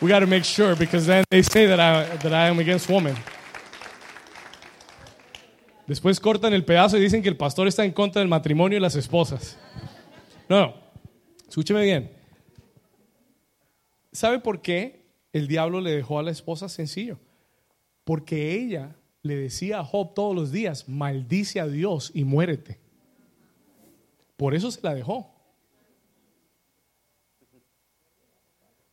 We 0.00 0.08
got 0.08 0.20
to 0.20 0.26
make 0.26 0.44
sure 0.44 0.74
because 0.76 1.06
then 1.06 1.24
they 1.28 1.42
say 1.42 1.66
that 1.66 1.80
I, 1.80 2.16
that 2.18 2.32
I 2.32 2.48
am 2.48 2.60
against 2.60 2.88
women. 2.88 3.14
Después 5.88 6.20
cortan 6.20 6.54
el 6.54 6.64
pedazo 6.64 6.96
y 6.96 7.00
dicen 7.00 7.20
que 7.20 7.28
el 7.28 7.36
pastor 7.36 7.66
está 7.66 7.84
en 7.84 7.92
contra 7.92 8.20
del 8.20 8.28
matrimonio 8.28 8.76
de 8.76 8.80
las 8.80 8.94
esposas. 8.94 9.58
No, 10.48 10.60
no. 10.60 10.74
Escúcheme 11.48 11.82
bien. 11.82 12.12
¿Sabe 14.12 14.38
por 14.38 14.62
qué 14.62 14.97
el 15.32 15.48
diablo 15.48 15.80
le 15.80 15.92
dejó 15.92 16.18
a 16.18 16.22
la 16.22 16.30
esposa 16.30 16.68
sencillo? 16.68 17.18
Porque 18.04 18.54
ella 18.54 18.96
le 19.22 19.36
decía 19.36 19.80
a 19.80 19.84
Job 19.84 20.14
todos 20.14 20.34
los 20.34 20.52
días, 20.52 20.88
maldice 20.88 21.60
a 21.60 21.66
Dios 21.66 22.10
y 22.14 22.24
muérete. 22.24 22.80
Por 24.36 24.54
eso 24.54 24.70
se 24.70 24.80
la 24.82 24.94
dejó. 24.94 25.34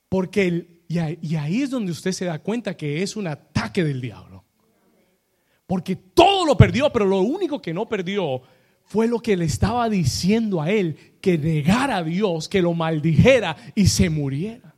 Porque 0.10 0.76
y, 0.88 1.00
ahí, 1.00 1.62
es 1.62 1.70
donde 1.70 1.92
usted 1.92 2.12
se 2.12 2.26
da 2.26 2.40
cuenta 2.40 2.78
que 2.78 3.02
es 3.02 3.16
un 3.16 3.28
ataque 3.28 3.84
del 3.84 4.02
diablo. 4.02 4.44
Porque 5.66 5.96
todo 5.96 6.46
lo 6.46 6.56
perdió, 6.56 6.92
pero 6.92 7.06
lo 7.06 7.22
único 7.22 7.62
que 7.62 7.74
no 7.74 7.88
perdió 7.88 8.42
fue 8.84 9.08
lo 9.08 9.20
que 9.20 9.36
le 9.36 9.46
estaba 9.46 9.90
diciendo 9.90 10.62
a 10.62 10.70
él, 10.70 11.16
que 11.22 11.40
negara 11.40 11.98
a 11.98 12.04
Dios, 12.04 12.48
que 12.48 12.62
lo 12.62 12.74
maldijera 12.74 13.58
y 13.74 13.88
se 13.88 14.12
muriera. 14.12 14.75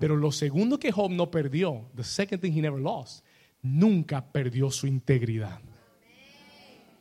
Pero 0.00 0.16
lo 0.16 0.32
segundo 0.32 0.78
que 0.78 0.90
Job 0.90 1.10
no 1.10 1.30
perdió, 1.30 1.90
the 1.94 2.02
second 2.02 2.40
thing 2.40 2.52
he 2.52 2.62
never 2.62 2.80
lost, 2.80 3.22
nunca 3.62 4.24
perdió 4.32 4.70
su 4.70 4.86
integridad. 4.86 5.60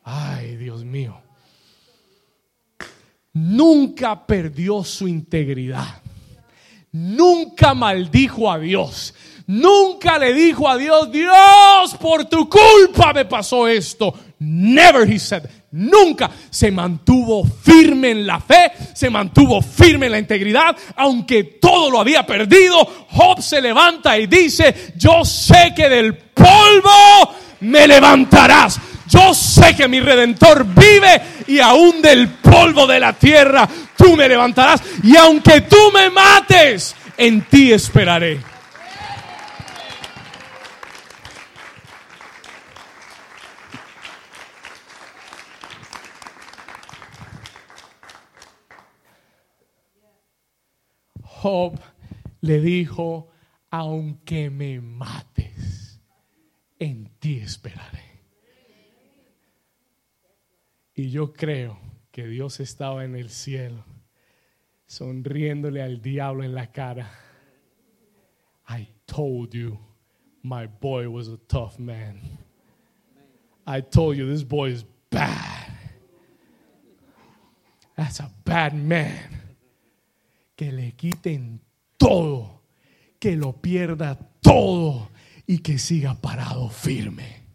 Ay, 0.03 0.57
Dios 0.57 0.83
mío. 0.83 1.21
Nunca 3.31 4.27
perdió 4.27 4.83
su 4.83 5.07
integridad. 5.07 6.01
Nunca 6.91 7.73
maldijo 7.73 8.51
a 8.51 8.59
Dios. 8.59 9.13
Nunca 9.47 10.19
le 10.19 10.33
dijo 10.33 10.67
a 10.67 10.77
Dios, 10.77 11.09
Dios, 11.11 11.95
por 12.01 12.25
tu 12.25 12.49
culpa 12.49 13.13
me 13.13 13.23
pasó 13.23 13.67
esto. 13.67 14.13
Never, 14.39 15.09
he 15.09 15.17
said. 15.17 15.43
Nunca 15.71 16.31
se 16.49 16.71
mantuvo 16.71 17.45
firme 17.45 18.09
en 18.11 18.25
la 18.25 18.39
fe, 18.39 18.71
se 18.93 19.09
mantuvo 19.09 19.61
firme 19.61 20.07
en 20.07 20.13
la 20.13 20.19
integridad, 20.19 20.75
aunque 20.95 21.43
todo 21.61 21.91
lo 21.91 21.99
había 21.99 22.25
perdido. 22.25 23.05
Job 23.11 23.41
se 23.41 23.61
levanta 23.61 24.17
y 24.17 24.25
dice, 24.25 24.93
yo 24.95 25.23
sé 25.23 25.73
que 25.75 25.87
del 25.87 26.15
polvo 26.15 27.35
me 27.61 27.87
levantarás. 27.87 28.79
Yo 29.07 29.33
sé 29.33 29.75
que 29.75 29.87
mi 29.87 29.99
redentor 29.99 30.65
vive 30.65 31.21
y 31.47 31.59
aún 31.59 32.01
del 32.01 32.29
polvo 32.29 32.85
de 32.85 32.99
la 32.99 33.13
tierra 33.13 33.67
tú 33.97 34.15
me 34.15 34.27
levantarás. 34.27 34.81
Y 35.03 35.15
aunque 35.15 35.61
tú 35.61 35.91
me 35.93 36.09
mates, 36.09 36.95
en 37.17 37.41
ti 37.41 37.71
esperaré. 37.71 38.48
Job 51.41 51.79
le 52.41 52.59
dijo, 52.59 53.29
aunque 53.71 54.49
me 54.49 54.81
mates, 54.81 56.01
en 56.77 57.09
ti 57.19 57.37
esperaré. 57.37 58.03
Y 60.93 61.11
yo 61.11 61.31
creo 61.31 61.79
que 62.11 62.27
Dios 62.27 62.59
estaba 62.59 63.05
en 63.05 63.15
el 63.15 63.29
cielo, 63.29 63.85
sonriéndole 64.85 65.81
al 65.81 66.01
diablo 66.01 66.43
en 66.43 66.53
la 66.53 66.73
cara. 66.73 67.09
I 68.67 68.89
told 69.05 69.53
you 69.53 69.79
my 70.43 70.67
boy 70.67 71.07
was 71.07 71.29
a 71.29 71.37
tough 71.47 71.79
man. 71.79 72.19
I 73.65 73.79
told 73.81 74.17
you 74.17 74.27
this 74.29 74.43
boy 74.43 74.71
is 74.71 74.83
bad. 75.09 75.71
That's 77.95 78.19
a 78.19 78.29
bad 78.43 78.73
man 78.73 79.48
que 80.59 80.73
le 80.73 80.91
quiten 80.91 81.61
todo, 81.95 82.63
que 83.17 83.37
lo 83.37 83.61
pierda 83.61 84.19
todo 84.41 85.09
y 85.47 85.59
que 85.59 85.77
siga 85.77 86.15
parado 86.15 86.69
firme. 86.69 87.45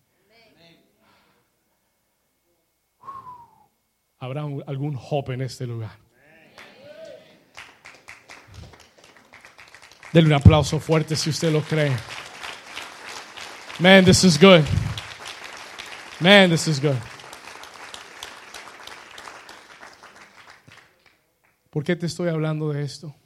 Habrá 4.20 4.44
algún 4.66 4.98
hope 4.98 5.34
en 5.34 5.42
este 5.42 5.66
lugar. 5.66 5.98
Denle 10.10 10.28
un 10.28 10.40
aplauso 10.40 10.80
fuerte 10.80 11.14
si 11.14 11.28
usted 11.28 11.52
lo 11.52 11.60
cree. 11.60 11.94
Man, 13.80 14.06
this 14.06 14.24
is 14.24 14.40
good. 14.40 14.64
Man, 16.20 16.48
this 16.48 16.66
is 16.68 16.80
good. 16.80 16.96
¿Por 21.74 21.82
qué 21.82 21.96
te 21.96 22.06
estoy 22.06 22.28
hablando 22.28 22.72
de 22.72 22.84
esto? 22.84 23.16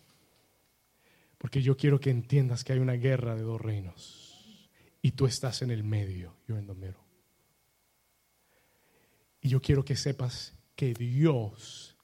Porque 1.36 1.60
yo 1.60 1.76
quiero 1.76 2.00
que 2.00 2.08
entiendas 2.08 2.64
que 2.64 2.72
hay 2.72 2.78
una 2.78 2.94
guerra 2.94 3.34
de 3.34 3.42
dos 3.42 3.60
reinos 3.60 4.70
y 5.02 5.10
tú 5.10 5.26
estás 5.26 5.60
en 5.60 5.70
el 5.70 5.84
medio, 5.84 6.34
yo 6.48 6.56
en 6.56 6.66
el 6.66 6.94
Y 9.42 9.50
yo 9.50 9.60
quiero 9.60 9.84
que 9.84 9.96
sepas 9.96 10.54
que 10.74 10.94
Dios 10.94 11.98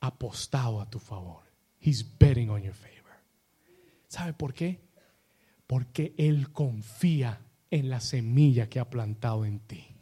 ha 0.00 0.08
apostado 0.08 0.82
a 0.82 0.90
tu 0.90 0.98
favor. 0.98 1.44
He's 1.80 2.04
betting 2.18 2.50
on 2.50 2.60
your 2.60 2.74
favor. 2.74 3.16
¿Sabe 4.06 4.34
por 4.34 4.52
qué? 4.52 4.82
Porque 5.66 6.12
Él 6.18 6.52
confía 6.52 7.40
en 7.70 7.88
la 7.88 8.00
semilla 8.00 8.68
que 8.68 8.80
ha 8.80 8.90
plantado 8.90 9.46
en 9.46 9.60
ti. 9.60 9.96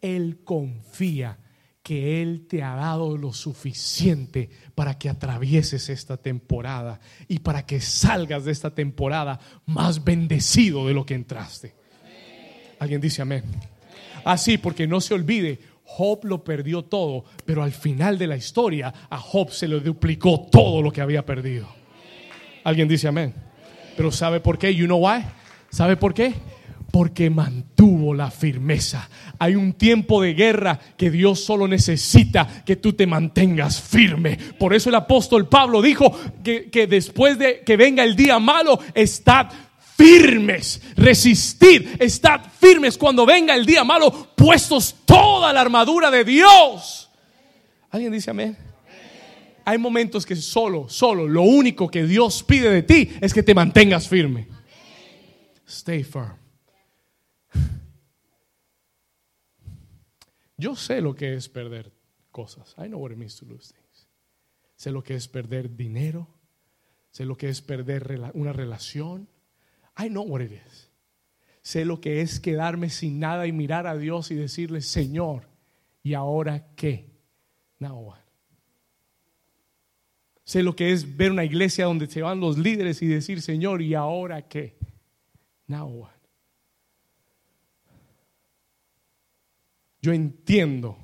Él 0.00 0.42
confía 0.42 1.38
que 1.82 2.22
Él 2.22 2.46
te 2.48 2.62
ha 2.62 2.76
dado 2.76 3.16
lo 3.16 3.32
suficiente 3.32 4.48
para 4.74 4.98
que 4.98 5.08
atravieses 5.08 5.88
esta 5.88 6.16
temporada 6.16 7.00
y 7.28 7.40
para 7.40 7.66
que 7.66 7.80
salgas 7.80 8.44
de 8.44 8.52
esta 8.52 8.74
temporada 8.74 9.40
más 9.66 10.04
bendecido 10.04 10.86
de 10.86 10.94
lo 10.94 11.04
que 11.04 11.14
entraste. 11.14 11.74
Alguien 12.78 13.00
dice 13.00 13.22
amén. 13.22 13.44
Así, 14.24 14.54
ah, 14.54 14.60
porque 14.62 14.86
no 14.86 15.00
se 15.00 15.14
olvide, 15.14 15.58
Job 15.84 16.24
lo 16.24 16.44
perdió 16.44 16.82
todo, 16.84 17.24
pero 17.44 17.62
al 17.62 17.72
final 17.72 18.16
de 18.16 18.28
la 18.28 18.36
historia 18.36 18.94
a 19.10 19.18
Job 19.18 19.50
se 19.50 19.66
le 19.66 19.80
duplicó 19.80 20.48
todo 20.50 20.80
lo 20.82 20.92
que 20.92 21.00
había 21.00 21.26
perdido. 21.26 21.68
Alguien 22.64 22.88
dice 22.88 23.08
amén. 23.08 23.34
Pero 23.96 24.10
¿sabe 24.10 24.40
por 24.40 24.58
qué? 24.58 24.74
You 24.74 24.86
know 24.86 25.04
why? 25.04 25.24
¿Sabe 25.70 25.96
por 25.96 26.14
qué? 26.14 26.34
Porque 26.92 27.30
mantuvo 27.30 28.14
la 28.14 28.30
firmeza. 28.30 29.08
Hay 29.38 29.56
un 29.56 29.72
tiempo 29.72 30.22
de 30.22 30.34
guerra 30.34 30.78
que 30.96 31.10
Dios 31.10 31.40
solo 31.40 31.66
necesita 31.66 32.62
que 32.64 32.76
tú 32.76 32.92
te 32.92 33.06
mantengas 33.06 33.80
firme. 33.80 34.36
Por 34.58 34.74
eso 34.74 34.90
el 34.90 34.94
apóstol 34.94 35.48
Pablo 35.48 35.80
dijo 35.80 36.14
que, 36.44 36.86
después 36.86 37.38
de 37.38 37.62
que 37.62 37.78
venga 37.78 38.04
el 38.04 38.14
día 38.14 38.38
malo, 38.38 38.78
estad 38.94 39.48
firmes, 39.96 40.82
resistid, 40.94 41.88
estad 41.98 42.42
firmes 42.60 42.98
cuando 42.98 43.24
venga 43.24 43.54
el 43.54 43.64
día 43.64 43.84
malo, 43.84 44.28
puestos 44.36 44.94
toda 45.06 45.50
la 45.50 45.62
armadura 45.62 46.10
de 46.10 46.24
Dios. 46.24 47.10
¿Alguien 47.90 48.12
dice 48.12 48.30
amén? 48.30 48.54
Hay 49.64 49.78
momentos 49.78 50.26
que 50.26 50.36
solo, 50.36 50.90
solo, 50.90 51.26
lo 51.26 51.42
único 51.42 51.88
que 51.88 52.04
Dios 52.04 52.42
pide 52.42 52.68
de 52.68 52.82
ti 52.82 53.12
es 53.22 53.32
que 53.32 53.42
te 53.42 53.54
mantengas 53.54 54.08
firme. 54.08 54.46
Stay 55.66 56.02
firm. 56.02 56.41
Yo 60.56 60.76
sé 60.76 61.00
lo 61.00 61.14
que 61.14 61.34
es 61.34 61.48
perder 61.48 61.92
cosas. 62.30 62.74
I 62.78 62.86
know 62.86 63.00
what 63.00 63.10
it 63.10 63.16
means 63.16 63.36
to 63.38 63.46
lose 63.46 63.72
things. 63.72 64.08
Sé 64.76 64.90
lo 64.90 65.02
que 65.02 65.14
es 65.14 65.28
perder 65.28 65.76
dinero. 65.76 66.28
Sé 67.10 67.24
lo 67.24 67.36
que 67.36 67.48
es 67.48 67.60
perder 67.60 68.32
una 68.34 68.52
relación. 68.52 69.28
I 69.98 70.08
know 70.08 70.24
what 70.24 70.40
it 70.40 70.52
is. 70.52 70.90
Sé 71.62 71.84
lo 71.84 72.00
que 72.00 72.20
es 72.20 72.40
quedarme 72.40 72.90
sin 72.90 73.20
nada 73.20 73.46
y 73.46 73.52
mirar 73.52 73.86
a 73.86 73.96
Dios 73.96 74.30
y 74.30 74.34
decirle, 74.34 74.80
Señor, 74.80 75.48
¿y 76.02 76.14
ahora 76.14 76.74
qué? 76.74 77.10
Now 77.78 77.98
what? 77.98 78.18
Sé 80.44 80.62
lo 80.62 80.74
que 80.74 80.92
es 80.92 81.16
ver 81.16 81.30
una 81.30 81.44
iglesia 81.44 81.84
donde 81.84 82.08
se 82.08 82.22
van 82.22 82.40
los 82.40 82.58
líderes 82.58 83.00
y 83.02 83.06
decir, 83.06 83.42
Señor, 83.42 83.82
¿y 83.82 83.94
ahora 83.94 84.48
qué? 84.48 84.76
Now 85.66 85.88
what? 85.88 86.21
Yo 90.02 90.12
entiendo 90.12 90.98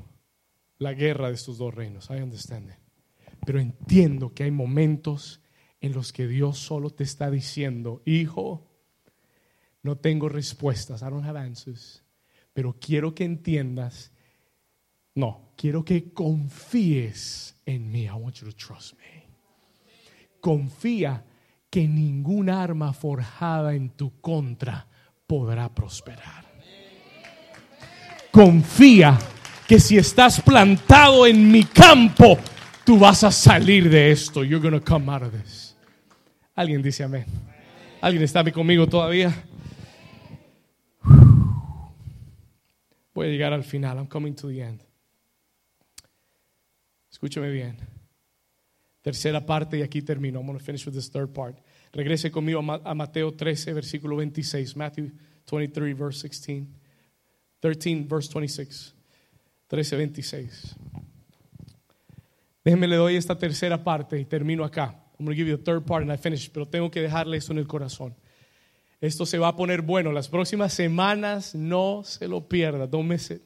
la 0.78 0.92
guerra 0.92 1.28
de 1.28 1.34
estos 1.34 1.56
dos 1.56 1.74
reinos. 1.74 2.10
I 2.10 2.20
understand 2.20 2.70
it. 2.70 2.76
Pero 3.46 3.60
entiendo 3.60 4.34
que 4.34 4.42
hay 4.42 4.50
momentos 4.50 5.40
en 5.80 5.92
los 5.92 6.12
que 6.12 6.26
Dios 6.26 6.58
solo 6.58 6.90
te 6.90 7.04
está 7.04 7.30
diciendo, 7.30 8.02
hijo, 8.04 8.68
no 9.82 9.96
tengo 9.96 10.28
respuestas, 10.28 11.02
I 11.02 11.06
don't 11.06 11.24
have 11.24 11.38
answers, 11.38 12.04
pero 12.52 12.76
quiero 12.80 13.14
que 13.14 13.24
entiendas, 13.24 14.12
no, 15.14 15.52
quiero 15.56 15.84
que 15.84 16.12
confíes 16.12 17.56
en 17.64 17.90
mí. 17.90 18.04
I 18.04 18.10
want 18.10 18.36
you 18.36 18.50
to 18.50 18.56
trust 18.56 18.94
me. 18.98 19.28
Confía 20.40 21.24
que 21.70 21.86
ningún 21.86 22.50
arma 22.50 22.92
forjada 22.92 23.74
en 23.74 23.90
tu 23.90 24.20
contra 24.20 24.88
podrá 25.26 25.72
prosperar. 25.74 26.47
Confía 28.30 29.18
que 29.66 29.78
si 29.78 29.96
estás 29.96 30.40
plantado 30.40 31.26
en 31.26 31.50
mi 31.50 31.64
campo, 31.64 32.38
tú 32.84 32.98
vas 32.98 33.24
a 33.24 33.30
salir 33.30 33.90
de 33.90 34.10
esto. 34.10 34.42
You're 34.44 34.62
going 34.62 34.78
to 34.78 34.84
come 34.84 35.10
out 35.12 35.22
of 35.22 35.32
this. 35.32 35.76
Alguien 36.54 36.82
dice 36.82 37.04
amén. 37.04 37.26
¿Alguien 38.00 38.22
está 38.22 38.44
conmigo 38.50 38.86
todavía? 38.86 39.34
Voy 43.14 43.26
a 43.26 43.30
llegar 43.30 43.52
al 43.52 43.64
final. 43.64 43.98
I'm 43.98 44.06
coming 44.06 44.34
to 44.34 44.48
the 44.48 44.62
end. 44.62 44.80
Escúchame 47.10 47.50
bien. 47.50 47.76
Tercera 49.02 49.44
parte 49.44 49.78
y 49.78 49.82
aquí 49.82 50.02
termino. 50.02 50.38
I'm 50.38 50.46
going 50.46 50.58
to 50.58 50.64
finish 50.64 50.86
with 50.86 50.94
this 50.94 51.10
third 51.10 51.32
part. 51.32 51.56
Regrese 51.92 52.30
conmigo 52.30 52.60
a 52.60 52.94
Mateo 52.94 53.32
13, 53.32 53.72
versículo 53.72 54.16
26. 54.16 54.76
Matthew 54.76 55.10
23, 55.46 55.94
verse 55.94 56.20
16. 56.20 56.68
13, 57.60 58.06
verse 58.08 58.28
26. 58.32 58.94
13, 59.68 59.96
26. 59.96 60.76
Déjenme 62.64 62.86
le 62.86 62.96
doy 62.96 63.16
esta 63.16 63.36
tercera 63.36 63.82
parte 63.82 64.18
y 64.18 64.24
termino 64.24 64.64
acá. 64.64 65.04
I'm 65.18 65.24
going 65.24 65.34
to 65.34 65.36
give 65.36 65.48
you 65.48 65.56
the 65.56 65.62
third 65.62 65.84
part 65.84 66.02
and 66.02 66.12
I 66.12 66.16
finish, 66.16 66.50
pero 66.50 66.66
tengo 66.66 66.90
que 66.90 67.00
dejarle 67.00 67.36
esto 67.36 67.52
en 67.52 67.58
el 67.58 67.66
corazón. 67.66 68.14
Esto 69.00 69.26
se 69.26 69.38
va 69.38 69.48
a 69.48 69.56
poner 69.56 69.82
bueno. 69.82 70.12
Las 70.12 70.28
próximas 70.28 70.72
semanas 70.72 71.54
no 71.54 72.02
se 72.04 72.28
lo 72.28 72.48
pierda. 72.48 72.86
Miss 73.02 73.30
it. 73.30 73.42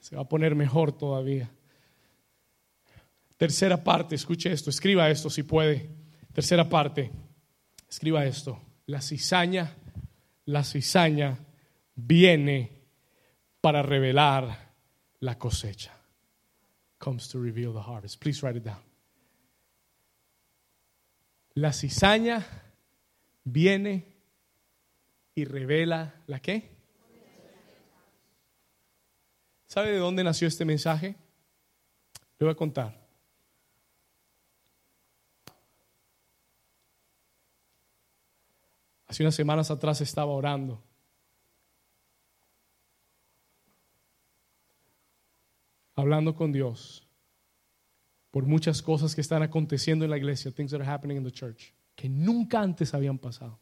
Se 0.00 0.16
va 0.16 0.22
a 0.22 0.28
poner 0.28 0.54
mejor 0.54 0.92
todavía. 0.92 1.50
Tercera 3.36 3.82
parte, 3.82 4.14
escuche 4.14 4.52
esto, 4.52 4.70
escriba 4.70 5.08
esto 5.08 5.30
si 5.30 5.42
puede. 5.42 5.90
Tercera 6.32 6.68
parte, 6.68 7.10
escriba 7.88 8.24
esto. 8.24 8.60
La 8.86 9.00
cizaña, 9.00 9.74
la 10.44 10.62
cizaña 10.62 11.38
viene 12.06 12.70
para 13.60 13.82
revelar 13.82 14.74
la 15.20 15.38
cosecha. 15.38 15.92
Comes 16.98 17.28
to 17.28 17.38
reveal 17.40 17.72
the 17.72 17.80
harvest. 17.80 18.20
Please 18.20 18.42
write 18.42 18.58
it 18.58 18.64
down. 18.64 18.82
La 21.54 21.72
cizaña 21.72 22.46
viene 23.44 24.06
y 25.34 25.44
revela 25.44 26.22
la 26.26 26.40
qué? 26.40 26.70
¿Sabe 29.66 29.92
de 29.92 29.98
dónde 29.98 30.24
nació 30.24 30.48
este 30.48 30.64
mensaje? 30.64 31.14
Le 32.38 32.46
voy 32.46 32.52
a 32.52 32.56
contar. 32.56 33.00
Hace 39.06 39.22
unas 39.22 39.34
semanas 39.34 39.70
atrás 39.70 40.00
estaba 40.00 40.32
orando. 40.32 40.82
Hablando 46.00 46.34
con 46.34 46.50
Dios 46.50 47.06
por 48.30 48.46
muchas 48.46 48.80
cosas 48.80 49.14
que 49.14 49.20
están 49.20 49.42
aconteciendo 49.42 50.04
en 50.04 50.10
la 50.10 50.16
iglesia, 50.16 50.50
things 50.50 50.70
that 50.70 50.80
are 50.80 50.90
happening 50.90 51.18
in 51.18 51.24
the 51.24 51.30
church, 51.30 51.74
que 51.94 52.08
nunca 52.08 52.60
antes 52.60 52.94
habían 52.94 53.18
pasado. 53.18 53.60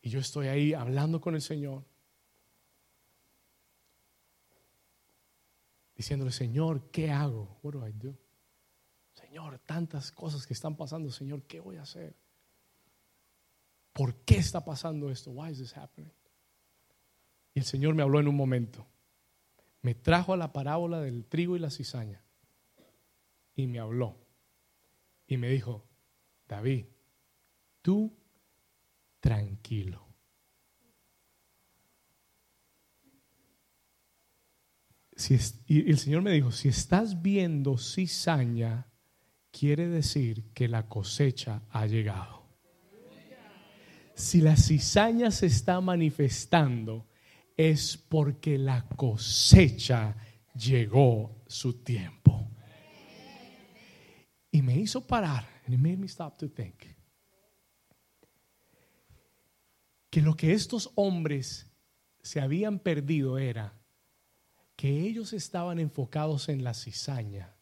Y 0.00 0.08
yo 0.08 0.18
estoy 0.18 0.46
ahí 0.48 0.72
hablando 0.72 1.20
con 1.20 1.34
el 1.34 1.42
Señor, 1.42 1.84
diciéndole, 5.94 6.32
Señor, 6.32 6.90
¿qué 6.90 7.10
hago? 7.10 7.58
What 7.62 7.74
do 7.74 7.86
I 7.86 7.92
do? 7.92 8.16
Señor, 9.12 9.58
tantas 9.58 10.10
cosas 10.10 10.46
que 10.46 10.54
están 10.54 10.74
pasando, 10.74 11.10
Señor, 11.10 11.42
¿qué 11.42 11.60
voy 11.60 11.76
a 11.76 11.82
hacer? 11.82 12.16
¿Por 13.92 14.14
qué 14.24 14.38
está 14.38 14.64
pasando 14.64 15.10
esto? 15.10 15.32
Why 15.32 15.50
is 15.50 15.58
this 15.58 15.76
happening? 15.76 16.10
El 17.60 17.66
Señor 17.66 17.94
me 17.94 18.02
habló 18.02 18.20
en 18.20 18.26
un 18.26 18.36
momento. 18.36 18.88
Me 19.82 19.94
trajo 19.94 20.32
a 20.32 20.38
la 20.38 20.50
parábola 20.50 20.98
del 21.02 21.26
trigo 21.26 21.56
y 21.56 21.58
la 21.58 21.68
cizaña. 21.68 22.24
Y 23.54 23.66
me 23.66 23.78
habló. 23.78 24.16
Y 25.26 25.36
me 25.36 25.50
dijo, 25.50 25.86
David, 26.48 26.86
tú 27.82 28.16
tranquilo. 29.20 30.06
Si 35.14 35.36
y 35.66 35.90
el 35.90 35.98
Señor 35.98 36.22
me 36.22 36.32
dijo, 36.32 36.52
si 36.52 36.68
estás 36.68 37.20
viendo 37.20 37.76
cizaña, 37.76 38.90
quiere 39.50 39.86
decir 39.86 40.50
que 40.54 40.66
la 40.66 40.88
cosecha 40.88 41.64
ha 41.68 41.86
llegado. 41.86 42.48
Si 44.14 44.40
la 44.40 44.56
cizaña 44.56 45.30
se 45.30 45.44
está 45.44 45.82
manifestando, 45.82 47.09
es 47.68 47.96
porque 47.96 48.58
la 48.58 48.86
cosecha 48.88 50.16
llegó 50.54 51.42
su 51.46 51.82
tiempo. 51.82 52.48
Y 54.50 54.62
me 54.62 54.76
hizo 54.76 55.06
parar, 55.06 55.46
and 55.66 55.74
it 55.74 55.80
made 55.80 55.96
me 55.96 56.06
stop 56.06 56.36
to 56.38 56.50
think, 56.50 56.84
que 60.10 60.20
lo 60.20 60.36
que 60.36 60.52
estos 60.52 60.90
hombres 60.96 61.70
se 62.22 62.40
habían 62.40 62.78
perdido 62.78 63.38
era 63.38 63.80
que 64.76 65.00
ellos 65.00 65.32
estaban 65.32 65.78
enfocados 65.78 66.48
en 66.48 66.64
la 66.64 66.74
cizaña 66.74 67.54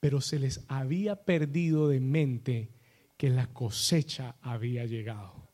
pero 0.00 0.22
se 0.22 0.38
les 0.38 0.64
había 0.68 1.24
perdido 1.24 1.88
de 1.88 2.00
mente 2.00 2.72
que 3.18 3.28
la 3.28 3.52
cosecha 3.52 4.36
había 4.40 4.86
llegado. 4.86 5.49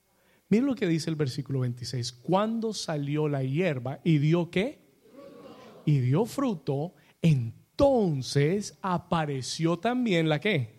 Miren 0.48 0.66
lo 0.66 0.74
que 0.74 0.86
dice 0.86 1.10
el 1.10 1.16
versículo 1.16 1.60
26. 1.60 2.12
Cuando 2.12 2.72
salió 2.72 3.28
la 3.28 3.42
hierba 3.42 4.00
y 4.04 4.18
dio 4.18 4.50
qué? 4.50 4.80
Y 5.84 5.98
dio 6.00 6.24
fruto, 6.24 6.94
entonces 7.22 8.78
apareció 8.82 9.78
también 9.78 10.28
la 10.28 10.40
qué? 10.40 10.76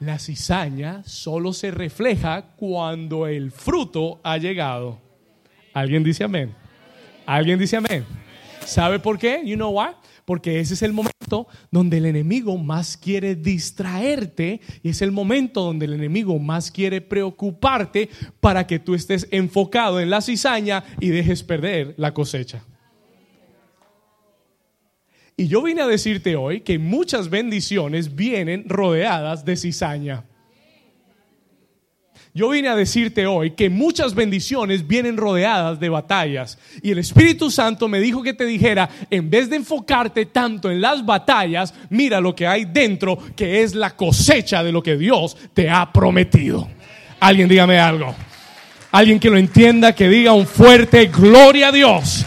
La 0.00 0.18
cizaña 0.18 1.02
solo 1.04 1.52
se 1.52 1.70
refleja 1.70 2.54
cuando 2.56 3.26
el 3.26 3.50
fruto 3.52 4.20
ha 4.24 4.36
llegado. 4.36 5.00
¿Alguien 5.72 6.02
dice 6.02 6.24
amén? 6.24 6.54
¿Alguien 7.24 7.58
dice 7.58 7.76
amén? 7.76 8.04
¿Sabe 8.64 8.98
por 8.98 9.18
qué? 9.18 9.42
You 9.44 9.56
know 9.56 9.78
why? 9.78 9.92
porque 10.24 10.60
ese 10.60 10.74
es 10.74 10.82
el 10.82 10.92
momento 10.92 11.12
donde 11.70 11.98
el 11.98 12.06
enemigo 12.06 12.58
más 12.58 12.96
quiere 12.96 13.34
distraerte 13.34 14.60
y 14.82 14.90
es 14.90 15.02
el 15.02 15.12
momento 15.12 15.62
donde 15.62 15.86
el 15.86 15.94
enemigo 15.94 16.38
más 16.38 16.70
quiere 16.70 17.00
preocuparte 17.00 18.08
para 18.40 18.66
que 18.66 18.78
tú 18.78 18.94
estés 18.94 19.26
enfocado 19.30 20.00
en 20.00 20.10
la 20.10 20.20
cizaña 20.20 20.84
y 21.00 21.08
dejes 21.08 21.42
perder 21.42 21.94
la 21.96 22.12
cosecha. 22.12 22.64
Y 25.36 25.48
yo 25.48 25.62
vine 25.62 25.82
a 25.82 25.86
decirte 25.86 26.36
hoy 26.36 26.60
que 26.60 26.78
muchas 26.78 27.30
bendiciones 27.30 28.14
vienen 28.14 28.68
rodeadas 28.68 29.44
de 29.44 29.56
cizaña. 29.56 30.24
Yo 32.34 32.48
vine 32.48 32.68
a 32.68 32.76
decirte 32.76 33.26
hoy 33.26 33.50
que 33.50 33.68
muchas 33.68 34.14
bendiciones 34.14 34.86
vienen 34.86 35.18
rodeadas 35.18 35.78
de 35.78 35.90
batallas. 35.90 36.58
Y 36.82 36.90
el 36.90 36.98
Espíritu 36.98 37.50
Santo 37.50 37.88
me 37.88 38.00
dijo 38.00 38.22
que 38.22 38.32
te 38.32 38.46
dijera, 38.46 38.88
en 39.10 39.28
vez 39.28 39.50
de 39.50 39.56
enfocarte 39.56 40.24
tanto 40.24 40.70
en 40.70 40.80
las 40.80 41.04
batallas, 41.04 41.74
mira 41.90 42.22
lo 42.22 42.34
que 42.34 42.46
hay 42.46 42.64
dentro, 42.64 43.18
que 43.36 43.62
es 43.62 43.74
la 43.74 43.94
cosecha 43.94 44.64
de 44.64 44.72
lo 44.72 44.82
que 44.82 44.96
Dios 44.96 45.36
te 45.52 45.68
ha 45.68 45.92
prometido. 45.92 46.68
Alguien 47.20 47.50
dígame 47.50 47.78
algo. 47.78 48.14
Alguien 48.92 49.20
que 49.20 49.28
lo 49.28 49.36
entienda, 49.36 49.94
que 49.94 50.08
diga 50.08 50.32
un 50.32 50.46
fuerte 50.46 51.06
gloria 51.06 51.68
a 51.68 51.72
Dios. 51.72 52.24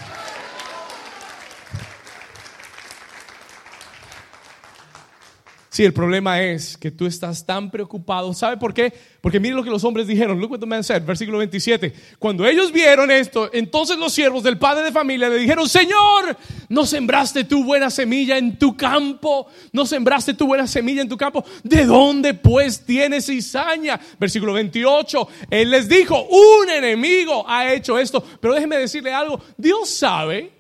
Sí, 5.76 5.84
el 5.84 5.92
problema 5.92 6.42
es 6.42 6.78
que 6.78 6.90
tú 6.90 7.06
estás 7.06 7.46
tan 7.46 7.70
preocupado. 7.70 8.34
¿Sabe 8.34 8.56
por 8.56 8.74
qué? 8.74 8.94
Porque 9.20 9.42
mire 9.42 9.56
lo 9.56 9.62
que 9.62 9.70
los 9.70 9.84
hombres 9.84 10.08
dijeron. 10.08 10.40
Look 10.40 10.52
what 10.52 10.60
the 10.62 10.66
man 10.66 10.86
said, 10.86 11.04
versículo 11.04 11.40
27. 11.40 11.94
Cuando 12.18 12.48
ellos 12.48 12.72
vieron 12.72 13.12
esto, 13.12 13.50
entonces 13.52 13.98
los 13.98 14.14
siervos 14.14 14.42
del 14.42 14.58
padre 14.58 14.86
de 14.86 14.94
familia 14.94 15.28
le 15.28 15.38
dijeron, 15.38 15.68
Señor, 15.68 16.38
¿no 16.70 16.86
sembraste 16.86 17.44
tu 17.44 17.66
buena 17.66 17.90
semilla 17.90 18.38
en 18.38 18.58
tu 18.58 18.78
campo? 18.78 19.48
¿No 19.74 19.86
sembraste 19.86 20.34
tu 20.34 20.48
buena 20.48 20.66
semilla 20.66 21.02
en 21.02 21.10
tu 21.10 21.18
campo? 21.18 21.44
¿De 21.62 21.84
dónde 21.84 22.34
pues 22.36 22.86
tienes 22.86 23.26
cizaña? 23.26 24.00
Versículo 24.18 24.54
28. 24.54 25.28
Él 25.50 25.72
les 25.72 25.90
dijo, 25.90 26.26
un 26.26 26.70
enemigo 26.70 27.44
ha 27.46 27.74
hecho 27.74 28.00
esto. 28.00 28.24
Pero 28.40 28.54
déjeme 28.54 28.78
decirle 28.78 29.14
algo. 29.14 29.42
Dios 29.58 29.90
sabe. 29.90 30.54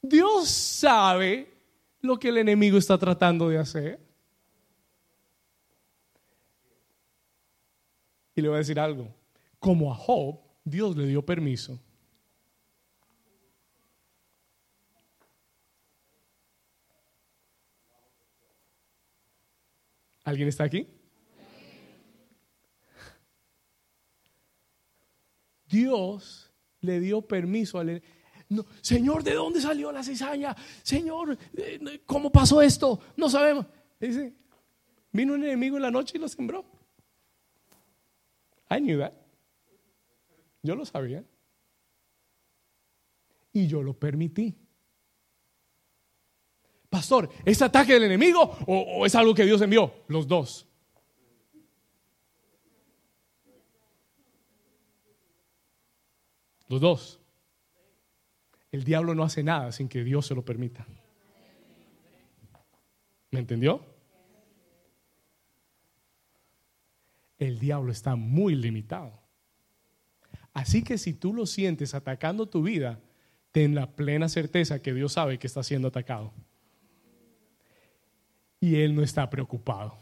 Dios 0.00 0.48
sabe 0.48 1.55
lo 2.06 2.18
que 2.18 2.28
el 2.28 2.38
enemigo 2.38 2.78
está 2.78 2.96
tratando 2.96 3.48
de 3.48 3.58
hacer. 3.58 4.00
Y 8.34 8.40
le 8.40 8.48
voy 8.48 8.56
a 8.56 8.58
decir 8.58 8.78
algo. 8.78 9.14
Como 9.58 9.92
a 9.92 9.96
Job, 9.96 10.40
Dios 10.64 10.96
le 10.96 11.06
dio 11.06 11.24
permiso. 11.24 11.80
¿Alguien 20.24 20.48
está 20.48 20.64
aquí? 20.64 20.88
Dios 25.68 26.52
le 26.80 27.00
dio 27.00 27.22
permiso 27.22 27.78
al 27.78 27.88
enemigo 27.90 28.15
Señor, 28.80 29.24
¿de 29.24 29.34
dónde 29.34 29.60
salió 29.60 29.90
la 29.90 30.02
cizaña? 30.02 30.54
Señor, 30.82 31.36
eh, 31.56 32.02
¿cómo 32.06 32.30
pasó 32.30 32.62
esto? 32.62 33.00
No 33.16 33.28
sabemos. 33.28 33.66
Dice, 33.98 34.34
vino 35.12 35.34
un 35.34 35.42
enemigo 35.42 35.76
en 35.76 35.82
la 35.82 35.90
noche 35.90 36.16
y 36.16 36.20
lo 36.20 36.28
sembró. 36.28 36.64
I 38.70 38.78
knew 38.78 38.98
that. 38.98 39.12
Yo 40.62 40.76
lo 40.76 40.84
sabía. 40.84 41.24
Y 43.52 43.66
yo 43.66 43.82
lo 43.82 43.94
permití. 43.94 44.54
Pastor, 46.88 47.28
¿es 47.44 47.60
ataque 47.62 47.94
del 47.94 48.04
enemigo 48.04 48.56
o 48.66 49.04
es 49.04 49.14
algo 49.14 49.34
que 49.34 49.44
Dios 49.44 49.60
envió? 49.60 49.92
Los 50.08 50.26
dos. 50.28 50.66
Los 56.68 56.80
dos. 56.80 57.20
El 58.72 58.84
diablo 58.84 59.14
no 59.14 59.22
hace 59.22 59.42
nada 59.42 59.72
sin 59.72 59.88
que 59.88 60.04
Dios 60.04 60.26
se 60.26 60.34
lo 60.34 60.44
permita. 60.44 60.86
¿Me 63.30 63.40
entendió? 63.40 63.84
El 67.38 67.58
diablo 67.58 67.92
está 67.92 68.16
muy 68.16 68.54
limitado. 68.54 69.12
Así 70.54 70.82
que 70.82 70.96
si 70.96 71.12
tú 71.12 71.34
lo 71.34 71.46
sientes 71.46 71.94
atacando 71.94 72.46
tu 72.46 72.62
vida, 72.62 72.98
ten 73.52 73.74
la 73.74 73.94
plena 73.94 74.28
certeza 74.28 74.80
que 74.80 74.94
Dios 74.94 75.12
sabe 75.12 75.38
que 75.38 75.46
está 75.46 75.62
siendo 75.62 75.88
atacado. 75.88 76.32
Y 78.60 78.76
Él 78.76 78.94
no 78.94 79.02
está 79.02 79.28
preocupado. 79.28 79.98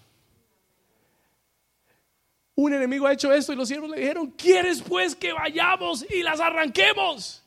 Un 2.57 2.73
enemigo 2.73 3.07
ha 3.07 3.13
hecho 3.13 3.33
esto 3.33 3.53
y 3.53 3.57
los 3.57 3.67
siervos 3.67 3.91
le 3.91 3.99
dijeron, 3.99 4.31
¿quieres 4.31 4.81
pues 4.81 5.17
que 5.17 5.33
vayamos 5.33 6.09
y 6.09 6.23
las 6.23 6.39
arranquemos? 6.39 7.44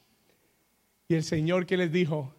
Y 1.10 1.16
el 1.16 1.24
Señor 1.24 1.66
que 1.66 1.78
les 1.78 1.90
dijo, 1.90 2.34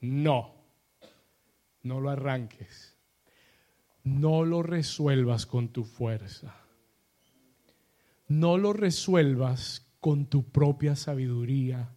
no, 0.00 0.54
no 1.82 2.00
lo 2.00 2.10
arranques, 2.10 2.96
no 4.04 4.44
lo 4.44 4.62
resuelvas 4.62 5.46
con 5.46 5.70
tu 5.70 5.82
fuerza, 5.82 6.54
no 8.28 8.56
lo 8.58 8.72
resuelvas 8.72 9.84
con 9.98 10.26
tu 10.26 10.44
propia 10.44 10.94
sabiduría, 10.94 11.90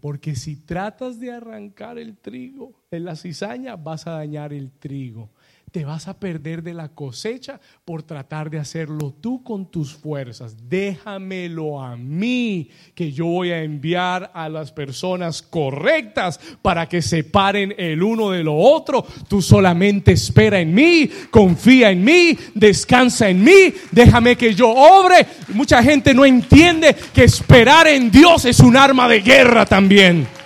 porque 0.00 0.34
si 0.34 0.56
tratas 0.56 1.20
de 1.20 1.30
arrancar 1.30 1.98
el 1.98 2.16
trigo 2.16 2.72
en 2.90 3.04
la 3.04 3.16
cizaña, 3.16 3.76
vas 3.76 4.06
a 4.06 4.12
dañar 4.12 4.54
el 4.54 4.70
trigo 4.70 5.28
te 5.70 5.84
vas 5.84 6.08
a 6.08 6.18
perder 6.18 6.62
de 6.62 6.74
la 6.74 6.88
cosecha 6.88 7.60
por 7.84 8.02
tratar 8.02 8.50
de 8.50 8.58
hacerlo 8.58 9.14
tú 9.20 9.42
con 9.42 9.70
tus 9.70 9.94
fuerzas. 9.94 10.68
Déjamelo 10.68 11.80
a 11.82 11.96
mí, 11.96 12.70
que 12.94 13.12
yo 13.12 13.26
voy 13.26 13.50
a 13.50 13.62
enviar 13.62 14.30
a 14.34 14.48
las 14.48 14.72
personas 14.72 15.42
correctas 15.42 16.40
para 16.62 16.88
que 16.88 17.02
se 17.02 17.24
paren 17.24 17.74
el 17.76 18.02
uno 18.02 18.30
de 18.30 18.44
lo 18.44 18.56
otro. 18.56 19.06
Tú 19.28 19.42
solamente 19.42 20.12
espera 20.12 20.60
en 20.60 20.74
mí, 20.74 21.10
confía 21.30 21.90
en 21.90 22.04
mí, 22.04 22.36
descansa 22.54 23.28
en 23.28 23.42
mí, 23.42 23.74
déjame 23.90 24.36
que 24.36 24.54
yo 24.54 24.70
obre. 24.70 25.26
Mucha 25.48 25.82
gente 25.82 26.14
no 26.14 26.24
entiende 26.24 26.96
que 27.12 27.24
esperar 27.24 27.86
en 27.88 28.10
Dios 28.10 28.44
es 28.44 28.60
un 28.60 28.76
arma 28.76 29.08
de 29.08 29.20
guerra 29.20 29.66
también. 29.66 30.37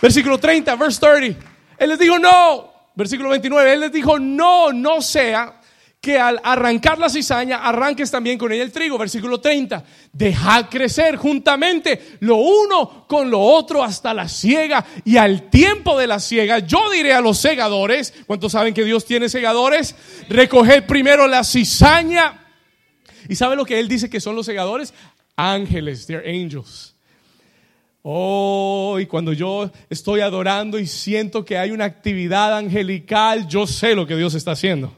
Versículo 0.00 0.38
30, 0.38 0.76
verse 0.76 1.00
30. 1.00 1.46
Él 1.78 1.88
les 1.90 1.98
dijo, 1.98 2.18
no. 2.18 2.72
Versículo 2.94 3.28
29, 3.30 3.72
él 3.72 3.80
les 3.80 3.92
dijo, 3.92 4.18
no, 4.18 4.72
no 4.72 5.00
sea 5.00 5.58
que 6.00 6.18
al 6.18 6.40
arrancar 6.44 6.98
la 6.98 7.08
cizaña 7.08 7.58
arranques 7.58 8.10
también 8.10 8.38
con 8.38 8.52
ella 8.52 8.62
el 8.62 8.72
trigo. 8.72 8.98
Versículo 8.98 9.40
30, 9.40 9.84
dejad 10.12 10.68
crecer 10.68 11.16
juntamente 11.16 12.16
lo 12.20 12.36
uno 12.36 13.06
con 13.06 13.30
lo 13.30 13.40
otro 13.40 13.82
hasta 13.82 14.14
la 14.14 14.28
siega 14.28 14.84
y 15.04 15.16
al 15.16 15.50
tiempo 15.50 15.98
de 15.98 16.06
la 16.06 16.20
siega 16.20 16.60
yo 16.60 16.90
diré 16.90 17.12
a 17.12 17.20
los 17.20 17.38
segadores, 17.38 18.14
¿cuántos 18.26 18.52
saben 18.52 18.74
que 18.74 18.84
Dios 18.84 19.04
tiene 19.04 19.28
segadores? 19.28 19.94
Recoged 20.28 20.84
primero 20.86 21.26
la 21.26 21.42
cizaña. 21.44 22.44
¿Y 23.28 23.34
sabe 23.34 23.56
lo 23.56 23.64
que 23.64 23.78
él 23.78 23.88
dice 23.88 24.08
que 24.08 24.20
son 24.20 24.36
los 24.36 24.46
segadores? 24.46 24.94
Ángeles, 25.36 26.06
they're 26.06 26.28
angels. 26.28 26.94
Oh, 28.02 28.98
y 29.00 29.06
cuando 29.06 29.32
yo 29.32 29.70
estoy 29.90 30.20
adorando 30.20 30.78
y 30.78 30.86
siento 30.86 31.44
que 31.44 31.58
hay 31.58 31.70
una 31.70 31.84
actividad 31.84 32.56
angelical, 32.56 33.46
yo 33.48 33.66
sé 33.66 33.94
lo 33.94 34.06
que 34.06 34.16
Dios 34.16 34.34
está 34.34 34.52
haciendo. 34.52 34.94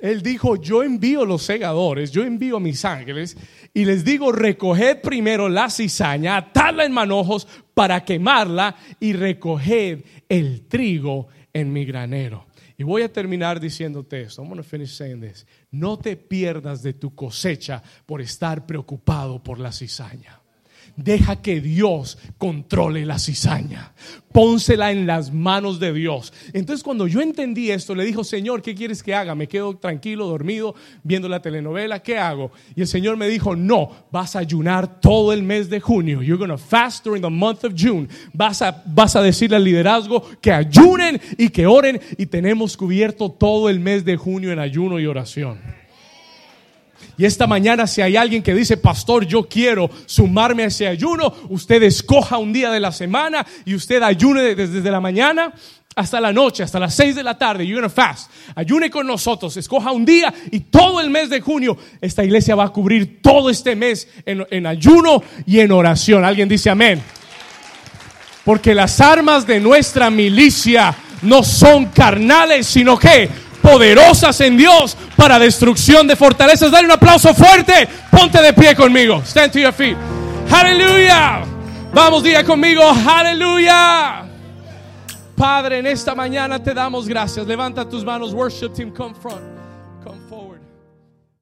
Él 0.00 0.22
dijo, 0.22 0.56
yo 0.56 0.82
envío 0.82 1.24
los 1.24 1.42
segadores, 1.42 2.12
yo 2.12 2.22
envío 2.22 2.58
a 2.58 2.60
mis 2.60 2.84
ángeles 2.84 3.36
y 3.74 3.84
les 3.84 4.04
digo, 4.04 4.30
recoged 4.30 5.00
primero 5.00 5.48
la 5.48 5.70
cizaña, 5.70 6.36
atadla 6.36 6.84
en 6.84 6.92
manojos 6.92 7.48
para 7.74 8.04
quemarla 8.04 8.76
y 9.00 9.12
recoged 9.12 10.04
el 10.28 10.68
trigo 10.68 11.28
en 11.52 11.72
mi 11.72 11.84
granero. 11.84 12.46
Y 12.76 12.84
voy 12.84 13.02
a 13.02 13.12
terminar 13.12 13.58
diciéndote 13.58 14.20
esto. 14.20 14.40
I'm 14.40 14.48
going 14.48 14.62
finish 14.62 14.94
saying 14.94 15.20
this. 15.20 15.44
No 15.72 15.98
te 15.98 16.16
pierdas 16.16 16.80
de 16.80 16.92
tu 16.92 17.12
cosecha 17.12 17.82
por 18.06 18.20
estar 18.20 18.66
preocupado 18.66 19.42
por 19.42 19.58
la 19.58 19.72
cizaña. 19.72 20.37
Deja 20.98 21.40
que 21.40 21.60
Dios 21.60 22.18
controle 22.38 23.06
la 23.06 23.20
cizaña. 23.20 23.92
Pónsela 24.32 24.90
en 24.90 25.06
las 25.06 25.32
manos 25.32 25.78
de 25.78 25.92
Dios. 25.92 26.32
Entonces 26.52 26.82
cuando 26.82 27.06
yo 27.06 27.20
entendí 27.20 27.70
esto, 27.70 27.94
le 27.94 28.04
dijo, 28.04 28.24
Señor, 28.24 28.62
¿qué 28.62 28.74
quieres 28.74 29.00
que 29.00 29.14
haga? 29.14 29.36
Me 29.36 29.46
quedo 29.46 29.76
tranquilo, 29.76 30.26
dormido, 30.26 30.74
viendo 31.04 31.28
la 31.28 31.40
telenovela, 31.40 32.02
¿qué 32.02 32.18
hago? 32.18 32.50
Y 32.74 32.80
el 32.80 32.88
Señor 32.88 33.16
me 33.16 33.28
dijo, 33.28 33.54
no, 33.54 34.08
vas 34.10 34.34
a 34.34 34.40
ayunar 34.40 35.00
todo 35.00 35.32
el 35.32 35.44
mes 35.44 35.70
de 35.70 35.78
junio. 35.78 36.20
You're 36.20 36.36
going 36.36 36.50
to 36.50 36.58
fast 36.58 37.04
during 37.04 37.22
the 37.22 37.30
month 37.30 37.62
of 37.62 37.74
June. 37.76 38.08
Vas 38.32 38.60
a, 38.60 38.82
vas 38.84 39.14
a 39.14 39.22
decirle 39.22 39.54
al 39.54 39.62
liderazgo 39.62 40.24
que 40.40 40.50
ayunen 40.50 41.20
y 41.38 41.50
que 41.50 41.68
oren 41.68 42.00
y 42.16 42.26
tenemos 42.26 42.76
cubierto 42.76 43.30
todo 43.30 43.68
el 43.68 43.78
mes 43.78 44.04
de 44.04 44.16
junio 44.16 44.50
en 44.50 44.58
ayuno 44.58 44.98
y 44.98 45.06
oración. 45.06 45.60
Y 47.18 47.24
esta 47.24 47.48
mañana 47.48 47.88
si 47.88 48.00
hay 48.00 48.16
alguien 48.16 48.44
que 48.44 48.54
dice, 48.54 48.76
pastor, 48.76 49.26
yo 49.26 49.48
quiero 49.48 49.90
sumarme 50.06 50.62
a 50.62 50.66
ese 50.66 50.86
ayuno, 50.86 51.34
usted 51.48 51.82
escoja 51.82 52.38
un 52.38 52.52
día 52.52 52.70
de 52.70 52.78
la 52.78 52.92
semana 52.92 53.44
y 53.64 53.74
usted 53.74 54.00
ayune 54.04 54.54
desde, 54.54 54.88
la 54.88 55.00
mañana 55.00 55.52
hasta 55.96 56.20
la 56.20 56.32
noche, 56.32 56.62
hasta 56.62 56.78
las 56.78 56.94
6 56.94 57.16
de 57.16 57.24
la 57.24 57.36
tarde. 57.36 57.66
You're 57.66 57.80
gonna 57.80 57.92
fast. 57.92 58.30
Ayune 58.54 58.88
con 58.88 59.04
nosotros, 59.04 59.56
escoja 59.56 59.90
un 59.90 60.04
día 60.04 60.32
y 60.52 60.60
todo 60.60 61.00
el 61.00 61.10
mes 61.10 61.28
de 61.28 61.40
junio 61.40 61.76
esta 62.00 62.22
iglesia 62.22 62.54
va 62.54 62.66
a 62.66 62.68
cubrir 62.68 63.20
todo 63.20 63.50
este 63.50 63.74
mes 63.74 64.06
en, 64.24 64.46
en 64.48 64.66
ayuno 64.66 65.20
y 65.44 65.58
en 65.58 65.72
oración. 65.72 66.24
Alguien 66.24 66.48
dice 66.48 66.70
amén. 66.70 67.02
Porque 68.44 68.76
las 68.76 69.00
armas 69.00 69.44
de 69.44 69.58
nuestra 69.58 70.08
milicia 70.08 70.94
no 71.22 71.42
son 71.42 71.86
carnales, 71.86 72.68
sino 72.68 72.96
que 72.96 73.28
poderosas 73.70 74.40
en 74.40 74.56
Dios 74.56 74.96
para 75.16 75.38
destrucción 75.38 76.06
de 76.06 76.16
fortalezas. 76.16 76.70
Dale 76.70 76.86
un 76.86 76.92
aplauso 76.92 77.34
fuerte. 77.34 77.88
Ponte 78.10 78.40
de 78.40 78.52
pie 78.52 78.74
conmigo. 78.74 79.22
Stand 79.24 79.52
to 79.52 79.58
your 79.58 79.72
feet. 79.72 79.96
Aleluya. 80.50 81.42
Vamos 81.92 82.22
día 82.22 82.44
conmigo. 82.44 82.82
Aleluya. 82.82 84.24
Padre, 85.36 85.78
en 85.78 85.86
esta 85.86 86.14
mañana 86.14 86.62
te 86.62 86.72
damos 86.72 87.06
gracias. 87.06 87.46
Levanta 87.46 87.88
tus 87.88 88.04
manos. 88.04 88.32
Worship 88.32 88.70
team, 88.70 88.90
come 88.90 89.14
front. 89.14 89.42
Come 90.02 90.18
forward. 90.28 90.47